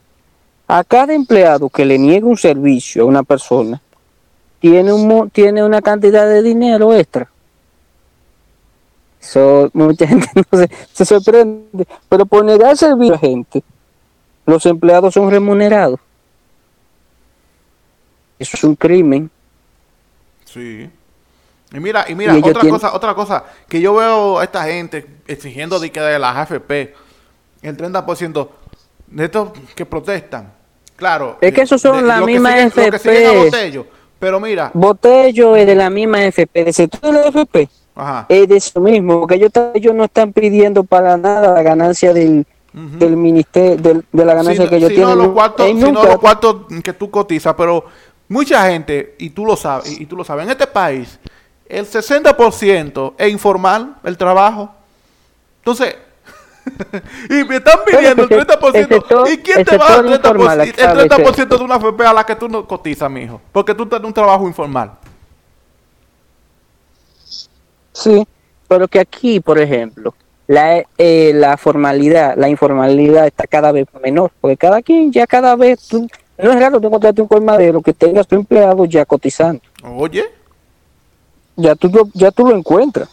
a 0.69 0.85
cada 0.85 1.13
empleado 1.13 1.69
que 1.69 1.85
le 1.85 1.99
niegue 1.99 2.25
un 2.25 2.37
servicio 2.37 3.03
a 3.03 3.07
una 3.07 3.23
persona, 3.23 3.83
tiene, 4.61 4.93
un, 4.93 5.31
tiene 5.31 5.65
una 5.65 5.83
cantidad 5.83 6.27
de 6.27 6.43
dinero 6.43 6.95
extra. 6.95 7.29
Eso, 9.21 9.71
mucha 9.73 10.07
gente 10.09 10.29
no 10.35 10.59
se, 10.59 10.71
se 10.93 11.05
sorprende. 11.05 11.87
Pero 12.09 12.27
por 12.27 12.45
negar 12.45 12.77
servicio 12.77 13.15
a 13.15 13.17
la 13.17 13.19
gente, 13.19 13.63
los 14.47 14.65
empleados 14.67 15.15
son 15.15 15.31
remunerados. 15.31 15.99
Eso 18.39 18.57
es 18.57 18.65
un 18.65 18.75
crimen. 18.75 19.31
Sí. 20.45 20.91
Y 21.73 21.79
mira, 21.79 22.05
y 22.09 22.15
mira, 22.15 22.35
otra 22.35 22.69
cosa, 22.69 22.95
otra 22.95 23.15
cosa, 23.15 23.45
que 23.69 23.81
yo 23.81 23.95
veo 23.95 24.39
a 24.39 24.45
esta 24.45 24.65
gente 24.65 25.07
exigiendo 25.27 25.79
de 25.79 25.93
que 25.93 26.01
de 26.01 26.19
las 26.19 26.37
AFP, 26.37 26.95
el 27.63 27.77
30% 27.77 28.49
de 29.07 29.25
estos 29.25 29.51
que 29.75 29.87
protestan. 29.87 30.53
Claro. 30.97 31.39
Es 31.41 31.53
que 31.55 31.63
esos 31.63 31.81
son 31.81 32.07
la 32.07 32.21
misma 32.23 32.59
FP. 32.59 33.85
Pero 34.21 34.39
mira. 34.39 34.71
Botello 34.73 35.57
es 35.57 35.67
de 35.67 35.75
la 35.75 35.91
misma 35.91 36.25
FP, 36.25 36.65
de 36.65 36.73
sector 36.73 37.01
de 37.01 37.13
la 37.13 37.29
FP. 37.29 37.69
Ajá. 37.97 38.27
Es 38.29 38.49
de 38.49 38.57
eso 38.57 38.81
mismo, 38.81 39.21
porque 39.21 39.35
ellos, 39.35 39.51
ellos 39.75 39.95
no 39.95 40.05
están 40.05 40.33
pidiendo 40.33 40.85
para 40.85 41.17
nada 41.17 41.53
la 41.53 41.63
ganancia 41.63 42.13
del, 42.13 42.47
del 42.73 43.17
ministerio, 43.17 44.05
de 44.13 44.25
la 44.25 44.35
ganancia 44.35 44.69
que 44.69 44.77
ellos 44.77 44.91
tienen. 44.91 45.09
No 45.09 45.17
los 45.17 45.29
cuartos, 45.33 45.67
sino 45.67 46.05
los 46.05 46.19
cuartos 46.19 46.57
que 46.85 46.93
tú 46.93 47.11
cotizas, 47.11 47.55
pero 47.55 47.87
mucha 48.29 48.71
gente, 48.71 49.17
y 49.19 49.31
tú 49.31 49.45
lo 49.45 49.57
sabes, 49.57 50.01
y 50.01 50.07
tú 50.07 50.17
lo 50.17 50.23
sabes, 50.23 50.45
en 50.45 50.51
este 50.53 50.69
país 50.69 51.19
el 51.71 51.87
60% 51.87 53.15
es 53.17 53.33
informal 53.33 53.97
el 54.03 54.17
trabajo. 54.19 54.71
Entonces, 55.59 55.97
y 57.31 57.45
me 57.45 57.57
están 57.57 57.79
pidiendo 57.87 58.23
el 58.25 58.29
30%. 58.29 59.33
¿Y 59.33 59.39
quién 59.39 59.65
te 59.65 59.77
va 59.77 59.87
a 59.87 60.03
dar 60.03 60.07
el 60.07 60.23
30%, 60.23 60.99
el 60.99 61.35
30 61.35 61.57
de 61.57 61.65
una 61.65 61.77
FP 61.77 62.05
a 62.05 62.13
la 62.13 62.25
que 62.25 62.37
tú 62.37 62.49
no 62.49 62.67
cotizas, 62.67 63.11
mijo? 63.11 63.41
Porque 63.53 63.75
tú 63.75 63.87
tienes 63.87 64.07
un 64.07 64.13
trabajo 64.13 64.47
informal. 64.47 64.93
Sí, 67.93 68.27
pero 68.69 68.89
que 68.89 69.01
aquí, 69.01 69.41
por 69.41 69.59
ejemplo, 69.59 70.15
la, 70.47 70.85
eh, 70.99 71.33
la 71.35 71.57
formalidad, 71.57 72.37
la 72.37 72.49
informalidad 72.49 73.27
está 73.27 73.47
cada 73.47 73.73
vez 73.73 73.87
menor, 74.03 74.31
porque 74.41 74.57
cada 74.57 74.83
quien 74.83 75.13
ya 75.13 75.27
cada 75.27 75.57
vez, 75.57 75.93
no 75.93 76.53
es 76.53 76.61
raro 76.61 76.81
que 76.81 76.87
encontrarte 76.87 77.23
un 77.23 77.29
colmadero 77.29 77.81
que 77.83 77.93
tenga 77.93 78.25
su 78.25 78.35
empleado 78.35 78.85
ya 78.85 79.05
cotizando. 79.05 79.63
Oye 79.83 80.41
ya 81.61 81.75
tú, 81.75 82.11
ya 82.15 82.31
tú 82.31 82.47
lo 82.47 82.57
encuentras. 82.57 83.09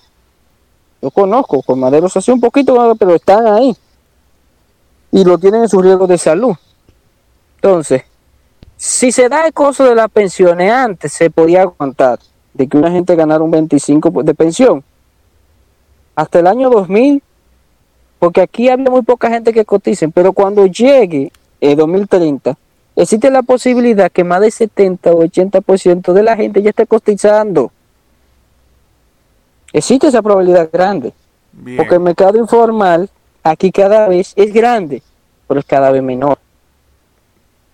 Yo 1.01 1.11
conozco 1.11 1.61
colmaderos 1.61 2.15
así 2.17 2.31
un 2.31 2.39
poquito, 2.39 2.95
pero 2.97 3.15
están 3.15 3.47
ahí. 3.47 3.75
Y 5.11 5.23
lo 5.23 5.37
tienen 5.37 5.63
en 5.63 5.69
su 5.69 5.81
riesgo 5.81 6.07
de 6.07 6.17
salud. 6.17 6.55
Entonces, 7.55 8.03
si 8.75 9.11
se 9.11 9.29
da 9.29 9.45
el 9.45 9.53
costo 9.53 9.83
de 9.83 9.95
las 9.95 10.09
pensiones 10.09 10.71
antes, 10.71 11.11
se 11.13 11.29
podía 11.29 11.63
aguantar 11.63 12.19
de 12.53 12.67
que 12.67 12.77
una 12.77 12.91
gente 12.91 13.15
ganara 13.15 13.43
un 13.43 13.51
25 13.51 14.23
de 14.23 14.33
pensión. 14.33 14.83
Hasta 16.15 16.39
el 16.39 16.47
año 16.47 16.69
2000, 16.69 17.21
porque 18.19 18.41
aquí 18.41 18.69
había 18.69 18.89
muy 18.89 19.03
poca 19.03 19.29
gente 19.29 19.53
que 19.53 19.65
coticen, 19.65 20.11
pero 20.11 20.33
cuando 20.33 20.65
llegue 20.65 21.31
el 21.61 21.77
2030, 21.77 22.57
existe 22.95 23.29
la 23.29 23.43
posibilidad 23.43 24.11
que 24.11 24.23
más 24.23 24.41
de 24.41 24.51
70 24.51 25.11
o 25.11 25.23
80% 25.23 26.13
de 26.13 26.23
la 26.23 26.35
gente 26.35 26.61
ya 26.61 26.71
esté 26.71 26.87
cotizando. 26.87 27.71
Existe 29.73 30.07
esa 30.07 30.21
probabilidad 30.21 30.69
grande. 30.71 31.13
Porque 31.75 31.95
el 31.95 32.01
mercado 32.01 32.37
informal 32.37 33.09
aquí 33.43 33.71
cada 33.71 34.07
vez 34.07 34.33
es 34.35 34.53
grande, 34.53 35.01
pero 35.47 35.59
es 35.59 35.65
cada 35.65 35.89
vez 35.89 36.03
menor. 36.03 36.37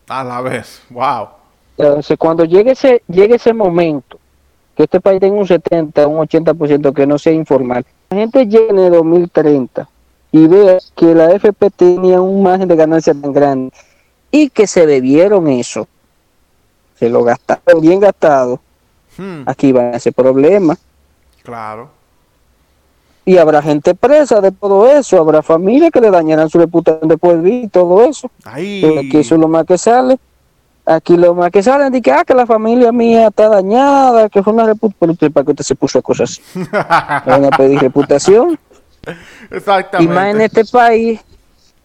A 0.08 0.24
la 0.24 0.41
vez, 0.41 0.84
wow. 0.89 1.28
Entonces, 1.78 2.18
cuando 2.18 2.46
llegue 2.46 2.72
ese, 2.72 3.02
llegue 3.08 3.36
ese 3.36 3.54
momento, 3.54 4.20
que 4.76 4.84
este 4.84 5.02
país 5.02 5.20
tenga 5.20 5.36
un 5.36 5.48
70, 5.48 6.08
un 6.08 6.28
80% 6.28 6.94
que 6.94 7.08
no 7.08 7.18
sea 7.18 7.34
informal, 7.34 7.86
la 8.10 8.18
gente 8.18 8.46
llegue 8.46 8.70
en 8.70 8.80
el 8.80 8.91
2030 8.91 9.88
y 10.32 10.48
vea 10.48 10.78
que 10.96 11.14
la 11.14 11.32
FP 11.32 11.70
tenía 11.72 12.22
un 12.22 12.44
margen 12.44 12.68
de 12.68 12.76
ganancia 12.76 13.14
tan 13.14 13.34
grande 13.34 13.72
y 14.32 14.50
que 14.50 14.66
se 14.66 14.86
debieron 14.86 15.48
eso, 15.48 15.88
se 16.98 17.10
lo 17.10 17.24
gastaron 17.24 17.82
bien 17.82 18.00
gastado, 18.00 18.60
hmm. 19.18 19.44
aquí 19.46 19.72
va 19.72 19.91
a 19.91 20.00
ser 20.00 20.14
problema. 20.14 20.78
Claro. 21.44 21.89
Y 23.26 23.38
habrá 23.38 23.62
gente 23.62 23.96
presa 23.96 24.41
de 24.41 24.52
todo 24.52 24.89
eso, 24.89 25.18
habrá 25.18 25.41
familias 25.41 25.91
que 25.91 26.02
le 26.02 26.12
dañarán 26.12 26.50
su 26.50 26.58
reputación 26.58 27.08
después 27.08 27.41
de 27.41 27.50
y 27.50 27.68
todo 27.70 28.04
eso. 28.04 28.30
aquí 28.44 29.12
eso 29.14 29.36
es 29.36 29.41
lo 29.41 29.48
más 29.48 29.66
que 29.66 29.78
sale. 29.78 30.20
Aquí 30.86 31.16
lo 31.16 31.34
más 31.34 31.50
que 31.50 31.64
sale 31.64 31.96
es 31.96 32.04
que, 32.04 32.12
ah, 32.12 32.26
que 32.26 32.34
la 32.34 32.46
familia 32.46 32.91
mía 32.91 33.28
está 33.28 33.48
dañada, 33.48 34.28
que 34.28 34.44
fue 34.44 34.52
una 34.52 34.66
reputación. 34.66 35.32
¿Para 35.32 35.46
que 35.46 35.52
usted 35.52 35.64
se 35.64 35.76
puso 35.76 36.00
a 36.00 36.02
cosas 36.02 36.32
así? 36.32 36.68
Van 37.30 37.46
a 37.46 37.50
pedir 37.52 37.80
reputación. 37.80 38.60
Exactamente. 39.50 40.12
Y 40.12 40.14
más 40.14 40.36
en 40.36 40.41
este 40.41 40.66
país, 40.66 41.22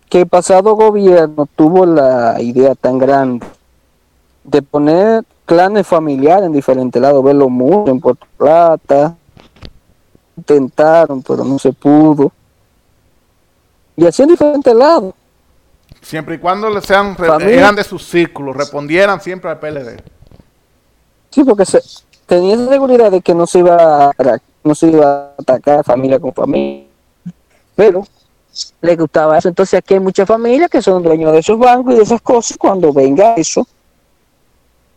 que 0.08 0.22
el 0.22 0.26
pasado 0.26 0.74
gobierno 0.74 1.46
tuvo 1.54 1.86
la 1.86 2.40
idea 2.40 2.74
tan 2.74 2.98
grande 2.98 3.46
de 4.42 4.62
poner 4.62 5.24
clanes 5.44 5.86
familiares 5.86 6.46
en 6.46 6.52
diferentes 6.52 7.00
lados, 7.00 7.22
verlo 7.22 7.48
mucho 7.48 7.90
en 7.90 8.00
Puerto 8.00 8.26
Plata, 8.36 9.16
intentaron, 10.38 11.22
pero 11.22 11.44
no 11.44 11.58
se 11.58 11.72
pudo. 11.72 12.32
Y 13.96 14.06
así 14.06 14.22
en 14.22 14.28
diferentes 14.30 14.74
lados. 14.74 15.14
Siempre 16.00 16.36
y 16.36 16.38
cuando 16.38 16.70
le 16.70 16.80
sean, 16.80 17.16
eran 17.40 17.74
de 17.74 17.84
sus 17.84 18.04
círculos, 18.04 18.56
respondieran 18.56 19.20
siempre 19.20 19.50
al 19.50 19.58
PLD. 19.58 20.00
Sí, 21.30 21.44
porque 21.44 21.64
se, 21.64 21.80
tenía 22.26 22.54
esa 22.54 22.68
seguridad 22.68 23.10
de 23.10 23.20
que 23.20 23.34
no 23.34 23.46
se 23.46 23.58
iba 23.58 24.06
a, 24.06 24.12
no 24.62 24.74
se 24.74 24.86
iba 24.88 25.06
a 25.06 25.34
atacar 25.38 25.84
familia 25.84 26.20
con 26.20 26.32
familia. 26.32 26.86
Pero 27.74 28.04
le 28.80 28.96
gustaba 28.96 29.38
eso. 29.38 29.48
Entonces 29.48 29.78
aquí 29.78 29.94
hay 29.94 30.00
muchas 30.00 30.28
familias 30.28 30.70
que 30.70 30.82
son 30.82 31.02
dueños 31.02 31.32
de 31.32 31.38
esos 31.38 31.58
bancos 31.58 31.94
y 31.94 31.96
de 31.96 32.02
esas 32.02 32.20
cosas. 32.20 32.56
Cuando 32.56 32.92
venga 32.92 33.34
eso, 33.34 33.66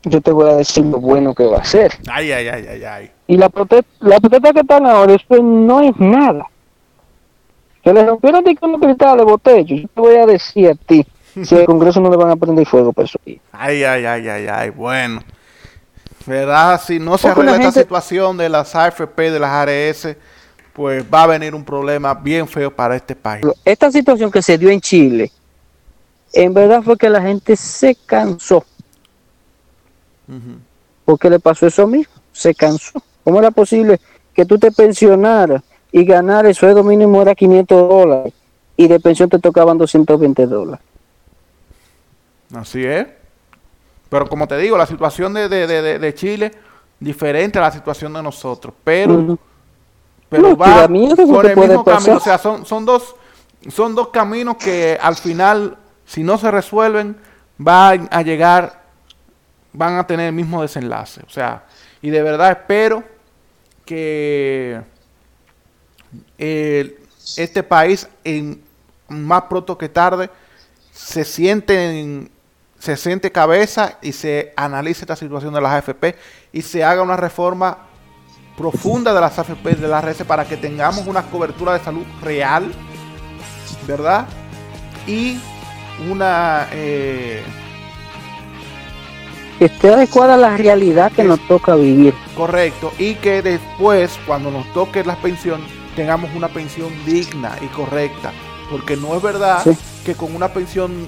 yo 0.04 0.22
te 0.22 0.32
voy 0.32 0.50
a 0.50 0.56
decir 0.56 0.86
lo 0.86 1.00
bueno 1.00 1.34
que 1.36 1.46
va 1.46 1.60
a 1.60 1.64
ser. 1.64 1.94
Ay, 2.10 2.32
ay, 2.32 2.48
ay, 2.48 2.66
ay, 2.68 2.84
ay. 2.84 3.12
Y 3.28 3.38
la 3.38 3.50
protesta, 3.50 3.90
la 4.00 4.20
protesta 4.20 4.54
que 4.54 4.60
están 4.62 4.86
ahora, 4.86 5.14
eso 5.14 5.42
no 5.42 5.82
es 5.82 5.96
nada. 5.98 6.48
Que 7.84 7.94
le 7.94 8.06
rompieron 8.06 8.44
con 8.56 8.72
los 8.72 8.82
cristales 8.82 9.26
botello. 9.26 9.76
Yo 9.76 9.88
te 9.88 10.02
voy 10.02 10.16
a 10.16 10.26
decir 10.26 10.70
a 10.70 10.76
ti, 10.76 11.06
si 11.44 11.56
el 11.56 11.66
Congreso 11.66 12.00
no 12.02 12.10
le 12.10 12.18
van 12.18 12.32
a 12.32 12.36
prender 12.36 12.66
fuego 12.66 12.94
por 12.94 13.06
eso. 13.06 13.20
Ay, 13.52 13.84
ay, 13.84 14.06
ay, 14.06 14.28
ay, 14.28 14.48
ay, 14.48 14.70
bueno. 14.70 15.22
¿Verdad? 16.26 16.80
Si 16.86 17.00
no 17.00 17.18
se 17.18 17.28
arregla 17.28 17.56
esta 17.56 17.72
situación 17.72 18.38
de 18.38 18.50
las 18.50 18.76
AFP, 18.76 19.32
de 19.32 19.40
las 19.40 19.50
ARS, 19.50 20.16
pues 20.74 21.04
va 21.12 21.24
a 21.24 21.28
venir 21.28 21.56
un 21.56 21.64
problema 21.64 22.14
bien 22.14 22.48
feo 22.48 22.74
para 22.74 22.96
este 22.96 23.16
país. 23.16 23.46
Esta 23.66 23.92
situación 23.92 24.32
que 24.32 24.42
se 24.42 24.58
dio 24.58 24.70
en 24.70 24.82
Chile, 24.82 25.32
en 26.34 26.54
verdad 26.54 26.82
fue 26.82 26.98
que 26.98 27.10
la 27.10 27.22
gente 27.22 27.56
se 27.56 27.96
cansó. 28.06 28.66
Porque 31.06 31.30
le 31.30 31.40
pasó 31.40 31.68
eso 31.68 31.88
mismo, 31.88 32.14
se 32.32 32.54
cansó. 32.56 33.02
¿Cómo 33.24 33.40
era 33.40 33.52
posible 33.52 34.00
que 34.34 34.46
tú 34.46 34.58
te 34.58 34.72
pensionaras 34.72 35.62
y 35.92 36.06
ganar 36.06 36.46
el 36.46 36.56
sueldo 36.56 36.84
mínimo 36.84 37.22
era 37.22 37.36
500 37.36 37.90
dólares 37.90 38.34
y 38.78 38.88
de 38.88 39.00
pensión 39.00 39.30
te 39.30 39.40
tocaban 39.40 39.78
220 39.78 40.48
dólares? 40.48 40.86
Así 42.56 42.84
es. 42.84 43.08
Pero 44.10 44.28
como 44.28 44.48
te 44.48 44.58
digo, 44.58 44.78
la 44.78 44.86
situación 44.86 45.34
de, 45.34 45.48
de, 45.48 45.68
de, 45.68 46.00
de 46.00 46.14
Chile 46.14 46.52
diferente 47.00 47.60
a 47.60 47.64
la 47.64 47.72
situación 47.72 48.14
de 48.14 48.24
nosotros. 48.24 48.74
Pero 48.84 49.38
pero 50.32 50.56
va 50.56 50.88
por 50.88 51.46
el 51.46 51.58
mismo 51.58 51.84
camino. 51.84 52.16
O 52.16 52.20
sea, 52.22 52.38
son, 52.38 52.66
son, 52.66 52.86
dos, 52.86 53.16
son 53.68 53.94
dos 53.94 54.08
caminos 54.10 54.56
que 54.56 54.98
al 55.00 55.18
final, 55.18 55.76
si 56.06 56.24
no 56.24 56.38
se 56.38 56.50
resuelven, 56.50 57.18
van 57.58 58.08
a 58.10 58.22
llegar, 58.22 58.81
van 59.74 59.98
a 59.98 60.08
tener 60.08 60.28
el 60.28 60.34
mismo 60.34 60.62
desenlace. 60.62 61.22
O 61.26 61.30
sea, 61.30 61.66
y 62.02 62.10
de 62.10 62.24
verdad 62.24 62.52
espero 62.52 63.04
que 63.86 64.82
este 67.36 67.64
país, 67.64 68.08
en, 68.24 68.62
más 69.08 69.44
pronto 69.44 69.78
que 69.78 69.90
tarde, 69.90 70.30
se 70.92 71.24
siente 71.24 72.30
se 72.80 72.98
siente 72.98 73.32
cabeza 73.32 74.00
y 74.02 74.12
se 74.12 74.54
analice 74.56 75.02
esta 75.02 75.16
situación 75.16 75.54
de 75.54 75.62
las 75.62 75.72
AFP 75.72 76.16
y 76.52 76.64
se 76.64 76.84
haga 76.84 77.04
una 77.04 77.16
reforma 77.16 77.78
profunda 78.58 79.14
de 79.14 79.22
las 79.22 79.38
AFP 79.38 79.76
de 79.76 79.88
la 79.88 80.02
red 80.02 80.16
para 80.26 80.46
que 80.46 80.58
tengamos 80.58 81.06
una 81.06 81.22
cobertura 81.30 81.74
de 81.74 81.80
salud 81.84 82.04
real, 82.24 82.72
¿verdad? 83.86 84.26
Y 85.06 85.40
una... 86.10 86.70
Eh, 86.72 87.44
que 89.58 89.66
esté 89.66 89.94
adecuada 89.94 90.36
a 90.36 90.38
la 90.38 90.58
realidad 90.58 91.12
que 91.12 91.24
nos 91.24 91.40
toca 91.48 91.76
vivir. 91.76 92.14
Correcto. 92.36 92.92
Y 92.98 93.16
que 93.16 93.42
después, 93.42 94.20
cuando 94.26 94.52
nos 94.52 94.66
toque 94.74 95.04
la 95.04 95.16
pensión, 95.16 95.62
tengamos 95.96 96.30
una 96.36 96.48
pensión 96.48 96.90
digna 97.06 97.56
y 97.62 97.68
correcta. 97.68 98.32
Porque 98.70 98.96
no 98.96 99.16
es 99.16 99.22
verdad 99.22 99.64
que 100.06 100.16
con 100.16 100.36
una 100.36 100.48
pensión 100.48 101.08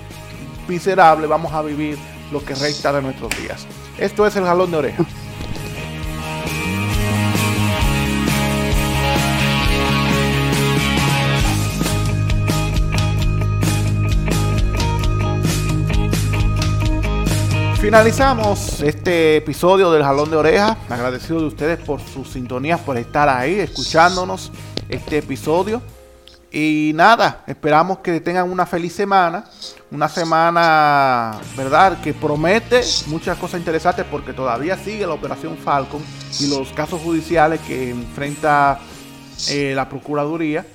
miserable 0.67 1.27
vamos 1.27 1.53
a 1.53 1.61
vivir 1.61 1.97
lo 2.31 2.43
que 2.43 2.55
resta 2.55 2.91
de 2.91 3.01
nuestros 3.01 3.31
días. 3.41 3.65
Esto 3.97 4.25
es 4.25 4.35
el 4.35 4.43
jalón 4.43 4.71
de 4.71 4.77
oreja. 4.77 5.05
Finalizamos 17.83 18.79
este 18.79 19.35
episodio 19.35 19.91
del 19.91 20.03
Jalón 20.03 20.31
de 20.31 20.37
Oreja. 20.37 20.77
Agradecido 20.87 21.41
de 21.41 21.47
ustedes 21.47 21.77
por 21.79 21.99
sus 21.99 22.29
sintonías, 22.29 22.79
por 22.79 22.95
estar 22.95 23.27
ahí, 23.27 23.59
escuchándonos 23.59 24.53
este 24.87 25.17
episodio. 25.17 25.81
Y 26.49 26.93
nada, 26.95 27.43
esperamos 27.45 27.97
que 27.97 28.21
tengan 28.21 28.49
una 28.49 28.65
feliz 28.65 28.93
semana. 28.93 29.43
Una 29.91 30.07
semana, 30.07 31.37
¿verdad? 31.57 31.99
Que 31.99 32.13
promete 32.13 32.83
muchas 33.07 33.37
cosas 33.37 33.59
interesantes 33.59 34.05
porque 34.09 34.31
todavía 34.31 34.77
sigue 34.77 35.05
la 35.05 35.15
operación 35.15 35.57
Falcon 35.57 36.01
y 36.39 36.47
los 36.47 36.71
casos 36.71 37.01
judiciales 37.01 37.59
que 37.67 37.89
enfrenta 37.89 38.79
eh, 39.49 39.73
la 39.75 39.89
Procuraduría, 39.89 40.65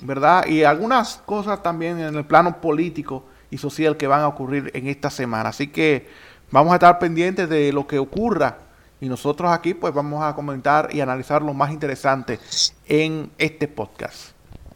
¿verdad? 0.00 0.46
Y 0.46 0.64
algunas 0.64 1.20
cosas 1.26 1.62
también 1.62 2.00
en 2.00 2.14
el 2.14 2.24
plano 2.24 2.58
político 2.62 3.26
y 3.50 3.58
social 3.58 3.98
que 3.98 4.06
van 4.06 4.22
a 4.22 4.28
ocurrir 4.28 4.70
en 4.72 4.88
esta 4.88 5.10
semana. 5.10 5.50
Así 5.50 5.66
que 5.68 6.33
Vamos 6.50 6.72
a 6.72 6.76
estar 6.76 6.98
pendientes 6.98 7.48
de 7.48 7.72
lo 7.72 7.86
que 7.86 7.98
ocurra 7.98 8.58
y 9.00 9.08
nosotros 9.08 9.50
aquí 9.50 9.74
pues 9.74 9.92
vamos 9.92 10.22
a 10.22 10.34
comentar 10.34 10.88
y 10.92 11.00
analizar 11.00 11.42
lo 11.42 11.52
más 11.52 11.72
interesante 11.72 12.38
en 12.86 13.30
este 13.38 13.68
podcast. 13.68 14.30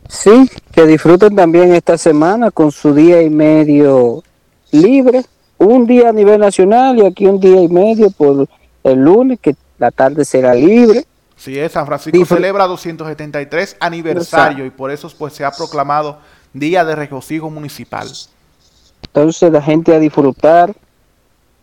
Sí, 0.08 0.50
que 0.72 0.86
disfruten 0.86 1.36
también 1.36 1.74
esta 1.74 1.98
semana 1.98 2.50
con 2.50 2.72
su 2.72 2.94
día 2.94 3.22
y 3.22 3.30
medio 3.30 4.22
libre, 4.70 5.24
un 5.58 5.86
día 5.86 6.08
a 6.08 6.12
nivel 6.12 6.40
nacional 6.40 6.98
y 6.98 7.06
aquí 7.06 7.26
un 7.26 7.38
día 7.38 7.60
y 7.60 7.68
medio 7.68 8.10
por 8.10 8.48
el 8.84 8.98
lunes, 8.98 9.38
que 9.40 9.54
la 9.78 9.90
tarde 9.90 10.24
será 10.24 10.54
libre. 10.54 11.04
Sí, 11.36 11.58
es, 11.58 11.72
San 11.72 11.86
Francisco 11.86 12.24
celebra 12.24 12.66
273 12.66 13.76
aniversario 13.80 14.66
y 14.66 14.70
por 14.70 14.90
eso 14.90 15.10
pues 15.16 15.34
se 15.34 15.44
ha 15.44 15.50
proclamado 15.52 16.18
Día 16.52 16.84
de 16.84 16.96
Regocijo 16.96 17.48
Municipal. 17.48 18.08
Entonces 19.02 19.52
la 19.52 19.62
gente 19.62 19.94
a 19.94 19.98
disfrutar, 19.98 20.74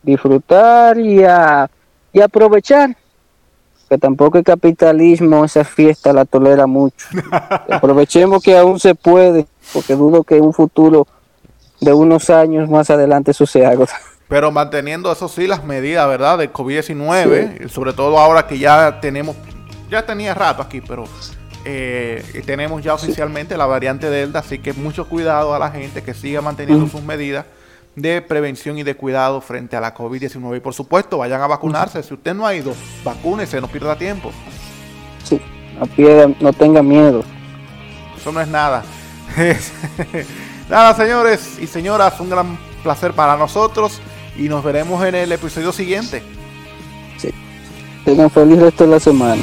disfrutar 0.06 0.98
y, 0.98 1.24
a, 1.24 1.70
y 2.14 2.22
aprovechar. 2.22 2.96
Que 3.90 3.98
tampoco 3.98 4.40
el 4.40 4.44
capitalismo, 4.44 5.46
esa 5.46 5.64
fiesta 5.64 6.12
la 6.12 6.26
tolera 6.26 6.66
mucho. 6.66 7.08
Aprovechemos 7.70 8.42
que 8.42 8.58
aún 8.58 8.80
se 8.80 8.96
puede, 8.96 9.46
porque 9.74 9.96
dudo 9.96 10.24
que 10.24 10.38
en 10.38 10.44
un 10.44 10.54
futuro 10.54 11.06
de 11.82 11.94
unos 11.94 12.30
años 12.30 12.70
más 12.70 12.90
adelante 12.90 13.32
eso 13.32 13.46
se 13.46 13.66
haga. 13.66 13.86
Pero 14.28 14.52
manteniendo 14.52 15.12
eso 15.12 15.28
sí 15.28 15.46
las 15.46 15.64
medidas, 15.64 16.08
¿verdad? 16.08 16.40
Del 16.40 16.52
COVID-19, 16.52 17.68
sobre 17.68 17.94
todo 17.94 18.18
ahora 18.18 18.48
que 18.48 18.58
ya 18.58 19.00
tenemos, 19.00 19.36
ya 19.92 20.04
tenía 20.04 20.34
rato 20.34 20.64
aquí, 20.64 20.82
pero 20.82 21.04
eh, 21.64 22.42
tenemos 22.46 22.84
ya 22.84 22.96
oficialmente 22.96 23.56
la 23.56 23.68
variante 23.68 24.10
Delta, 24.10 24.40
así 24.40 24.58
que 24.58 24.74
mucho 24.74 25.08
cuidado 25.08 25.54
a 25.54 25.60
la 25.60 25.70
gente 25.70 26.02
que 26.02 26.16
siga 26.16 26.42
manteniendo 26.42 26.88
sus 26.88 27.04
medidas 27.04 27.46
de 27.96 28.22
prevención 28.22 28.78
y 28.78 28.84
de 28.84 28.96
cuidado 28.96 29.42
frente 29.42 29.76
a 29.76 29.82
la 29.82 29.96
COVID-19. 29.96 30.58
Y 30.58 30.60
por 30.60 30.74
supuesto, 30.74 31.18
vayan 31.18 31.42
a 31.42 31.48
vacunarse. 31.48 32.04
Si 32.04 32.14
usted 32.14 32.34
no 32.34 32.46
ha 32.46 32.54
ido, 32.54 32.74
vacúnese, 33.04 33.62
no 33.62 33.68
pierda 33.68 33.98
tiempo. 33.98 34.32
Sí, 35.24 35.42
no, 35.80 35.86
pierda, 35.86 36.34
no 36.40 36.54
tenga 36.54 36.84
miedo. 36.84 37.24
Eso 38.18 38.32
no 38.32 38.42
es 38.42 38.48
nada. 38.48 38.84
nada, 40.70 40.94
señores 40.96 41.58
y 41.60 41.68
señoras, 41.68 42.20
un 42.20 42.30
gran 42.30 42.58
placer 42.84 43.14
para 43.14 43.38
nosotros 43.38 44.00
y 44.38 44.50
nos 44.50 44.64
veremos 44.64 45.04
en 45.06 45.16
el 45.16 45.32
episodio 45.32 45.72
siguiente. 45.72 46.22
Sí. 47.18 47.30
Tengan 48.04 48.30
feliz 48.30 48.60
resto 48.60 48.84
de 48.84 48.92
la 48.92 49.00
semana. 49.00 49.42